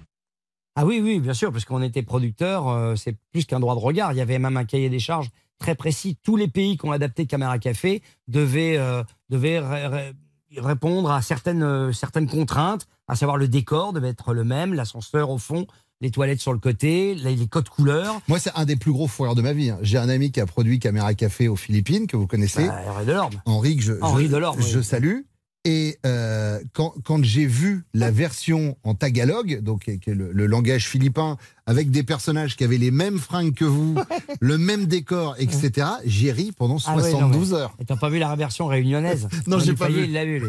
Ah 0.77 0.85
oui, 0.85 1.01
oui, 1.03 1.21
bien 1.21 1.33
sûr, 1.35 1.53
parce 1.53 1.65
qu'on 1.65 1.81
était 1.83 2.03
producteur, 2.03 2.69
euh, 2.69 2.97
c'est 2.97 3.17
plus 3.33 3.47
qu'un 3.47 3.61
droit 3.61 3.75
de 3.77 3.81
regard. 3.81 4.13
Il 4.13 4.17
y 4.17 4.21
avait 4.21 4.39
même 4.39 4.57
un 4.59 4.65
cahier 4.65 4.91
des 4.91 4.99
charges 4.99 5.31
très 5.59 5.75
précis. 5.77 6.19
Tous 6.23 6.37
les 6.37 6.49
pays 6.49 6.77
qui 6.77 6.85
ont 6.85 6.93
adapté 6.93 7.27
Caméra 7.27 7.59
Café 7.59 8.03
devaient, 8.29 8.77
euh, 8.77 9.03
devaient 9.31 9.61
ré- 9.61 9.87
ré- 9.87 10.13
répondre 10.59 11.11
à 11.11 11.23
certaines, 11.23 11.63
euh, 11.63 11.93
certaines 11.93 12.29
contraintes, 12.29 12.87
à 13.09 13.17
savoir 13.17 13.37
le 13.37 13.49
décor 13.49 13.93
devait 13.93 14.09
être 14.11 14.33
le 14.35 14.45
même, 14.45 14.75
l'ascenseur 14.75 15.31
au 15.31 15.39
fond, 15.39 15.67
les 16.01 16.11
toilettes 16.11 16.41
sur 16.41 16.53
le 16.53 16.59
côté, 16.59 17.15
les, 17.15 17.47
codes 17.47 17.69
couleurs. 17.69 18.21
Moi, 18.29 18.39
c'est 18.39 18.51
un 18.55 18.65
des 18.65 18.77
plus 18.77 18.93
gros 18.93 19.07
fourreurs 19.09 19.35
de 19.35 19.43
ma 19.43 19.53
vie. 19.53 19.71
hein. 19.71 19.79
J'ai 19.83 19.99
un 19.99 20.09
ami 20.09 20.33
qui 20.33 20.41
a 20.41 20.47
produit 20.47 20.79
Caméra 20.79 21.15
Café 21.15 21.49
aux 21.49 21.57
Philippines, 21.57 22.07
que 22.07 22.17
vous 22.17 22.27
connaissez. 22.27 22.67
Bah, 22.67 22.81
Henri 22.89 23.07
Delorme. 23.07 23.35
Henri, 23.47 23.77
que 23.77 23.83
je, 23.83 23.93
Henri 24.01 24.27
je- 24.27 24.33
Delorme, 24.33 24.61
je 24.61 24.79
oui. 24.79 24.85
salue. 24.85 25.21
Et 25.67 25.97
euh, 26.05 26.61
quand, 26.75 26.93
quand 27.05 27.25
j'ai 27.25 27.47
vu 27.47 27.85
la 27.95 28.11
version 28.11 28.77
en 28.85 28.95
tagalog, 28.95 29.61
donc 29.63 29.85
qui 29.85 30.11
est- 30.11 30.15
le, 30.15 30.31
le 30.31 30.47
langage 30.47 30.87
philippin, 30.89 31.39
avec 31.65 31.91
des 31.91 32.03
personnages 32.03 32.55
qui 32.57 32.65
avaient 32.65 32.77
les 32.77 32.91
mêmes 32.91 33.19
fringues 33.19 33.55
que 33.55 33.65
vous, 33.65 33.95
le 34.41 34.59
même 34.59 34.85
décor, 34.85 35.37
etc., 35.39 35.87
j'ai 36.05 36.33
ri 36.33 36.53
pendant 36.53 36.77
Ah 36.87 36.97
ouais, 36.97 37.13
non, 37.13 37.19
72 37.21 37.55
heures. 37.55 37.75
Et 37.81 37.87
t'as 37.87 37.97
pas 37.97 38.11
vu 38.11 38.19
la 38.19 38.37
version 38.37 38.67
réunionnaise 38.67 39.27
Non, 39.47 39.59
j'ai 39.59 39.73
pas 39.75 39.89
vu. 39.89 40.05
Il 40.05 40.13
l'a 40.13 40.27
vu. 40.27 40.43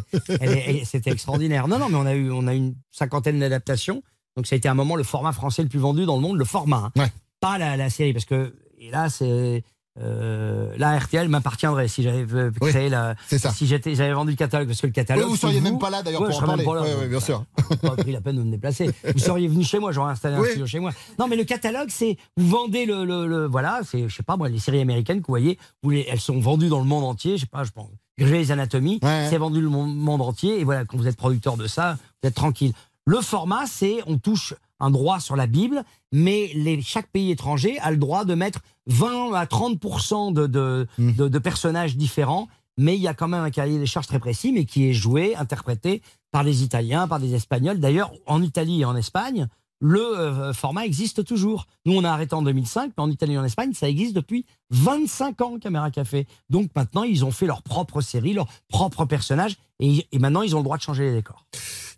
C'était 0.84 1.12
extraordinaire. 1.12 1.68
Non, 1.70 1.80
non, 1.80 1.88
mais 1.90 1.96
on 1.98 2.06
a 2.06 2.14
eu, 2.16 2.30
on 2.32 2.46
a 2.48 2.54
une 2.54 2.76
cinquantaine 2.92 3.40
d'adaptations. 3.40 4.04
Donc 4.36 4.48
ça 4.48 4.56
a 4.56 4.58
été 4.58 4.68
un 4.68 4.74
moment 4.74 4.98
le 4.98 5.04
format 5.04 5.32
français 5.32 5.64
le 5.64 5.70
plus 5.70 5.80
vendu 5.80 6.06
dans 6.06 6.16
le 6.18 6.22
monde, 6.22 6.38
le 6.38 6.44
format, 6.44 6.92
hein. 6.98 7.08
pas 7.40 7.58
la, 7.58 7.78
la 7.78 7.90
série, 7.90 8.12
parce 8.12 8.26
que 8.26 8.54
et 8.78 8.92
là 8.92 9.08
c'est 9.10 9.64
euh, 10.02 10.74
là 10.78 10.98
RTL 10.98 11.30
m'appartiendrait 11.30 11.88
si 11.88 12.04
j'avais 12.04 12.26
créé 12.60 12.90
la, 12.90 13.16
c'est 13.28 13.38
ça. 13.40 13.52
si 13.52 13.66
j'étais, 13.66 13.96
j'avais 13.96 14.14
vendu 14.14 14.32
le 14.32 14.36
catalogue, 14.38 14.68
parce 14.68 14.82
que 14.82 14.88
le 14.88 14.94
catalogue. 14.94 15.24
Oui, 15.26 15.30
vous 15.32 15.38
seriez 15.38 15.62
même 15.62 15.80
pas 15.80 15.90
là, 15.90 16.04
d'ailleurs, 16.04 16.22
Ouais, 16.22 16.30
pour 16.30 16.44
en 16.44 16.46
parler. 16.48 16.64
pas 16.66 16.76
là. 16.76 16.82
Ouais, 16.82 16.96
ouais, 16.96 17.08
bien 17.08 17.20
sûr. 17.20 17.46
pas 17.82 17.92
pris 17.96 18.12
la 18.12 18.22
peine 18.22 18.36
de 18.38 18.44
me 18.44 18.52
déplacer. 18.52 18.90
Vous 19.14 19.20
seriez 19.20 19.48
venu 19.48 19.64
chez 19.64 19.80
moi, 19.80 19.92
j'aurais 19.92 20.12
installé 20.12 20.36
un 20.36 20.40
Oui. 20.42 20.48
studio 20.50 20.66
chez 20.68 20.80
moi. 20.80 20.92
Non, 21.18 21.28
mais 21.28 21.36
le 21.38 21.44
catalogue, 21.46 21.90
c'est 21.90 22.18
vous 22.38 22.48
vendez 22.48 22.86
le, 22.86 23.06
le, 23.06 23.28
le- 23.28 23.46
voilà, 23.48 23.82
c'est 23.86 24.08
je 24.10 24.16
sais 24.16 24.24
pas 24.24 24.36
moi 24.38 24.50
les 24.50 24.60
séries 24.60 24.82
américaines 24.82 25.22
que 25.22 25.28
vous 25.28 25.32
voyez, 25.32 25.58
vous 25.82 25.92
les, 25.92 26.06
elles 26.10 26.20
sont 26.20 26.40
vendues 26.40 26.68
dans 26.70 26.80
le 26.80 26.86
monde 26.86 27.04
entier. 27.06 27.38
Je 27.38 27.42
sais 27.42 27.48
pas, 27.48 27.64
je 27.64 27.72
pense. 27.72 27.90
Grey's 28.18 28.50
Anatomy, 28.52 29.00
c'est 29.02 29.38
vendu 29.38 29.60
le 29.62 29.70
monde, 29.70 29.96
monde 29.96 30.22
entier. 30.22 30.60
Et 30.60 30.64
voilà, 30.64 30.86
quand 30.86 30.98
vous 30.98 31.08
êtes 31.08 31.18
producteur 31.18 31.58
de 31.58 31.68
ça, 31.68 31.98
vous 32.22 32.28
êtes 32.30 32.36
tranquille. 32.36 32.74
Le 33.06 33.22
format, 33.22 33.66
c'est 33.68 34.00
on 34.08 34.18
touche 34.18 34.54
un 34.80 34.92
droit 34.92 35.20
sur 35.20 35.36
la 35.36 35.48
Bible, 35.48 35.84
mais 36.12 36.52
les, 36.56 36.82
chaque 36.82 37.08
pays 37.08 37.32
étranger 37.32 37.80
a 37.80 37.92
le 37.92 37.98
droit 37.98 38.26
de 38.26 38.36
mettre 38.36 38.60
20 38.88 39.34
à 39.34 39.46
30 39.46 40.34
de, 40.34 40.48
de, 40.48 40.88
de, 40.98 41.28
de 41.28 41.40
personnages 41.40 41.96
différents. 41.96 42.48
Mais 42.78 42.96
il 42.96 43.02
y 43.02 43.08
a 43.08 43.14
quand 43.14 43.30
même 43.30 43.44
un 43.44 43.52
cahier 43.52 43.80
des 43.80 43.86
charges 43.86 44.08
très 44.08 44.20
précis, 44.20 44.52
mais 44.52 44.66
qui 44.66 44.90
est 44.90 44.94
joué, 44.94 45.36
interprété 45.36 46.02
par 46.32 46.44
des 46.44 46.64
Italiens, 46.64 47.08
par 47.08 47.20
des 47.20 47.34
Espagnols. 47.34 47.80
D'ailleurs, 47.80 48.12
en 48.26 48.42
Italie 48.42 48.82
et 48.82 48.86
en 48.86 48.98
Espagne, 48.98 49.48
le 49.80 50.02
euh, 50.02 50.54
format 50.54 50.86
existe 50.86 51.24
toujours. 51.24 51.68
Nous, 51.86 51.94
on 51.96 52.04
a 52.04 52.10
arrêté 52.10 52.34
en 52.34 52.42
2005, 52.42 52.94
mais 52.98 53.04
en 53.04 53.10
Italie 53.10 53.34
et 53.34 53.38
en 53.38 53.44
Espagne, 53.44 53.74
ça 53.74 53.88
existe 53.88 54.14
depuis 54.14 54.46
25 54.72 55.42
ans, 55.42 55.60
Caméra 55.60 55.92
Café. 55.92 56.28
Donc 56.50 56.70
maintenant, 56.76 57.04
ils 57.04 57.24
ont 57.24 57.32
fait 57.32 57.46
leur 57.46 57.62
propre 57.62 58.02
série, 58.02 58.34
leur 58.34 58.48
propre 58.68 59.06
personnage, 59.06 59.58
et, 59.80 60.08
et 60.12 60.20
maintenant, 60.20 60.42
ils 60.42 60.56
ont 60.56 60.60
le 60.60 60.64
droit 60.64 60.78
de 60.78 60.82
changer 60.82 61.04
les 61.04 61.14
décors. 61.14 61.46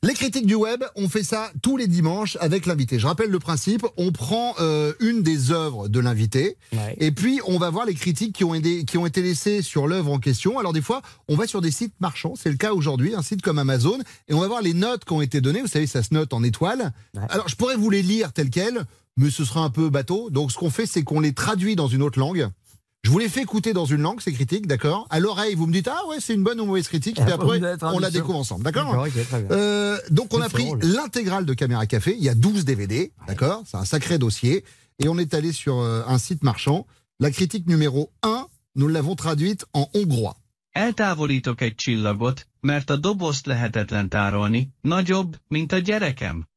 Les 0.03 0.13
critiques 0.13 0.45
du 0.45 0.53
web, 0.53 0.83
on 0.95 1.09
fait 1.09 1.23
ça 1.23 1.51
tous 1.63 1.75
les 1.75 1.87
dimanches 1.87 2.37
avec 2.39 2.67
l'invité. 2.67 2.99
Je 2.99 3.07
rappelle 3.07 3.31
le 3.31 3.39
principe, 3.39 3.83
on 3.97 4.11
prend 4.11 4.53
euh, 4.59 4.93
une 4.99 5.23
des 5.23 5.51
œuvres 5.51 5.87
de 5.87 5.99
l'invité 5.99 6.57
et 6.99 7.11
puis 7.11 7.39
on 7.47 7.57
va 7.57 7.71
voir 7.71 7.85
les 7.85 7.95
critiques 7.95 8.35
qui 8.35 8.43
ont, 8.43 8.53
été, 8.53 8.85
qui 8.85 8.99
ont 8.99 9.07
été 9.07 9.23
laissées 9.23 9.63
sur 9.63 9.87
l'œuvre 9.87 10.11
en 10.11 10.19
question. 10.19 10.59
Alors 10.59 10.71
des 10.71 10.83
fois, 10.83 11.01
on 11.27 11.35
va 11.35 11.47
sur 11.47 11.61
des 11.61 11.71
sites 11.71 11.95
marchands, 11.99 12.35
c'est 12.35 12.51
le 12.51 12.57
cas 12.57 12.73
aujourd'hui, 12.73 13.15
un 13.15 13.23
site 13.23 13.41
comme 13.41 13.57
Amazon, 13.57 13.97
et 14.27 14.35
on 14.35 14.39
va 14.39 14.47
voir 14.47 14.61
les 14.61 14.75
notes 14.75 15.03
qui 15.03 15.13
ont 15.13 15.21
été 15.21 15.41
données. 15.41 15.61
Vous 15.61 15.67
savez, 15.67 15.87
ça 15.87 16.03
se 16.03 16.13
note 16.13 16.31
en 16.31 16.43
étoiles. 16.43 16.93
Alors 17.29 17.47
je 17.47 17.55
pourrais 17.55 17.75
vous 17.75 17.89
les 17.89 18.03
lire 18.03 18.33
telles 18.33 18.51
quelles, 18.51 18.85
mais 19.17 19.31
ce 19.31 19.43
sera 19.43 19.61
un 19.61 19.71
peu 19.71 19.89
bateau. 19.89 20.29
Donc 20.29 20.51
ce 20.51 20.57
qu'on 20.57 20.69
fait, 20.69 20.85
c'est 20.85 21.01
qu'on 21.01 21.21
les 21.21 21.33
traduit 21.33 21.75
dans 21.75 21.87
une 21.87 22.03
autre 22.03 22.19
langue. 22.19 22.49
Je 23.07 23.11
vous 23.13 23.19
les 23.19 23.29
fais 23.29 23.43
écouter 23.43 23.71
dans 23.71 23.85
une 23.85 24.01
langue, 24.01 24.19
ces 24.19 24.33
critiques, 24.33 24.67
d'accord 24.67 25.07
À 25.09 25.21
l'oreille, 25.21 25.55
vous 25.55 25.65
me 25.65 25.71
dites, 25.71 25.87
ah 25.87 26.05
ouais, 26.09 26.17
c'est 26.19 26.33
une 26.33 26.43
bonne 26.43 26.59
ou 26.59 26.65
mauvaise 26.65 26.89
critique, 26.89 27.17
Et 27.17 27.23
puis 27.23 27.31
après, 27.31 27.61
on 27.81 27.99
la 27.99 28.11
découvre 28.11 28.37
ensemble, 28.37 28.65
d'accord. 28.65 29.07
Euh, 29.49 29.97
donc 30.11 30.33
on 30.33 30.41
a 30.41 30.49
pris 30.49 30.67
l'intégrale 30.81 31.45
de 31.45 31.53
Caméra 31.53 31.85
Café, 31.85 32.13
il 32.17 32.21
y 32.21 32.27
a 32.27 32.35
12 32.35 32.65
DVD, 32.65 33.13
d'accord 33.25 33.63
C'est 33.65 33.77
un 33.77 33.85
sacré 33.85 34.17
dossier. 34.17 34.65
Et 34.99 35.07
on 35.07 35.17
est 35.17 35.33
allé 35.33 35.53
sur 35.53 35.79
euh, 35.79 36.03
un 36.05 36.17
site 36.17 36.43
marchand. 36.43 36.85
La 37.21 37.31
critique 37.31 37.65
numéro 37.65 38.11
1, 38.23 38.45
nous 38.75 38.89
l'avons 38.89 39.15
traduite 39.15 39.63
en 39.71 39.87
hongrois. 39.93 40.35
Eltávolítok 40.71 41.61
egy 41.61 41.75
csillagot, 41.75 42.47
mert 42.59 42.89
a 42.89 42.95
dobozt 42.95 43.45
lehetetlen 43.45 44.09
tárolni, 44.09 44.73
nagyobb, 44.81 45.39
mint 45.47 45.71
a 45.71 45.77
gyerekem. 45.77 46.47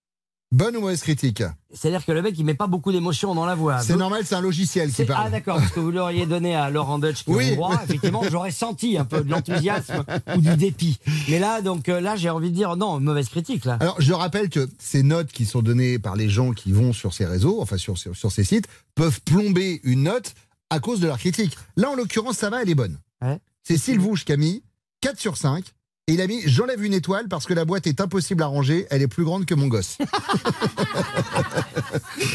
Bonne 0.52 0.76
ou 0.76 0.80
mauvaise 0.80 1.00
critique 1.00 1.44
C'est-à-dire 1.72 2.04
que 2.04 2.10
le 2.10 2.22
mec, 2.22 2.34
il 2.36 2.44
met 2.44 2.54
pas 2.54 2.66
beaucoup 2.66 2.90
d'émotion 2.90 3.36
dans 3.36 3.46
la 3.46 3.54
voix. 3.54 3.78
C'est 3.82 3.94
normal, 3.94 4.22
c'est 4.26 4.34
un 4.34 4.40
logiciel 4.40 4.92
qui 4.92 5.04
parle. 5.04 5.26
Ah 5.28 5.30
d'accord, 5.30 5.58
parce 5.58 5.70
que 5.70 5.78
vous 5.78 5.92
l'auriez 5.92 6.26
donné 6.26 6.56
à 6.56 6.70
Laurent 6.70 6.98
Dutch 6.98 7.22
qui 7.22 7.30
est 7.30 7.34
Oui. 7.34 7.50
hongrois, 7.52 7.80
effectivement, 7.84 8.22
j'aurais 8.28 8.50
senti 8.50 8.98
un 8.98 9.04
peu 9.04 9.22
de 9.22 9.30
l'enthousiasme 9.30 10.04
ou 10.36 10.40
du 10.40 10.56
dépit. 10.56 10.98
Mais 11.28 11.38
là, 11.38 11.62
donc 11.62 11.88
euh, 11.88 12.00
là, 12.00 12.16
j'ai 12.16 12.30
envie 12.30 12.50
de 12.50 12.54
dire 12.56 12.74
non, 12.76 12.98
mauvaise 12.98 13.28
critique 13.28 13.64
là. 13.64 13.76
Alors, 13.78 14.00
je 14.00 14.12
rappelle 14.12 14.48
que 14.48 14.68
ces 14.80 15.04
notes 15.04 15.30
qui 15.30 15.46
sont 15.46 15.62
données 15.62 16.00
par 16.00 16.16
les 16.16 16.28
gens 16.28 16.50
qui 16.50 16.72
vont 16.72 16.92
sur 16.92 17.14
ces 17.14 17.26
réseaux, 17.26 17.62
enfin 17.62 17.76
sur, 17.76 17.96
sur, 17.96 18.16
sur 18.16 18.32
ces 18.32 18.42
sites, 18.42 18.66
peuvent 18.96 19.20
plomber 19.22 19.80
une 19.84 20.02
note 20.02 20.34
à 20.68 20.80
cause 20.80 20.98
de 20.98 21.06
leur 21.06 21.18
critique. 21.18 21.56
Là, 21.76 21.90
en 21.90 21.94
l'occurrence, 21.94 22.38
ça 22.38 22.50
va, 22.50 22.62
elle 22.62 22.70
est 22.70 22.74
bonne. 22.74 22.98
C'est 23.62 23.76
Sylvouche 23.76 24.26
mis 24.30 24.64
4 25.00 25.20
sur 25.20 25.36
5. 25.36 25.64
Et 26.11 26.14
il 26.14 26.20
a 26.20 26.27
mis 26.27 26.42
J'enlève 26.44 26.83
une 26.83 26.94
étoile 26.94 27.29
parce 27.29 27.46
que 27.46 27.55
la 27.55 27.64
boîte 27.64 27.87
est 27.87 28.01
impossible 28.01 28.42
à 28.42 28.46
ranger, 28.46 28.85
elle 28.90 29.01
est 29.01 29.07
plus 29.07 29.23
grande 29.23 29.46
que 29.46 29.55
mon 29.55 29.68
gosse. 29.68 29.96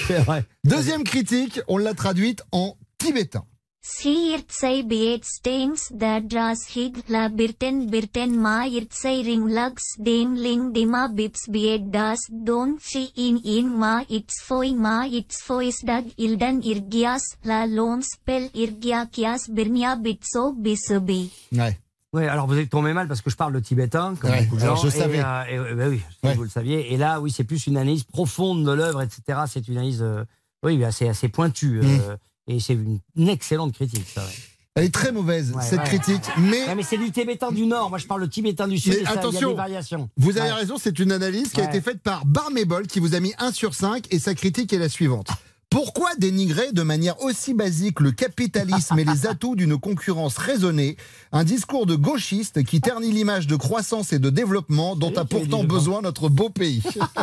Deuxième 0.63 1.03
critique, 1.03 1.59
on 1.67 1.77
l'a 1.77 1.93
traduite 1.93 2.41
en 2.53 2.77
tibétain. 2.97 3.43
Sirtsai 3.81 4.83
biet 4.83 5.25
stings 5.25 5.91
that 5.99 6.21
dras 6.21 6.55
hig 6.73 7.03
la 7.09 7.27
birten 7.27 7.89
birten 7.91 8.39
ma 8.39 8.65
irtsai 8.65 9.21
ring 9.27 9.45
lugs 9.49 9.83
dem 9.99 10.35
ling 10.35 10.71
dima 10.73 11.09
bips 11.13 11.49
biet 11.51 11.91
das 11.91 12.25
don 12.31 12.77
chi 12.79 13.11
in 13.15 13.41
in 13.43 13.77
ma 13.77 14.03
its 14.09 14.41
foi 14.41 14.73
ma 14.73 15.05
its 15.05 15.43
fois 15.43 15.83
dag 15.83 16.05
ildan 16.17 16.63
irgias 16.63 17.35
la 17.43 17.65
lon 17.67 18.01
spell 18.01 18.49
irgia 18.53 19.05
kias 19.11 19.49
birnia 19.49 19.97
bitso 19.97 20.53
bisubi. 20.53 21.29
Ouais. 21.51 21.77
Ouais, 22.15 22.27
alors 22.27 22.47
vous 22.47 22.57
êtes 22.57 22.69
tombé 22.69 22.93
mal 22.93 23.07
parce 23.07 23.21
que 23.21 23.29
je 23.29 23.35
parle 23.35 23.51
le 23.53 23.61
tibétain, 23.61 24.15
comme 24.15 24.29
Ouais, 24.31 24.43
beaucoup 24.43 24.55
de 24.57 24.61
alors 24.61 24.77
gens. 24.77 24.83
je 24.83 24.87
et, 24.87 24.99
savais. 24.99 25.19
euh, 25.19 25.71
et, 25.71 25.75
bah 25.75 25.85
oui, 25.89 26.01
vous 26.35 26.43
le 26.43 26.49
saviez. 26.49 26.93
Et 26.93 26.97
là, 26.97 27.19
oui, 27.19 27.31
c'est 27.31 27.43
plus 27.43 27.67
une 27.67 27.77
analyse 27.77 28.03
profonde 28.03 28.65
de 28.65 28.71
l'œuvre, 28.71 29.01
etc. 29.01 29.39
C'est 29.47 29.67
une 29.67 29.77
analyse, 29.77 29.99
euh, 30.01 30.23
oui, 30.63 30.83
assez, 30.85 31.07
assez 31.09 31.27
pointue. 31.29 31.81
Mm. 31.81 31.99
euh, 32.09 32.15
et 32.47 32.59
c'est 32.59 32.73
une, 32.73 32.99
une 33.15 33.27
excellente 33.29 33.73
critique, 33.73 34.07
ça. 34.07 34.21
ouais. 34.23 34.31
Elle 34.77 34.83
est 34.85 34.93
très 34.93 35.11
mauvaise, 35.13 35.53
Ouais, 35.55 35.63
cette 35.63 35.79
ouais. 35.79 35.85
critique. 35.85 36.23
Mais, 36.37 36.65
Ouais, 36.67 36.75
mais 36.75 36.83
c'est 36.83 36.97
du 36.97 37.09
tibétain 37.11 37.51
du 37.51 37.65
Nord. 37.65 37.89
Moi, 37.89 37.97
je 37.97 38.07
parle 38.07 38.19
le 38.21 38.29
tibétain 38.29 38.67
du 38.67 38.77
Sud. 38.77 38.93
mais 38.93 38.99
et 38.99 39.05
ça, 39.05 39.11
il 39.11 39.13
y 39.13 39.17
a 39.17 39.19
attention, 39.19 39.49
des 39.51 39.55
variations. 39.55 40.09
vous 40.17 40.37
avez 40.37 40.51
raison, 40.51 40.75
c'est 40.77 40.99
une 40.99 41.11
analyse 41.13 41.51
qui 41.51 41.61
a 41.61 41.65
été 41.69 41.79
faite 41.81 42.01
par 42.01 42.25
Barmébol 42.25 42.85
qui 42.87 42.99
vous 42.99 43.15
a 43.15 43.19
mis 43.21 43.33
1 43.39 43.51
sur 43.53 43.73
5 43.73 44.05
et 44.11 44.19
sa 44.19 44.35
critique 44.35 44.73
est 44.73 44.77
la 44.77 44.89
suivante. 44.89 45.29
Pourquoi 45.75 46.15
dénigrer 46.17 46.71
de 46.71 46.83
manière 46.83 47.21
aussi 47.21 47.53
basique 47.53 47.99
le 47.99 48.13
capitalisme 48.13 48.97
et 48.97 49.03
les 49.03 49.27
atouts 49.27 49.57
d'une 49.57 49.77
concurrence 49.77 50.37
raisonnée? 50.37 50.95
Un 51.33 51.43
discours 51.43 51.85
de 51.85 51.95
gauchiste 51.95 52.63
qui 52.63 52.79
ternit 52.79 53.11
l'image 53.11 53.45
de 53.45 53.57
croissance 53.57 54.13
et 54.13 54.19
de 54.19 54.29
développement 54.29 54.95
dont 54.95 55.13
a 55.17 55.25
pourtant 55.25 55.65
besoin 55.65 56.01
notre 56.01 56.29
beau 56.29 56.47
pays. 56.49 56.81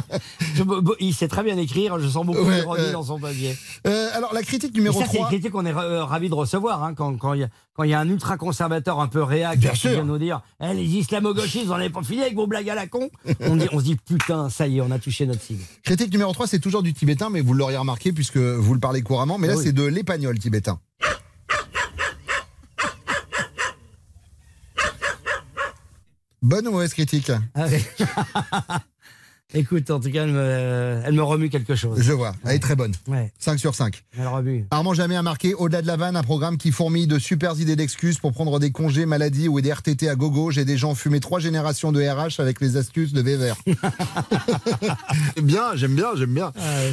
Je- 0.54 0.62
il 1.00 1.14
sait 1.14 1.28
très 1.28 1.42
bien 1.42 1.56
écrire. 1.56 1.98
Je 1.98 2.06
sens 2.06 2.26
beaucoup 2.26 2.42
Ouais, 2.42 2.56
d'ironie 2.60 2.82
euh, 2.84 2.92
dans 2.92 3.04
son 3.04 3.18
papier. 3.18 3.56
Euh, 3.86 4.10
alors, 4.12 4.34
la 4.34 4.42
critique 4.42 4.74
numéro 4.74 5.00
ça, 5.00 5.06
c'est 5.06 5.12
une 5.16 5.22
3. 5.24 5.28
critique 5.28 5.50
qu'on 5.52 5.64
est 5.64 5.72
euh, 5.74 6.04
ravi 6.04 6.28
de 6.28 6.34
recevoir 6.34 6.84
hein, 6.84 6.92
quand 6.92 7.16
quand 7.16 7.32
il 7.32 7.40
y, 7.40 7.44
a- 7.44 7.48
quand 7.74 7.84
il 7.84 7.90
y 7.90 7.94
a 7.94 8.00
un 8.00 8.08
ultra 8.08 8.36
conservateur 8.36 9.00
un 9.00 9.08
peu 9.08 9.22
réac 9.22 9.58
Bien 9.58 9.70
qui 9.70 9.80
sûr. 9.80 9.90
vient 9.90 10.04
nous 10.04 10.18
dire 10.18 10.42
Eh, 10.60 10.74
les 10.74 10.84
islamo-gauchistes, 10.84 11.66
vous 11.66 11.72
en 11.72 11.76
avez 11.76 11.90
pas 11.90 12.02
fini 12.02 12.22
avec 12.22 12.34
vos 12.34 12.46
blagues 12.46 12.68
à 12.68 12.74
la 12.74 12.86
con 12.86 13.10
on, 13.40 13.56
dit, 13.56 13.66
on 13.72 13.78
se 13.78 13.84
dit 13.84 13.96
putain, 13.96 14.50
ça 14.50 14.66
y 14.66 14.78
est, 14.78 14.80
on 14.80 14.90
a 14.90 14.98
touché 14.98 15.26
notre 15.26 15.40
cible. 15.40 15.62
Critique 15.82 16.12
numéro 16.12 16.32
3, 16.32 16.46
c'est 16.46 16.60
toujours 16.60 16.82
du 16.82 16.92
tibétain, 16.92 17.30
mais 17.30 17.40
vous 17.40 17.54
l'auriez 17.54 17.78
remarqué 17.78 18.12
puisque 18.12 18.36
vous 18.36 18.74
le 18.74 18.80
parlez 18.80 19.02
couramment. 19.02 19.38
Mais 19.38 19.48
là, 19.48 19.56
oui. 19.56 19.62
c'est 19.64 19.72
de 19.72 19.84
l'épagnol 19.84 20.38
tibétain. 20.38 20.78
Bonne 26.42 26.66
ou 26.66 26.72
mauvaise 26.72 26.92
critique? 26.92 27.30
Ah. 27.54 27.66
Écoute, 29.54 29.90
en 29.90 30.00
tout 30.00 30.10
cas, 30.10 30.24
elle 30.24 30.32
me, 30.32 31.02
elle 31.04 31.14
me 31.14 31.22
remue 31.22 31.50
quelque 31.50 31.74
chose. 31.74 32.00
Je 32.00 32.12
vois, 32.12 32.34
elle 32.44 32.56
est 32.56 32.58
très 32.58 32.76
bonne. 32.76 32.92
Ouais. 33.06 33.32
5 33.38 33.58
sur 33.58 33.74
5. 33.74 34.02
Elle 34.18 34.26
remue. 34.26 34.66
Armand 34.70 34.94
Jamais 34.94 35.16
a 35.16 35.22
marqué 35.22 35.54
Au-delà 35.54 35.82
de 35.82 35.86
la 35.86 35.96
vanne, 35.96 36.16
un 36.16 36.22
programme 36.22 36.56
qui 36.56 36.72
fourmille 36.72 37.06
de 37.06 37.18
super 37.18 37.58
idées 37.60 37.76
d'excuses 37.76 38.18
pour 38.18 38.32
prendre 38.32 38.58
des 38.58 38.70
congés 38.70 39.06
maladie 39.06 39.48
ou 39.48 39.60
des 39.60 39.72
RTT 39.72 40.08
à 40.08 40.14
gogo. 40.14 40.50
J'ai 40.50 40.64
des 40.64 40.76
gens 40.76 40.94
fumé 40.94 41.20
trois 41.20 41.40
générations 41.40 41.92
de 41.92 42.00
RH 42.02 42.40
avec 42.40 42.60
les 42.60 42.76
astuces 42.76 43.12
de 43.12 43.22
Weber. 43.22 43.56
bien, 45.42 45.74
j'aime 45.74 45.94
bien, 45.94 46.08
j'aime 46.14 46.34
bien. 46.34 46.52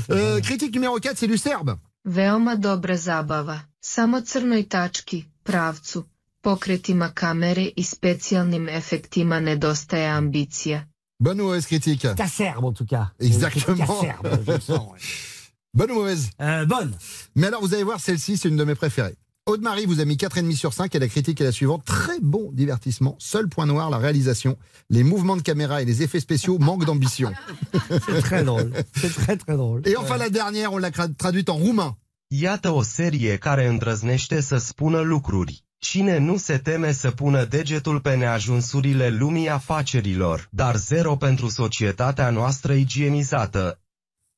Euh, 0.10 0.39
critique 0.41 0.74
numéro 0.74 0.98
4, 0.98 1.17
c'est 1.17 1.28
du 1.28 1.38
serbe. 1.38 1.78
Veoma 2.06 2.56
dobra 2.56 2.95
zabava. 2.95 3.62
Samo 3.82 4.22
crnoj 4.22 4.67
tački, 4.67 5.26
pravcu, 5.43 6.04
pokretima 6.41 7.10
kamere 7.13 7.69
i 7.76 7.84
specijalnim 7.84 8.69
efektima 8.69 9.39
nedostaje 9.39 10.08
ambicija. 10.08 10.88
Bonne 11.19 11.41
ou 11.41 11.45
mauvaise 11.45 11.65
critique? 11.65 12.08
Cacerbe, 12.15 12.63
en 12.63 12.71
tout 12.71 12.86
cas. 12.86 13.12
Exactement. 13.19 13.75
Cacerbe, 14.01 14.39
je 14.47 14.51
le 14.51 14.60
sens, 14.60 14.91
ouais. 14.91 14.99
Bonne 15.73 15.91
ou 15.91 15.95
mauvaise? 15.95 16.29
Euh, 16.41 16.65
Bonne. 16.65 16.95
Mais 17.36 17.47
alors, 17.47 17.62
vous 17.62 17.73
allez 17.73 17.84
voir, 17.84 17.99
celle-ci, 17.99 18.38
c'est 18.38 18.47
une 18.47 18.55
de 18.55 18.63
mes 18.63 18.75
préférées. 18.75 19.15
Aude-Marie 19.45 19.86
vous 19.86 19.99
a 19.99 20.05
mis 20.05 20.15
4,5 20.15 20.55
sur 20.55 20.73
5 20.73 20.93
et 20.95 20.99
la 20.99 21.08
critique 21.08 21.41
est 21.41 21.43
la 21.43 21.51
suivante. 21.51 21.84
Très 21.84 22.19
bon 22.21 22.51
divertissement. 22.53 23.15
Seul 23.19 23.49
point 23.49 23.65
noir, 23.65 23.89
la 23.89 23.97
réalisation. 23.97 24.58
Les 24.89 25.03
mouvements 25.03 25.36
de 25.36 25.41
caméra 25.41 25.82
et 25.82 25.86
les 25.86 26.03
effets 26.03 26.19
spéciaux 26.19 26.60
manquent 26.60 26.86
d'ambition. 26.86 27.34
C'est 27.89 28.21
très 28.21 28.43
drôle. 28.43 28.71
C'est 28.95 29.13
très 29.13 29.38
très 29.38 29.58
drôle. 29.58 29.82
Et 29.86 29.97
enfin, 29.97 30.17
la 30.17 30.29
dernière, 30.29 30.71
on 30.71 30.77
l'a 30.77 30.91
traduite 30.91 31.49
en 31.49 31.55
roumain. 31.55 31.97
Iată 32.32 32.69
o 32.71 32.84
serie 32.84 33.38
care 33.38 33.67
îndrăznește 33.67 34.41
să 34.41 34.58
spună 34.58 34.99
lucruri. 34.99 35.63
Cine 35.79 36.17
nu 36.17 36.37
se 36.37 36.57
teme 36.57 36.91
să 36.91 37.11
pună 37.11 37.45
degetul 37.45 37.99
pe 37.99 38.15
neajunsurile 38.15 39.09
lumii 39.09 39.49
afacerilor, 39.49 40.47
dar 40.51 40.75
zero 40.75 41.15
pentru 41.15 41.49
societatea 41.49 42.29
noastră 42.29 42.73
igienizată. 42.73 43.79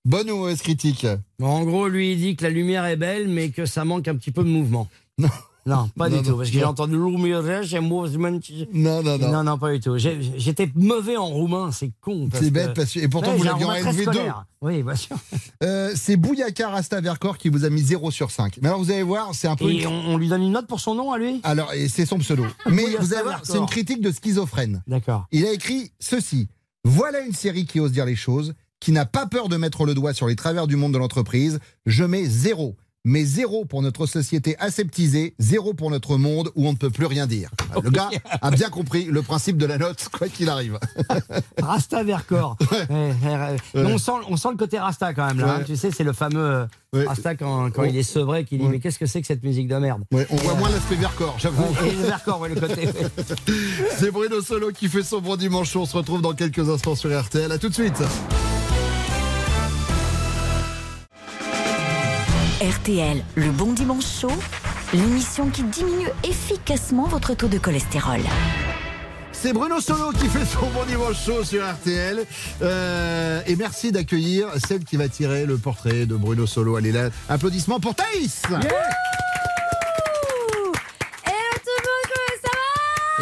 Bonne 0.03 0.31
ou 0.31 0.37
mauvaise 0.37 0.63
critique 0.63 1.19
En 1.37 1.63
gros, 1.63 1.89
lui, 1.89 2.11
il 2.11 2.17
dit 2.17 2.35
que 2.35 2.43
la 2.43 2.49
lumière 2.49 2.85
est 2.85 2.97
belle, 2.97 3.27
mais 3.27 3.51
que 3.51 3.65
ça 3.65 3.83
manque 3.83 4.07
un 4.07 4.17
petit 4.17 4.31
peu 4.31 4.43
de 4.43 4.49
mouvement. 4.49 4.87
Non. 5.65 5.89
Pas 5.95 6.09
Non, 6.09 6.17
du 6.17 6.23
tout. 6.29 6.37
Parce 6.37 6.49
que 6.49 6.53
j'ai 6.57 6.63
entendu 6.65 6.93
lumière, 6.95 7.61
j'ai 7.63 7.79
mouvement. 7.79 8.31
Non, 8.73 9.03
non, 9.03 9.17
non. 9.19 9.31
Non, 9.31 9.43
non, 9.43 9.57
pas 9.59 9.71
du 9.73 9.79
tout. 9.79 9.95
J'étais 9.97 10.71
mauvais 10.75 11.17
en 11.17 11.27
roumain, 11.27 11.71
c'est 11.71 11.91
con. 12.01 12.29
C'est 12.33 12.49
bête, 12.49 12.73
parce 12.73 12.93
que- 12.93 12.99
et 12.99 13.07
pourtant, 13.07 13.31
Ouais, 13.31 13.37
vous 13.37 13.43
l'aviez 13.43 13.65
en 13.65 13.67
roumain 13.67 13.81
très 13.81 13.91
LV2. 13.91 14.01
scolaire. 14.03 14.45
Oui, 14.61 14.83
bien 14.83 14.95
sûr. 14.95 15.15
Euh, 15.63 15.91
c'est 15.95 16.17
Bouyaka 16.17 16.69
Rasta 16.69 16.99
Vercors 17.01 17.37
qui 17.37 17.49
vous 17.49 17.65
a 17.65 17.69
mis 17.69 17.81
0 17.81 18.09
sur 18.09 18.31
5. 18.31 18.57
Mais 18.61 18.67
alors, 18.69 18.79
vous 18.79 18.89
allez 18.89 19.03
voir, 19.03 19.29
c'est 19.35 19.47
un 19.47 19.55
peu. 19.55 19.69
Et 19.69 19.81
une- 19.81 19.87
on, 19.87 20.13
on 20.13 20.17
lui 20.17 20.27
donne 20.27 20.41
une 20.41 20.51
note 20.51 20.65
pour 20.65 20.79
son 20.79 20.95
nom 20.95 21.11
à 21.11 21.19
lui? 21.19 21.39
Alors, 21.43 21.71
et 21.73 21.87
c'est 21.87 22.07
son 22.07 22.17
pseudo. 22.17 22.45
Mais 22.67 22.85
vous 22.99 23.13
allez 23.13 23.23
voir, 23.23 23.41
c'est 23.43 23.57
une 23.59 23.67
critique 23.67 24.01
de 24.01 24.11
schizophrène. 24.11 24.81
D'accord. 24.87 25.27
Il 25.31 25.45
a 25.45 25.51
écrit 25.53 25.91
ceci. 25.99 26.47
Voilà 26.83 27.19
une 27.21 27.33
série 27.33 27.65
qui 27.65 27.79
ose 27.79 27.91
dire 27.91 28.05
les 28.05 28.15
choses, 28.15 28.55
qui 28.79 28.91
n'a 28.91 29.05
pas 29.05 29.27
peur 29.27 29.49
de 29.49 29.57
mettre 29.57 29.85
le 29.85 29.93
doigt 29.93 30.13
sur 30.15 30.27
les 30.27 30.35
travers 30.35 30.65
du 30.65 30.75
monde 30.75 30.93
de 30.93 30.97
l'entreprise. 30.97 31.59
Je 31.85 32.03
mets 32.03 32.25
zéro. 32.25 32.75
Mais 33.03 33.23
zéro 33.25 33.65
pour 33.65 33.81
notre 33.81 34.05
société 34.05 34.55
aseptisée, 34.59 35.33
zéro 35.39 35.73
pour 35.73 35.89
notre 35.89 36.17
monde 36.17 36.51
où 36.55 36.67
on 36.67 36.73
ne 36.73 36.77
peut 36.77 36.91
plus 36.91 37.07
rien 37.07 37.25
dire. 37.25 37.49
Le 37.83 37.89
gars 37.89 38.09
a 38.41 38.51
bien 38.51 38.69
compris 38.69 39.05
le 39.05 39.23
principe 39.23 39.57
de 39.57 39.65
la 39.65 39.79
note, 39.79 40.07
quoi 40.11 40.27
qu'il 40.29 40.49
arrive. 40.49 40.77
Rasta 41.61 42.03
Vercors. 42.03 42.57
Ouais, 42.91 43.13
ouais, 43.23 43.57
On, 43.85 43.97
sent, 43.97 44.11
on 44.29 44.37
sent 44.37 44.49
le 44.51 44.57
côté 44.57 44.77
Rasta 44.77 45.13
quand 45.13 45.25
même 45.25 45.39
là. 45.39 45.55
hein. 45.55 45.57
Ouais. 45.59 45.63
Tu 45.65 45.75
sais, 45.75 45.91
c'est 45.91 46.03
le 46.03 46.13
fameux 46.13 46.67
euh. 46.93 47.05
Rasta 47.07 47.35
quand, 47.35 47.71
quand 47.71 47.83
il 47.83 47.95
est 47.97 48.03
sevré 48.03 48.43
qui 48.45 48.57
dit. 48.57 48.65
Mais 48.65 48.79
qu'est-ce 48.79 48.99
que 48.99 49.05
c'est 49.05 49.21
que 49.21 49.27
cette 49.27 49.43
musique 49.43 49.67
de 49.67 49.77
merde? 49.77 50.03
On 50.11 50.35
voit 50.35 50.55
moins 50.55 50.69
l'aspect 50.69 50.95
Vercors, 50.95 51.35
j'avoue. 51.39 51.63
Le 51.83 52.05
Vercors, 52.05 52.47
le 52.47 52.55
côté. 52.55 52.89
C'est 53.97 54.11
Bruno 54.11 54.41
Solo 54.41 54.71
qui 54.71 54.87
fait 54.89 55.03
son 55.03 55.21
bon 55.21 55.35
dimanche. 55.37 55.75
On 55.75 55.85
se 55.85 55.95
retrouve 55.95 56.21
dans 56.21 56.33
quelques 56.33 56.69
instants 56.69 56.95
sur 56.95 57.17
RTL. 57.19 57.51
À 57.51 57.57
tout 57.57 57.69
de 57.69 57.73
suite. 57.73 58.01
RTL, 62.61 63.23
le 63.33 63.49
bon 63.49 63.73
dimanche 63.73 64.05
chaud, 64.05 64.31
l'émission 64.93 65.49
qui 65.49 65.63
diminue 65.63 66.09
efficacement 66.23 67.07
votre 67.07 67.33
taux 67.33 67.47
de 67.47 67.57
cholestérol. 67.57 68.19
C'est 69.31 69.51
Bruno 69.51 69.79
Solo 69.79 70.11
qui 70.11 70.27
fait 70.27 70.45
son 70.45 70.67
bon 70.67 70.85
dimanche 70.87 71.25
chaud 71.25 71.43
sur 71.43 71.67
RTL. 71.67 72.23
Euh, 72.61 73.41
et 73.47 73.55
merci 73.55 73.91
d'accueillir 73.91 74.49
celle 74.63 74.83
qui 74.83 74.95
va 74.95 75.09
tirer 75.09 75.47
le 75.47 75.57
portrait 75.57 76.05
de 76.05 76.15
Bruno 76.15 76.45
Solo. 76.45 76.75
Allez 76.75 76.91
là, 76.91 77.09
applaudissements 77.29 77.79
pour 77.79 77.95
Thaïs 77.95 78.43
tout 78.43 78.51
le 78.51 78.57
monde, 81.89 82.05
comment 82.13 82.35
ça 82.43 82.49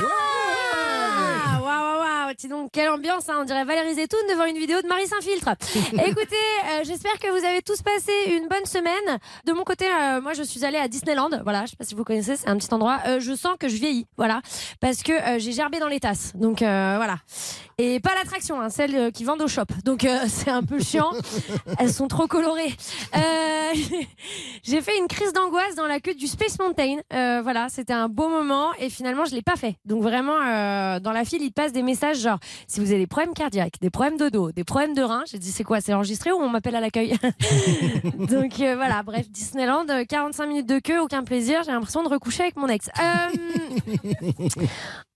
va 0.01 1.63
Waouh, 1.63 2.18
Dis 2.37 2.47
donc, 2.47 2.69
quelle 2.71 2.89
ambiance, 2.89 3.27
hein, 3.27 3.37
on 3.41 3.43
dirait 3.43 3.65
Valérie 3.65 3.95
Zetoun 3.95 4.19
devant 4.29 4.45
une 4.45 4.57
vidéo 4.57 4.81
de 4.81 4.87
Marie 4.87 5.07
Saint-Filtre. 5.07 5.49
Écoutez, 6.05 6.35
euh, 6.65 6.83
j'espère 6.83 7.17
que 7.17 7.27
vous 7.27 7.43
avez 7.43 7.61
tous 7.63 7.81
passé 7.81 8.11
une 8.27 8.47
bonne 8.47 8.65
semaine. 8.65 9.17
De 9.45 9.51
mon 9.51 9.63
côté, 9.63 9.85
euh, 9.85 10.21
moi 10.21 10.33
je 10.33 10.43
suis 10.43 10.63
allée 10.63 10.77
à 10.77 10.87
Disneyland, 10.87 11.29
voilà, 11.43 11.65
je 11.65 11.71
sais 11.71 11.75
pas 11.75 11.85
si 11.85 11.95
vous 11.95 12.03
connaissez, 12.03 12.35
c'est 12.35 12.47
un 12.47 12.57
petit 12.57 12.71
endroit. 12.73 12.99
Euh, 13.07 13.19
je 13.19 13.33
sens 13.35 13.55
que 13.59 13.67
je 13.67 13.75
vieillis, 13.77 14.05
voilà, 14.15 14.41
parce 14.79 15.01
que 15.01 15.11
euh, 15.11 15.39
j'ai 15.39 15.53
gerbé 15.53 15.79
dans 15.79 15.87
les 15.87 15.99
tasses, 15.99 16.31
donc 16.35 16.61
euh, 16.61 16.93
voilà. 16.97 17.17
Et 17.81 17.99
pas 18.01 18.13
l'attraction, 18.13 18.59
hein, 18.61 18.69
celle 18.69 18.95
euh, 18.95 19.09
qui 19.09 19.23
vendent 19.23 19.41
au 19.41 19.47
shop, 19.47 19.63
donc 19.83 20.03
euh, 20.03 20.19
c'est 20.27 20.51
un 20.51 20.63
peu 20.63 20.79
chiant. 20.79 21.11
Elles 21.79 21.91
sont 21.91 22.07
trop 22.07 22.27
colorées. 22.27 22.75
Euh, 23.15 23.73
j'ai 24.63 24.81
fait 24.81 24.97
une 24.97 25.07
crise 25.07 25.33
d'angoisse 25.33 25.75
dans 25.75 25.87
la 25.87 25.99
queue 25.99 26.13
du 26.13 26.27
Space 26.27 26.59
Mountain. 26.59 26.97
Euh, 27.13 27.39
voilà, 27.41 27.69
c'était 27.69 27.93
un 27.93 28.07
beau 28.09 28.27
moment 28.29 28.73
et 28.79 28.89
finalement 28.89 29.25
je 29.25 29.33
l'ai 29.33 29.41
pas 29.41 29.55
fait. 29.55 29.75
Donc 29.85 30.03
vraiment, 30.03 30.37
euh, 30.45 30.99
dans 30.99 31.11
la 31.13 31.25
file, 31.25 31.41
il 31.41 31.51
passe 31.51 31.71
des 31.71 31.81
messages 31.81 32.18
genre 32.19 32.39
si 32.67 32.79
vous 32.79 32.91
avez 32.91 32.99
des 32.99 33.07
problèmes 33.07 33.33
cardiaques, 33.33 33.75
des 33.81 33.89
problèmes 33.89 34.17
de 34.17 34.29
dos, 34.29 34.51
des 34.51 34.63
problèmes 34.63 34.93
de 34.93 35.01
reins. 35.01 35.23
J'ai 35.29 35.39
dit 35.39 35.51
c'est 35.51 35.63
quoi 35.63 35.81
C'est 35.81 35.93
enregistré 35.93 36.31
ou 36.31 36.37
on 36.37 36.49
m'appelle 36.49 36.75
à 36.75 36.81
l'accueil 36.81 37.15
Donc 38.17 38.59
euh, 38.59 38.75
voilà, 38.75 39.03
bref, 39.03 39.29
Disneyland, 39.29 39.87
euh, 39.89 40.03
45 40.07 40.45
minutes 40.47 40.69
de 40.69 40.79
queue, 40.79 41.01
aucun 41.01 41.23
plaisir. 41.23 41.61
J'ai 41.63 41.71
l'impression 41.71 42.03
de 42.03 42.09
recoucher 42.09 42.43
avec 42.43 42.57
mon 42.57 42.67
ex. 42.67 42.89
Euh, 42.99 43.29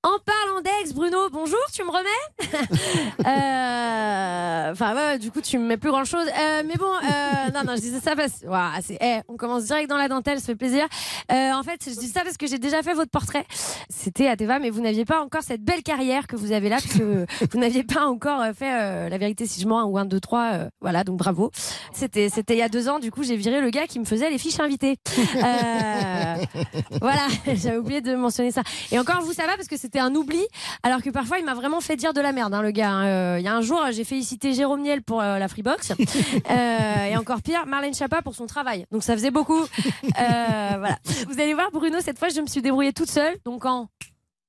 en 0.03 0.19
parlant 0.25 0.61
d'ex, 0.61 0.93
Bruno, 0.93 1.29
bonjour, 1.31 1.59
tu 1.71 1.81
me 1.83 1.89
remets 1.89 2.09
Euh, 3.25 4.71
Enfin, 4.71 4.95
ouais, 4.95 5.19
du 5.19 5.29
coup, 5.31 5.39
tu 5.41 5.57
me 5.59 5.65
mets 5.65 5.77
plus 5.77 5.91
grand 5.91 6.03
chose. 6.03 6.25
mais 6.65 6.75
bon, 6.75 6.85
euh, 6.85 7.51
non, 7.53 7.61
non, 7.65 7.75
je 7.75 7.81
disais 7.81 7.99
ça 7.99 8.15
parce 8.15 8.41
Ouah, 8.45 8.71
c'est, 8.81 8.97
eh, 8.99 9.19
on 9.27 9.37
commence 9.37 9.65
direct 9.65 9.89
dans 9.89 9.97
la 9.97 10.07
dentelle, 10.07 10.39
ça 10.39 10.47
fait 10.47 10.55
plaisir. 10.55 10.85
Euh, 11.31 11.51
en 11.53 11.63
fait, 11.63 11.79
je 11.85 11.97
dis 11.99 12.07
ça 12.07 12.21
parce 12.23 12.37
que 12.37 12.47
j'ai 12.47 12.57
déjà 12.57 12.81
fait 12.81 12.93
votre 12.93 13.11
portrait. 13.11 13.45
C'était 13.89 14.27
à 14.27 14.35
Teva, 14.35 14.59
mais 14.59 14.69
vous 14.71 14.81
n'aviez 14.81 15.05
pas 15.05 15.21
encore 15.21 15.43
cette 15.43 15.61
belle 15.63 15.83
carrière 15.83 16.27
que 16.27 16.35
vous 16.35 16.51
avez 16.51 16.69
là, 16.69 16.77
puisque 16.77 17.01
vous 17.51 17.59
n'aviez 17.59 17.83
pas 17.83 18.05
encore 18.07 18.41
euh, 18.41 18.53
fait 18.53 18.71
euh, 18.73 19.09
La 19.09 19.17
vérité 19.17 19.45
si 19.45 19.61
je 19.61 19.67
mens, 19.67 19.83
ou 19.83 19.97
1, 19.97 20.05
2, 20.05 20.19
3. 20.19 20.51
voilà, 20.81 21.03
donc 21.03 21.17
bravo. 21.17 21.51
C'était, 21.93 22.29
c'était 22.29 22.55
il 22.55 22.59
y 22.59 22.63
a 22.63 22.69
deux 22.69 22.89
ans, 22.89 22.99
du 22.99 23.11
coup, 23.11 23.23
j'ai 23.23 23.35
viré 23.35 23.61
le 23.61 23.69
gars 23.69 23.85
qui 23.87 23.99
me 23.99 24.05
faisait 24.05 24.29
les 24.29 24.37
fiches 24.37 24.59
invitées. 24.59 24.97
Euh, 25.35 26.35
voilà, 27.01 27.27
j'avais 27.53 27.77
oublié 27.77 28.01
de 28.01 28.15
mentionner 28.15 28.51
ça. 28.51 28.63
Et 28.91 28.97
encore, 28.97 29.21
vous, 29.21 29.33
ça 29.33 29.45
va 29.45 29.55
parce 29.55 29.67
que 29.67 29.77
c'était 29.77 29.92
un 29.99 30.13
oubli, 30.15 30.45
alors 30.83 31.01
que 31.01 31.09
parfois, 31.09 31.39
il 31.39 31.45
m'a 31.45 31.53
vraiment 31.53 31.81
fait 31.81 31.95
dire 31.95 32.13
de 32.13 32.21
la 32.21 32.31
merde, 32.31 32.53
hein, 32.53 32.61
le 32.61 32.71
gars. 32.71 32.89
hein. 32.91 33.05
Euh, 33.05 33.39
Il 33.39 33.43
y 33.45 33.47
a 33.47 33.55
un 33.55 33.61
jour, 33.61 33.81
j'ai 33.91 34.03
félicité 34.03 34.53
Jérôme 34.53 34.81
Niel 34.81 35.01
pour 35.01 35.21
euh, 35.21 35.37
la 35.39 35.47
Freebox, 35.47 35.91
euh, 36.49 37.05
et 37.05 37.17
encore 37.17 37.41
pire, 37.41 37.65
Marlène 37.65 37.93
Chapa 37.93 38.21
pour 38.21 38.35
son 38.35 38.45
travail. 38.47 38.85
Donc 38.91 39.03
ça 39.03 39.13
faisait 39.13 39.31
beaucoup. 39.31 39.61
Voilà. 40.15 40.97
Vous 41.27 41.39
allez 41.39 41.53
voir, 41.53 41.71
Bruno, 41.71 41.99
cette 42.01 42.19
fois, 42.19 42.29
je 42.29 42.41
me 42.41 42.47
suis 42.47 42.61
débrouillée 42.61 42.93
toute 42.93 43.09
seule. 43.09 43.35
Donc 43.45 43.65
en 43.65 43.87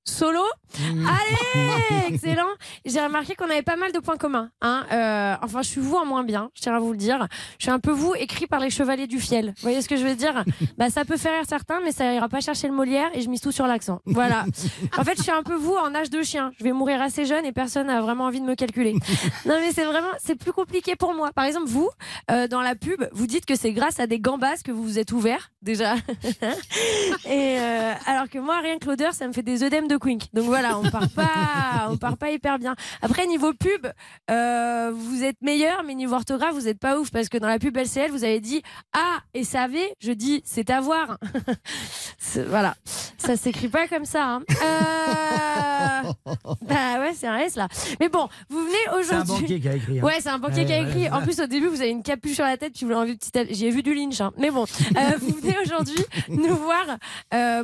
Solo. 0.07 0.43
Allez, 0.79 2.07
excellent. 2.13 2.47
J'ai 2.85 3.01
remarqué 3.01 3.35
qu'on 3.35 3.49
avait 3.49 3.61
pas 3.61 3.75
mal 3.75 3.91
de 3.91 3.99
points 3.99 4.17
communs. 4.17 4.49
Hein. 4.61 4.85
Euh, 4.91 5.35
enfin, 5.41 5.61
je 5.61 5.69
suis 5.69 5.81
vous 5.81 5.95
en 5.95 6.05
moins 6.05 6.23
bien, 6.23 6.49
je 6.53 6.61
tiens 6.61 6.75
à 6.75 6.79
vous 6.79 6.91
le 6.91 6.97
dire. 6.97 7.27
Je 7.57 7.65
suis 7.65 7.71
un 7.71 7.79
peu 7.79 7.91
vous 7.91 8.13
écrit 8.15 8.47
par 8.47 8.59
les 8.59 8.69
chevaliers 8.69 9.07
du 9.07 9.19
fiel. 9.19 9.47
Vous 9.57 9.61
voyez 9.61 9.81
ce 9.81 9.89
que 9.89 9.97
je 9.97 10.05
veux 10.05 10.15
dire? 10.15 10.43
Bah, 10.77 10.89
ça 10.89 11.05
peut 11.05 11.15
faire 11.15 11.33
rire 11.33 11.45
certains, 11.47 11.79
mais 11.81 11.91
ça 11.91 12.13
ira 12.13 12.27
pas 12.27 12.41
chercher 12.41 12.67
le 12.67 12.73
Molière 12.73 13.09
et 13.13 13.21
je 13.21 13.29
mise 13.29 13.39
tout 13.39 13.51
sur 13.51 13.65
l'accent. 13.67 14.01
Voilà. 14.05 14.45
En 14.97 15.03
fait, 15.03 15.17
je 15.17 15.23
suis 15.23 15.31
un 15.31 15.43
peu 15.43 15.55
vous 15.55 15.75
en 15.75 15.93
âge 15.93 16.09
de 16.09 16.21
chien. 16.21 16.51
Je 16.57 16.63
vais 16.63 16.71
mourir 16.71 17.01
assez 17.01 17.25
jeune 17.25 17.45
et 17.45 17.51
personne 17.51 17.87
n'a 17.87 18.01
vraiment 18.01 18.25
envie 18.25 18.39
de 18.41 18.45
me 18.45 18.55
calculer. 18.55 18.93
Non, 19.45 19.55
mais 19.59 19.71
c'est 19.73 19.83
vraiment, 19.85 20.09
c'est 20.23 20.35
plus 20.35 20.51
compliqué 20.51 20.95
pour 20.95 21.13
moi. 21.13 21.31
Par 21.33 21.45
exemple, 21.45 21.67
vous, 21.67 21.89
euh, 22.31 22.47
dans 22.47 22.61
la 22.61 22.75
pub, 22.75 23.05
vous 23.11 23.27
dites 23.27 23.45
que 23.45 23.55
c'est 23.55 23.71
grâce 23.71 23.99
à 23.99 24.07
des 24.07 24.19
gambas 24.19 24.57
que 24.63 24.71
vous 24.71 24.83
vous 24.83 24.99
êtes 24.99 25.11
ouvert 25.11 25.51
déjà. 25.61 25.95
et 27.25 27.57
euh, 27.59 27.93
alors 28.05 28.29
que 28.29 28.39
moi, 28.39 28.59
rien 28.59 28.77
que 28.77 28.87
l'odeur, 28.87 29.13
ça 29.13 29.27
me 29.27 29.33
fait 29.33 29.43
des 29.43 29.63
œdèmes 29.63 29.87
de 29.87 29.97
quink. 29.97 30.23
Donc 30.33 30.45
voilà, 30.45 30.64
on 30.73 30.89
part 30.89 31.09
pas, 31.09 31.87
on 31.89 31.97
part 31.97 32.17
pas 32.17 32.31
hyper 32.31 32.59
bien. 32.59 32.75
Après, 33.01 33.27
niveau 33.27 33.53
pub, 33.53 33.87
euh, 34.29 34.91
vous 34.93 35.23
êtes 35.23 35.41
meilleur, 35.41 35.83
mais 35.83 35.95
niveau 35.95 36.15
orthographe, 36.15 36.53
vous 36.53 36.67
êtes 36.67 36.79
pas 36.79 36.99
ouf 36.99 37.11
parce 37.11 37.29
que 37.29 37.37
dans 37.37 37.47
la 37.47 37.59
pub 37.59 37.75
LCL, 37.77 38.11
vous 38.11 38.23
avez 38.23 38.39
dit 38.39 38.61
ah 38.93 39.19
et 39.33 39.43
savez, 39.43 39.93
je 39.99 40.11
dis 40.11 40.41
c'est 40.45 40.69
à 40.69 40.81
voir. 40.81 41.17
Voilà, 42.47 42.75
ça 43.17 43.37
s'écrit 43.37 43.69
pas 43.69 43.87
comme 43.87 44.03
ça. 44.05 44.25
Hein. 44.25 44.41
Euh... 44.49 46.11
Bah 46.61 46.99
ouais, 46.99 47.13
c'est 47.15 47.27
un 47.27 47.37
S 47.37 47.55
là. 47.55 47.67
Mais 47.99 48.09
bon, 48.09 48.27
vous 48.49 48.59
venez 48.59 48.99
aujourd'hui. 48.99 49.07
C'est 49.07 49.15
un 49.15 49.39
banquier 49.39 49.59
qui 49.59 49.67
a 49.67 49.75
écrit, 49.75 49.99
hein. 49.99 50.03
Ouais, 50.03 50.17
c'est 50.19 50.29
un 50.29 50.39
banquier 50.39 50.65
qui 50.65 50.73
a 50.73 50.79
écrit. 50.79 51.03
ouais, 51.03 51.11
En 51.11 51.21
plus, 51.21 51.39
au 51.39 51.45
début, 51.45 51.67
vous 51.67 51.81
avez 51.81 51.91
une 51.91 52.03
capuche 52.03 52.35
sur 52.35 52.43
la 52.43 52.57
tête, 52.57 52.73
vous 52.81 52.89
l'avez 52.89 53.01
envie 53.01 53.15
de. 53.15 53.47
J'ai 53.51 53.69
vu 53.69 53.83
du 53.83 53.93
lynch, 53.93 54.21
hein. 54.21 54.31
mais 54.37 54.51
bon. 54.51 54.63
Euh, 54.63 55.17
vous 55.19 55.35
venez 55.41 55.55
aujourd'hui 55.63 56.03
nous 56.29 56.55
voir 56.55 56.85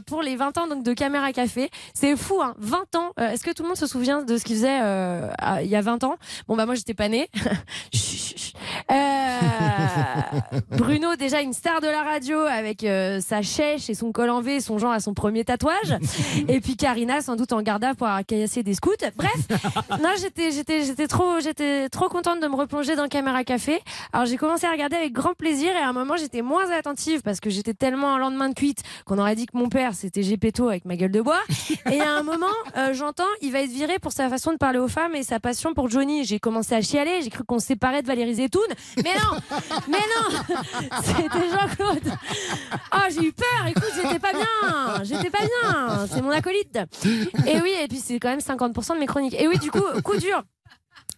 pour 0.05 0.21
les 0.21 0.35
20 0.35 0.57
ans 0.57 0.67
donc 0.67 0.83
de 0.83 0.93
Caméra 0.93 1.31
Café. 1.33 1.69
C'est 1.93 2.15
fou, 2.15 2.41
hein. 2.41 2.55
20 2.59 2.90
ans. 2.95 3.11
Euh, 3.19 3.29
Est-ce 3.31 3.43
que 3.43 3.51
tout 3.51 3.63
le 3.63 3.69
monde 3.69 3.77
se 3.77 3.87
souvient 3.87 4.21
de 4.23 4.37
ce 4.37 4.43
qu'il 4.43 4.55
faisait 4.55 4.79
euh, 4.81 5.29
à- 5.37 5.61
il 5.63 5.69
y 5.69 5.75
a 5.75 5.81
20 5.81 6.03
ans? 6.03 6.15
Bon, 6.47 6.55
bah 6.55 6.65
moi, 6.65 6.75
j'étais 6.75 6.93
pas 6.93 7.07
née. 7.09 7.29
Euh, 8.91 9.39
Bruno, 10.71 11.15
déjà 11.15 11.41
une 11.41 11.53
star 11.53 11.81
de 11.81 11.87
la 11.87 12.03
radio 12.03 12.39
avec 12.39 12.83
euh, 12.83 13.19
sa 13.21 13.41
chèche 13.41 13.89
et 13.89 13.93
son 13.93 14.11
col 14.11 14.29
en 14.29 14.41
V, 14.41 14.59
son 14.59 14.77
genre 14.77 14.91
à 14.91 14.99
son 14.99 15.13
premier 15.13 15.43
tatouage. 15.45 15.97
Et 16.47 16.59
puis 16.61 16.75
Karina, 16.75 17.21
sans 17.21 17.35
doute 17.35 17.53
en 17.53 17.61
garda 17.61 17.93
pour 17.95 18.07
avoir 18.07 18.25
caillassé 18.25 18.63
des 18.63 18.73
scouts. 18.73 18.91
Bref, 19.15 19.31
non, 20.01 20.09
j'étais, 20.19 20.51
j'étais, 20.51 20.83
j'étais 20.83 21.07
trop, 21.07 21.39
j'étais 21.39 21.89
trop 21.89 22.09
contente 22.09 22.39
de 22.41 22.47
me 22.47 22.55
replonger 22.55 22.95
dans 22.95 23.07
Caméra 23.07 23.43
Café. 23.43 23.79
Alors 24.13 24.25
j'ai 24.25 24.37
commencé 24.37 24.65
à 24.67 24.71
regarder 24.71 24.95
avec 24.97 25.13
grand 25.13 25.33
plaisir 25.33 25.71
et 25.71 25.79
à 25.81 25.87
un 25.87 25.93
moment 25.93 26.15
j'étais 26.17 26.41
moins 26.41 26.69
attentive 26.71 27.21
parce 27.21 27.39
que 27.39 27.49
j'étais 27.49 27.73
tellement 27.73 28.07
en 28.13 28.17
lendemain 28.17 28.49
de 28.49 28.53
cuite 28.55 28.83
qu'on 29.05 29.17
aurait 29.19 29.35
dit 29.35 29.45
que 29.45 29.57
mon 29.57 29.69
père 29.69 29.93
c'était 29.95 30.23
Gepetto 30.23 30.69
avec 30.69 30.85
ma 30.85 30.95
gueule 30.95 31.11
de 31.11 31.21
bois. 31.21 31.39
Et 31.91 32.01
à 32.01 32.11
un 32.11 32.23
moment, 32.23 32.47
euh, 32.81 32.93
j'entends, 32.93 33.23
il 33.41 33.51
va 33.51 33.61
être 33.61 33.71
viré 33.71 33.99
pour 33.99 34.11
sa 34.11 34.29
façon 34.29 34.51
de 34.51 34.57
parler 34.57 34.79
aux 34.79 34.87
femmes 34.87 35.15
et 35.15 35.23
sa 35.23 35.39
passion 35.39 35.73
pour 35.73 35.89
Johnny. 35.89 36.25
J'ai 36.25 36.39
commencé 36.39 36.73
à 36.73 36.81
chialer, 36.81 37.21
j'ai 37.21 37.29
cru 37.29 37.43
qu'on 37.43 37.59
séparait 37.59 38.01
de 38.01 38.07
Valérie 38.07 38.35
Zetoun. 38.35 38.63
Mais 38.97 39.13
non, 39.13 39.59
mais 39.87 39.97
non, 39.97 40.55
c'était 41.03 41.49
Jean-Claude. 41.49 42.13
Oh, 42.93 43.09
j'ai 43.09 43.27
eu 43.27 43.33
peur. 43.33 43.67
Écoute, 43.67 43.91
j'étais 43.95 44.19
pas 44.19 44.33
bien. 44.33 45.03
J'étais 45.03 45.29
pas 45.29 45.39
bien. 45.39 46.07
C'est 46.11 46.21
mon 46.21 46.31
acolyte. 46.31 46.79
Et 47.47 47.61
oui, 47.61 47.73
et 47.83 47.87
puis 47.87 47.99
c'est 47.99 48.19
quand 48.19 48.29
même 48.29 48.39
50% 48.39 48.95
de 48.95 48.99
mes 48.99 49.07
chroniques. 49.07 49.35
Et 49.39 49.47
oui, 49.47 49.57
du 49.59 49.71
coup, 49.71 49.83
coup 50.03 50.17
dur. 50.17 50.43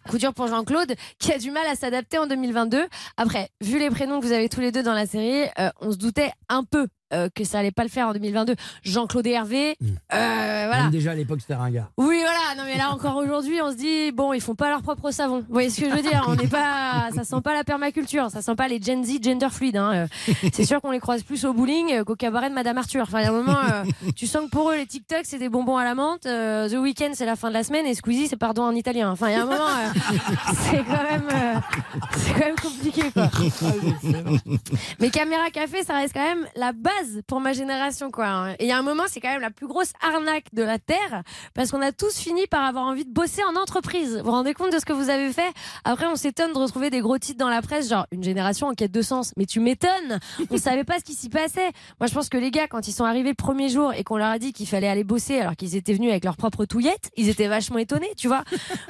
Coup 0.08 0.18
dur 0.18 0.34
pour 0.34 0.48
Jean-Claude, 0.48 0.94
qui 1.18 1.32
a 1.32 1.38
du 1.38 1.50
mal 1.50 1.66
à 1.66 1.76
s'adapter 1.76 2.18
en 2.18 2.26
2022. 2.26 2.84
Après, 3.16 3.48
vu 3.62 3.78
les 3.78 3.88
prénoms 3.88 4.20
que 4.20 4.26
vous 4.26 4.32
avez 4.32 4.50
tous 4.50 4.60
les 4.60 4.70
deux 4.70 4.82
dans 4.82 4.92
la 4.92 5.06
série, 5.06 5.48
euh, 5.58 5.70
on 5.80 5.92
se 5.92 5.96
doutait 5.96 6.30
un 6.50 6.62
peu 6.62 6.88
euh, 7.12 7.28
que 7.34 7.44
ça 7.44 7.58
allait 7.58 7.70
pas 7.70 7.82
le 7.82 7.88
faire 7.88 8.08
en 8.08 8.12
2022. 8.12 8.54
Jean-Claude 8.82 9.26
et 9.26 9.30
Hervé, 9.32 9.76
euh, 9.82 9.94
voilà. 10.12 10.82
Même 10.84 10.90
déjà 10.90 11.12
à 11.12 11.14
l'époque, 11.14 11.40
c'était 11.40 11.54
ringard. 11.54 11.90
Oui, 11.96 12.18
voilà. 12.20 12.56
Non, 12.56 12.64
mais 12.64 12.78
là 12.78 12.90
encore 12.90 13.16
aujourd'hui, 13.16 13.60
on 13.62 13.70
se 13.70 13.76
dit 13.76 14.10
bon, 14.12 14.32
ils 14.32 14.40
font 14.40 14.54
pas 14.54 14.68
leur 14.70 14.82
propre 14.82 15.10
savon. 15.10 15.40
Vous 15.40 15.52
voyez 15.52 15.70
ce 15.70 15.80
que 15.80 15.90
je 15.90 15.94
veux 15.94 16.02
dire? 16.02 16.24
On 16.28 16.34
n'est 16.34 16.46
pas, 16.46 17.08
ça 17.14 17.24
sent 17.24 17.40
pas 17.42 17.52
la 17.52 17.62
permaculture, 17.64 18.30
ça 18.30 18.42
sent 18.42 18.54
pas 18.54 18.68
les 18.68 18.80
Gen 18.80 19.04
Z 19.04 19.22
gender 19.22 19.48
fluid. 19.50 19.76
Hein. 19.76 19.92
Euh, 19.94 20.06
C'est 20.52 20.64
sûr 20.64 20.80
qu'on 20.80 20.90
les 20.90 21.00
croise 21.00 21.22
plus 21.22 21.44
au 21.44 21.52
bowling 21.52 22.02
qu'au 22.04 22.16
cabaret 22.16 22.48
de 22.48 22.54
Madame 22.54 22.78
Arthur. 22.78 23.02
Enfin, 23.02 23.20
il 23.20 23.24
y 23.24 23.26
a 23.26 23.30
un 23.30 23.32
moment, 23.32 23.58
euh, 23.72 23.84
tu 24.16 24.26
sens 24.26 24.46
que 24.46 24.50
pour 24.50 24.70
eux, 24.70 24.76
les 24.76 24.86
TikTok 24.86 25.20
c'est 25.24 25.38
des 25.38 25.48
bonbons 25.48 25.76
à 25.76 25.84
la 25.84 25.94
menthe, 25.94 26.22
The 26.22 26.76
Weeknd 26.76 27.10
c'est 27.14 27.26
la 27.26 27.36
fin 27.36 27.48
de 27.48 27.54
la 27.54 27.64
semaine 27.64 27.86
et 27.86 27.94
Squeezie 27.94 28.28
c'est 28.28 28.36
pardon 28.36 28.62
en 28.62 28.74
italien. 28.74 29.10
Enfin, 29.10 29.28
il 29.28 29.32
y 29.32 29.36
a 29.36 29.42
un 29.42 29.46
moment, 29.46 29.68
c'est 30.54 30.82
quand 30.84 31.02
même, 31.10 31.28
c'est 32.16 32.32
quand 32.32 32.46
même 32.46 32.56
compliqué 32.56 33.02
quoi. 33.12 33.28
Mais 35.00 35.10
Caméra 35.10 35.50
Café, 35.50 35.82
ça 35.84 35.94
reste 35.94 36.14
quand 36.14 36.24
même 36.24 36.46
la 36.56 36.72
base 36.72 36.93
pour 37.26 37.40
ma 37.40 37.52
génération, 37.52 38.10
quoi. 38.10 38.26
hein. 38.26 38.52
Et 38.58 38.64
il 38.64 38.68
y 38.68 38.72
a 38.72 38.78
un 38.78 38.82
moment, 38.82 39.04
c'est 39.08 39.20
quand 39.20 39.30
même 39.30 39.40
la 39.40 39.50
plus 39.50 39.66
grosse 39.66 39.92
arnaque 40.02 40.46
de 40.52 40.62
la 40.62 40.78
Terre, 40.78 41.22
parce 41.54 41.70
qu'on 41.70 41.82
a 41.82 41.92
tous 41.92 42.16
fini 42.18 42.46
par 42.46 42.64
avoir 42.64 42.84
envie 42.84 43.04
de 43.04 43.12
bosser 43.12 43.42
en 43.44 43.56
entreprise. 43.56 44.18
Vous 44.18 44.24
vous 44.24 44.30
rendez 44.30 44.54
compte 44.54 44.72
de 44.72 44.78
ce 44.78 44.84
que 44.84 44.92
vous 44.92 45.10
avez 45.10 45.32
fait? 45.32 45.52
Après, 45.84 46.06
on 46.06 46.16
s'étonne 46.16 46.52
de 46.52 46.58
retrouver 46.58 46.90
des 46.90 47.00
gros 47.00 47.18
titres 47.18 47.38
dans 47.38 47.48
la 47.48 47.62
presse, 47.62 47.88
genre 47.88 48.06
une 48.12 48.22
génération 48.24 48.68
en 48.68 48.74
quête 48.74 48.92
de 48.92 49.02
sens. 49.02 49.32
Mais 49.36 49.46
tu 49.46 49.60
m'étonnes 49.60 50.18
On 50.50 50.56
savait 50.58 50.84
pas 50.84 50.98
ce 50.98 51.04
qui 51.04 51.14
s'y 51.14 51.28
passait. 51.28 51.70
Moi, 52.00 52.06
je 52.08 52.14
pense 52.14 52.28
que 52.28 52.38
les 52.38 52.50
gars, 52.50 52.66
quand 52.68 52.86
ils 52.88 52.92
sont 52.92 53.04
arrivés 53.04 53.30
le 53.30 53.34
premier 53.34 53.68
jour 53.68 53.92
et 53.92 54.04
qu'on 54.04 54.16
leur 54.16 54.28
a 54.28 54.38
dit 54.38 54.52
qu'il 54.52 54.66
fallait 54.68 54.88
aller 54.88 55.04
bosser 55.04 55.38
alors 55.38 55.56
qu'ils 55.56 55.76
étaient 55.76 55.94
venus 55.94 56.10
avec 56.10 56.24
leur 56.24 56.36
propre 56.36 56.64
touillette, 56.64 57.10
ils 57.16 57.28
étaient 57.28 57.48
vachement 57.48 57.78
étonnés, 57.78 58.10
tu 58.16 58.28
vois. 58.28 58.44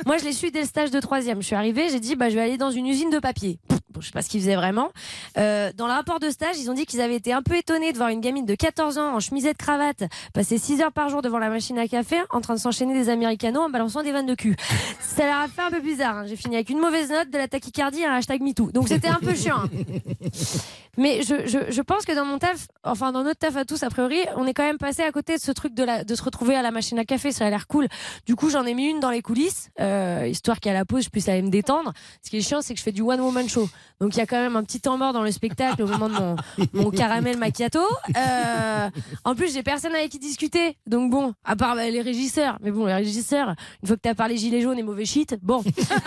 Moi, 0.07 0.19
je 0.19 0.25
l'ai 0.25 0.33
su 0.33 0.51
dès 0.51 0.61
le 0.61 0.67
stage 0.67 0.91
de 0.91 1.01
troisième. 1.01 1.41
Je 1.43 1.47
suis 1.47 1.57
arrivée, 1.57 1.89
j'ai 1.91 2.01
dit, 2.01 2.17
bah, 2.17 2.29
je 2.31 2.35
vais 2.35 2.43
aller 2.43 2.59
dans 2.59 2.71
une 2.71 2.87
usine 2.87 3.11
de 3.11 3.19
papier. 3.19 3.59
Je 4.05 4.09
sais 4.11 4.13
pas 4.13 4.23
ce 4.23 4.29
qu'ils 4.29 4.41
faisaient 4.43 4.55
vraiment. 4.55 4.91
Euh, 5.39 5.73
dans 5.75 5.87
le 5.87 5.93
rapport 5.93 6.21
de 6.21 6.29
stage, 6.31 6.57
ils 6.59 6.71
ont 6.71 6.75
dit 6.75 6.85
qu'ils 6.87 7.01
avaient 7.01 7.17
été 7.17 7.33
un 7.33 7.43
peu 7.43 7.57
étonnés 7.57 7.93
de 7.93 7.97
voir 7.97 8.11
une 8.11 8.21
gamine 8.21 8.45
de 8.47 8.55
14 8.55 8.99
ans 8.99 9.15
en 9.17 9.21
chemisette 9.21 9.57
cravate 9.57 10.05
passer 10.35 10.59
6 10.59 10.81
heures 10.83 10.93
par 10.93 11.09
jour 11.09 11.23
devant 11.23 11.39
la 11.39 11.49
machine 11.49 11.79
à 11.79 11.89
café 11.89 12.17
en 12.31 12.41
train 12.41 12.55
de 12.55 12.61
s'enchaîner 12.61 12.95
des 12.95 13.09
américanos 13.09 13.63
en 13.63 13.71
balançant 13.71 14.03
des 14.03 14.13
vannes 14.13 14.27
de 14.27 14.35
cul. 14.35 14.55
Ça 15.01 15.25
leur 15.25 15.39
a 15.41 15.49
fait 15.49 15.63
un 15.63 15.71
peu 15.71 15.81
bizarre. 15.81 16.17
hein. 16.19 16.25
J'ai 16.27 16.37
fini 16.37 16.55
avec 16.57 16.69
une 16.71 16.79
mauvaise 16.81 17.11
note, 17.11 17.31
de 17.31 17.39
la 17.39 17.49
tachycardie 17.49 18.01
et 18.03 18.07
un 18.07 18.13
hashtag 18.15 18.43
MeToo. 18.43 18.71
Donc 18.73 18.89
c'était 18.89 19.09
un 19.09 19.19
peu 19.21 19.35
chiant. 19.35 19.57
hein. 19.65 19.69
Mais 20.97 21.23
je, 21.23 21.47
je, 21.47 21.71
je 21.71 21.83
pense 21.83 22.05
que 22.05 22.13
dans 22.13 22.25
mon 22.25 22.39
taf, 22.39 22.67
enfin 22.83 23.13
dans 23.13 23.23
notre 23.23 23.39
taf 23.39 23.57
à 23.57 23.65
tous, 23.65 23.83
a 23.83 23.91
priori, 23.91 24.19
on 24.37 24.47
est 24.47 24.55
quand 24.55 24.63
même 24.63 24.79
passé 24.79 25.03
à 25.03 25.13
côté 25.13 25.37
de 25.37 25.41
ce 25.41 25.53
truc 25.53 25.75
de, 25.75 25.85
la, 25.85 26.05
de 26.05 26.15
se 26.15 26.23
retrouver 26.23 26.55
à 26.55 26.63
la 26.63 26.71
machine 26.71 26.99
à 26.99 27.05
café. 27.05 27.33
Ça 27.33 27.47
a 27.47 27.51
l'air 27.51 27.67
cool. 27.67 27.89
Du 28.27 28.37
coup, 28.37 28.51
j'en 28.51 28.65
ai 28.65 28.75
mis 28.75 28.87
une 28.87 29.01
dans 29.01 29.11
les 29.11 29.23
coulisses, 29.23 29.71
euh, 29.81 30.27
histoire 30.29 30.61
qu'à 30.61 30.73
la 30.73 30.85
pause, 30.85 31.05
je 31.05 31.11
puisse 31.11 31.29
aller 31.29 31.43
me 31.43 31.51
détendre. 31.51 31.93
Ce 32.23 32.31
qui 32.31 32.37
est 32.39 32.41
chiant, 32.41 32.61
c'est 32.63 32.75
que 32.75 32.79
je 32.79 32.85
fais 32.85 32.93
du 32.93 33.03
one-woman 33.03 33.49
show. 33.49 33.69
Donc 34.01 34.15
il 34.15 34.19
y 34.19 34.23
a 34.23 34.27
quand 34.27 34.41
même 34.41 34.57
un 34.57 34.65
petit 34.65 34.81
temps 34.81 34.99
mort 34.99 35.13
dans 35.13 35.23
le 35.23 35.31
spectacle 35.31 35.83
au 35.83 35.87
moment 35.87 36.09
de 36.09 36.15
mon, 36.15 36.37
mon 36.73 36.91
caramel 36.91 37.37
macchiato. 37.39 37.81
Euh, 38.17 38.91
en 39.25 39.35
plus, 39.35 39.53
j'ai 39.53 39.63
personne 39.63 39.95
avec 39.95 40.11
qui 40.11 40.19
discuter. 40.19 40.77
Donc 40.87 41.11
bon, 41.11 41.35
à 41.45 41.57
part 41.57 41.75
bah, 41.77 41.89
les 41.89 42.03
régisseurs. 42.03 42.59
Mais 42.61 42.71
bon, 42.71 42.87
les 42.87 42.95
régisseurs, 42.95 43.55
une 43.83 43.89
fois 43.89 43.97
que 43.97 44.03
t'as 44.03 44.15
parlé 44.15 44.37
gilet 44.37 44.61
jaune 44.61 44.79
et 44.79 44.83
mauvais 44.83 45.05
shit, 45.05 45.37
bon. 45.43 45.63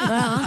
voilà, 0.05 0.23
hein. 0.37 0.41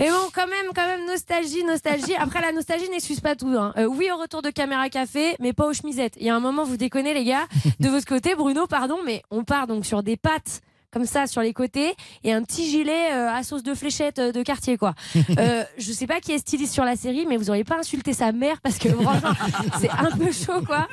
Et 0.00 0.08
bon, 0.08 0.28
quand 0.32 0.46
même, 0.46 0.66
quand 0.74 0.86
même, 0.86 1.06
nostalgie, 1.06 1.64
nostalgie. 1.64 2.14
Après, 2.16 2.40
la 2.40 2.52
nostalgie 2.52 2.88
n'excuse 2.88 3.20
pas 3.20 3.34
tout. 3.34 3.48
hein. 3.48 3.72
Euh, 3.76 3.86
oui, 3.86 4.08
au 4.12 4.16
retour 4.16 4.42
de 4.42 4.50
Caméra 4.50 4.88
Café, 4.88 5.34
mais 5.40 5.52
pas 5.52 5.66
aux 5.66 5.72
chemisettes. 5.72 6.14
Il 6.18 6.26
y 6.26 6.30
a 6.30 6.36
un 6.36 6.40
moment, 6.40 6.62
vous 6.64 6.76
déconnez, 6.76 7.14
les 7.14 7.24
gars. 7.24 7.46
De 7.80 7.88
votre 7.88 8.06
côté, 8.06 8.36
Bruno, 8.36 8.66
pardon, 8.68 8.98
mais 9.04 9.22
on 9.30 9.42
part 9.42 9.66
donc 9.66 9.84
sur 9.84 10.04
des 10.04 10.16
pattes 10.16 10.60
comme 10.90 11.04
ça 11.04 11.26
sur 11.26 11.42
les 11.42 11.52
côtés 11.52 11.94
et 12.24 12.32
un 12.32 12.42
petit 12.42 12.68
gilet 12.68 13.12
euh, 13.12 13.30
à 13.30 13.42
sauce 13.42 13.62
de 13.62 13.74
fléchette 13.74 14.18
euh, 14.18 14.32
de 14.32 14.42
quartier 14.42 14.76
quoi. 14.76 14.94
Euh, 15.38 15.62
je 15.76 15.92
sais 15.92 16.06
pas 16.06 16.20
qui 16.20 16.32
est 16.32 16.38
styliste 16.38 16.72
sur 16.72 16.84
la 16.84 16.96
série 16.96 17.26
mais 17.26 17.36
vous 17.36 17.50
auriez 17.50 17.62
pas 17.62 17.78
insulté 17.78 18.12
sa 18.12 18.32
mère 18.32 18.60
parce 18.60 18.78
que 18.78 18.88
franchement 18.88 19.32
c'est 19.80 19.90
un 19.90 20.10
peu 20.10 20.32
chaud 20.32 20.62
quoi. 20.66 20.88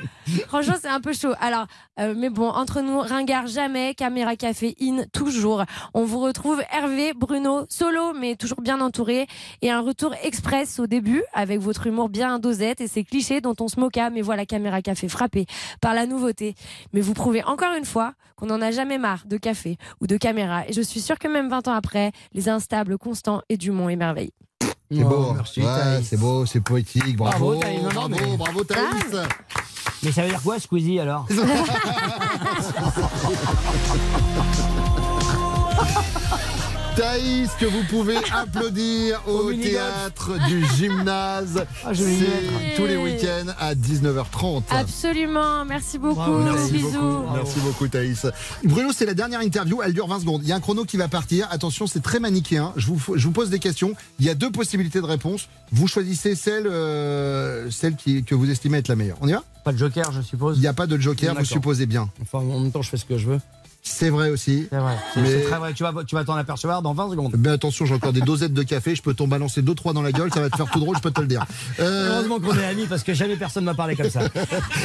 Franchement 0.46 0.74
c'est 0.80 0.88
un 0.88 1.00
peu 1.00 1.12
chaud. 1.12 1.32
Alors 1.40 1.66
euh, 1.98 2.14
mais 2.16 2.28
bon 2.28 2.48
entre 2.48 2.82
nous 2.82 2.98
ringard 2.98 3.46
jamais, 3.46 3.94
caméra 3.94 4.36
café 4.36 4.76
in 4.80 5.04
toujours. 5.12 5.64
On 5.94 6.04
vous 6.04 6.20
retrouve 6.20 6.62
Hervé, 6.70 7.12
Bruno, 7.14 7.66
solo 7.68 8.12
mais 8.12 8.36
toujours 8.36 8.60
bien 8.60 8.80
entouré 8.80 9.26
et 9.62 9.70
un 9.70 9.80
retour 9.80 10.14
express 10.22 10.78
au 10.78 10.86
début 10.86 11.22
avec 11.32 11.60
votre 11.60 11.86
humour 11.86 12.08
bien 12.08 12.38
dosette 12.38 12.80
et 12.80 12.88
ces 12.88 13.02
clichés 13.02 13.40
dont 13.40 13.56
on 13.60 13.68
se 13.68 13.80
moqua 13.80 14.10
mais 14.10 14.22
voilà 14.22 14.46
caméra 14.46 14.82
café 14.82 15.08
frappé 15.08 15.46
par 15.80 15.94
la 15.94 16.06
nouveauté. 16.06 16.54
Mais 16.92 17.00
vous 17.00 17.14
prouvez 17.14 17.42
encore 17.42 17.74
une 17.74 17.86
fois 17.86 18.12
qu'on 18.36 18.46
n'en 18.46 18.60
a 18.60 18.70
jamais 18.70 18.98
marre 18.98 19.26
de 19.26 19.38
café 19.38 19.78
ou 20.00 20.06
de 20.06 20.16
caméra 20.16 20.66
et 20.68 20.72
je 20.72 20.80
suis 20.80 21.00
sûre 21.00 21.18
que 21.18 21.28
même 21.28 21.48
20 21.48 21.68
ans 21.68 21.72
après, 21.74 22.12
les 22.32 22.48
instables 22.48 22.98
constants 22.98 23.42
et 23.48 23.56
Dumont 23.56 23.88
émerveillent. 23.88 24.32
C'est 24.90 25.02
beau, 25.02 25.26
Oh, 25.30 25.32
merci, 25.34 25.60
Ouais, 25.60 25.66
Thaïs. 25.66 26.06
c'est 26.08 26.16
beau, 26.16 26.46
c'est 26.46 26.60
poétique, 26.60 27.16
bravo, 27.16 27.46
Bravo, 27.56 27.60
Thaïs. 27.60 27.82
Non, 27.82 27.88
non, 27.88 28.08
bravo, 28.08 28.14
mais- 28.30 28.36
bravo 28.36 28.64
Thaïs. 28.64 29.16
Mais 30.02 30.12
ça 30.12 30.22
veut 30.22 30.28
dire 30.28 30.42
quoi, 30.42 30.58
Squeezie, 30.60 31.00
alors 31.00 31.26
Thaïs, 36.96 37.50
que 37.60 37.66
vous 37.66 37.82
pouvez 37.90 38.16
applaudir 38.32 39.20
au, 39.28 39.52
théâtre 39.52 40.32
du 40.48 40.64
gymnase. 40.76 41.66
Ah, 41.84 41.92
je 41.92 42.02
C'est 42.02 42.74
tous 42.76 42.86
les 42.86 42.96
week-ends 42.96 43.52
à 43.58 43.74
19h30. 43.74 44.62
Absolument, 44.70 45.64
merci 45.64 45.98
beaucoup. 45.98 46.38
Merci 46.38 46.72
bisous. 46.72 46.90
beaucoup. 46.90 47.34
Merci 47.34 47.60
beaucoup 47.60 47.88
Thaïs. 47.88 48.26
Bruno, 48.64 48.90
c'est 48.92 49.06
la 49.06 49.14
dernière 49.14 49.42
interview, 49.42 49.82
elle 49.84 49.92
dure 49.92 50.08
20 50.08 50.20
secondes. 50.20 50.40
Il 50.42 50.48
y 50.48 50.52
a 50.52 50.56
un 50.56 50.60
chrono 50.60 50.84
qui 50.84 50.96
va 50.96 51.06
partir. 51.06 51.46
Attention, 51.50 51.86
c'est 51.86 52.02
très 52.02 52.18
manichéen. 52.18 52.72
Je 52.76 52.86
vous, 52.86 53.16
je 53.16 53.24
vous 53.24 53.32
pose 53.32 53.50
des 53.50 53.58
questions. 53.58 53.92
Il 54.18 54.24
y 54.26 54.30
a 54.30 54.34
deux 54.34 54.50
possibilités 54.50 55.00
de 55.00 55.06
réponse. 55.06 55.48
Vous 55.70 55.86
choisissez 55.86 56.34
celle, 56.34 56.66
euh, 56.66 57.70
celle 57.70 57.94
qui, 57.94 58.24
que 58.24 58.34
vous 58.34 58.50
estimez 58.50 58.78
être 58.78 58.88
la 58.88 58.96
meilleure. 58.96 59.18
On 59.20 59.28
y 59.28 59.32
va? 59.32 59.44
Pas 59.64 59.72
de 59.72 59.78
joker, 59.78 60.10
je 60.12 60.22
suppose 60.22 60.56
Il 60.56 60.60
n'y 60.60 60.66
a 60.66 60.72
pas 60.72 60.86
de 60.86 60.96
joker, 60.96 61.34
vous 61.36 61.44
supposez 61.44 61.86
bien. 61.86 62.08
Enfin, 62.22 62.38
en 62.38 62.60
même 62.60 62.72
temps, 62.72 62.82
je 62.82 62.90
fais 62.90 62.96
ce 62.96 63.04
que 63.04 63.18
je 63.18 63.26
veux. 63.26 63.40
C'est 63.88 64.10
vrai 64.10 64.30
aussi. 64.30 64.66
C'est 64.70 64.78
vrai. 64.78 64.96
Mais- 65.16 65.42
très 65.42 65.58
vrai. 65.58 65.72
Tu 65.72 65.84
vas, 65.84 65.92
tu 66.04 66.14
vas 66.16 66.24
t'en 66.24 66.34
apercevoir 66.34 66.82
dans 66.82 66.92
20 66.92 67.10
secondes. 67.10 67.34
Mais 67.38 67.50
attention, 67.50 67.86
j'ai 67.86 67.94
encore 67.94 68.12
des 68.12 68.20
dosettes 68.20 68.52
de 68.52 68.62
café, 68.64 68.96
je 68.96 69.00
peux 69.02 69.14
t'en 69.14 69.28
balancer 69.28 69.62
deux 69.62 69.74
trois 69.76 69.92
dans 69.92 70.02
la 70.02 70.10
gueule, 70.12 70.30
ça 70.34 70.40
va 70.40 70.50
te 70.50 70.56
faire 70.56 70.68
tout 70.70 70.80
drôle, 70.80 70.96
je 70.96 71.00
peux 71.02 71.12
te 71.12 71.20
le 71.20 71.28
dire. 71.28 71.44
Euh, 71.78 72.10
Heureusement 72.14 72.40
qu'on 72.40 72.58
est 72.58 72.64
amis 72.66 72.86
parce 72.88 73.04
que 73.04 73.14
jamais 73.14 73.36
personne 73.36 73.64
m'a 73.64 73.74
parlé 73.74 73.94
comme 73.94 74.10
ça. 74.10 74.22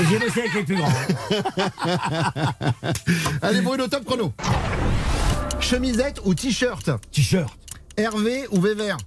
J'ai 0.09 0.19
bossé 0.19 0.41
avec 0.41 0.53
les 0.53 0.63
plus 0.63 0.75
grands. 0.77 0.87
hein. 0.87 1.91
Allez 3.41 3.61
Bruno, 3.61 3.87
top 3.87 4.05
chrono. 4.05 4.33
Chemisette 5.59 6.21
ou 6.23 6.33
t-shirt? 6.35 6.89
T-shirt. 7.11 7.51
Hervé 7.97 8.45
ou 8.51 8.61
Vévert 8.61 8.97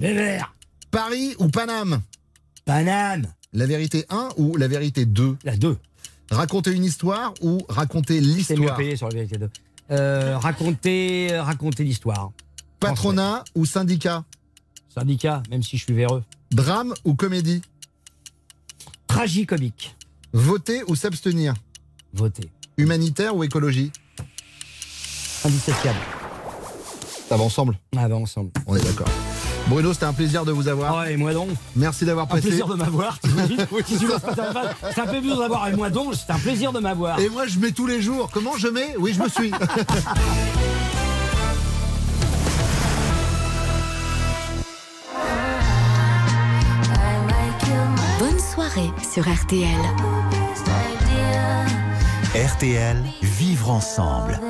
Vévert. 0.00 0.52
Paris 0.90 1.34
ou 1.38 1.48
Paname? 1.48 2.00
Paname. 2.64 3.26
La 3.52 3.66
vérité 3.66 4.04
1 4.10 4.30
ou 4.36 4.56
la 4.56 4.66
vérité 4.68 5.06
2 5.06 5.36
La 5.44 5.56
2. 5.56 5.76
Raconter 6.30 6.72
une 6.72 6.84
histoire 6.84 7.34
ou 7.42 7.60
raconter 7.68 8.20
C'est 8.42 8.54
mieux 8.54 8.60
l'histoire 8.60 8.76
payé 8.76 8.96
sur 8.96 9.08
la 9.08 9.14
vérité 9.14 9.38
2. 9.38 9.50
Euh, 9.90 10.38
raconter 10.38 11.32
euh, 11.32 11.42
raconter 11.42 11.84
l'histoire. 11.84 12.30
Patronat 12.80 13.44
ou 13.54 13.66
syndicat 13.66 14.24
Syndicat, 14.88 15.42
même 15.50 15.62
si 15.62 15.76
je 15.76 15.84
suis 15.84 15.94
véreux. 15.94 16.22
Drame 16.50 16.94
ou 17.04 17.14
comédie 17.14 17.62
Tragicomique. 19.06 19.96
Voter 20.32 20.82
ou 20.88 20.94
s'abstenir 20.94 21.54
Voter. 22.12 22.50
Humanitaire 22.76 23.36
ou 23.36 23.44
écologie 23.44 23.92
Indissociable. 25.44 25.98
Ça 27.28 27.36
va 27.36 27.42
ensemble 27.42 27.78
Ah 27.96 28.08
bah 28.08 28.16
ensemble. 28.16 28.50
On 28.66 28.76
est 28.76 28.84
d'accord. 28.84 29.08
Bruno, 29.68 29.92
c'était 29.94 30.04
un 30.04 30.12
plaisir 30.12 30.44
de 30.44 30.52
vous 30.52 30.68
avoir. 30.68 30.98
Ouais, 30.98 31.14
et 31.14 31.16
moi 31.16 31.32
donc. 31.32 31.48
Merci 31.74 32.04
d'avoir 32.04 32.26
Un 32.26 32.28
passé. 32.28 32.42
plaisir 32.48 32.66
de 32.66 32.74
m'avoir. 32.74 33.18
Si 33.86 33.96
tu 33.98 34.06
C'est 34.94 35.00
un 35.00 35.06
plaisir 35.06 35.34
de 35.36 35.40
m'avoir. 35.40 35.68
Et 35.68 35.72
moi 35.72 35.90
donc, 35.90 36.14
c'est 36.14 36.32
un 36.32 36.38
plaisir 36.38 36.72
de 36.72 36.80
m'avoir. 36.80 37.18
Et 37.18 37.28
moi, 37.30 37.46
je 37.46 37.58
mets 37.58 37.72
tous 37.72 37.86
les 37.86 38.02
jours. 38.02 38.28
Comment 38.32 38.56
je 38.58 38.68
mets? 38.68 38.94
Oui, 38.98 39.14
je 39.14 39.22
me 39.22 39.28
suis. 39.28 39.50
Bonne 48.18 48.38
soirée 48.38 48.90
sur 49.02 49.22
RTL. 49.22 49.68
RTL, 52.34 52.96
vivre 53.22 53.70
ensemble. 53.70 54.40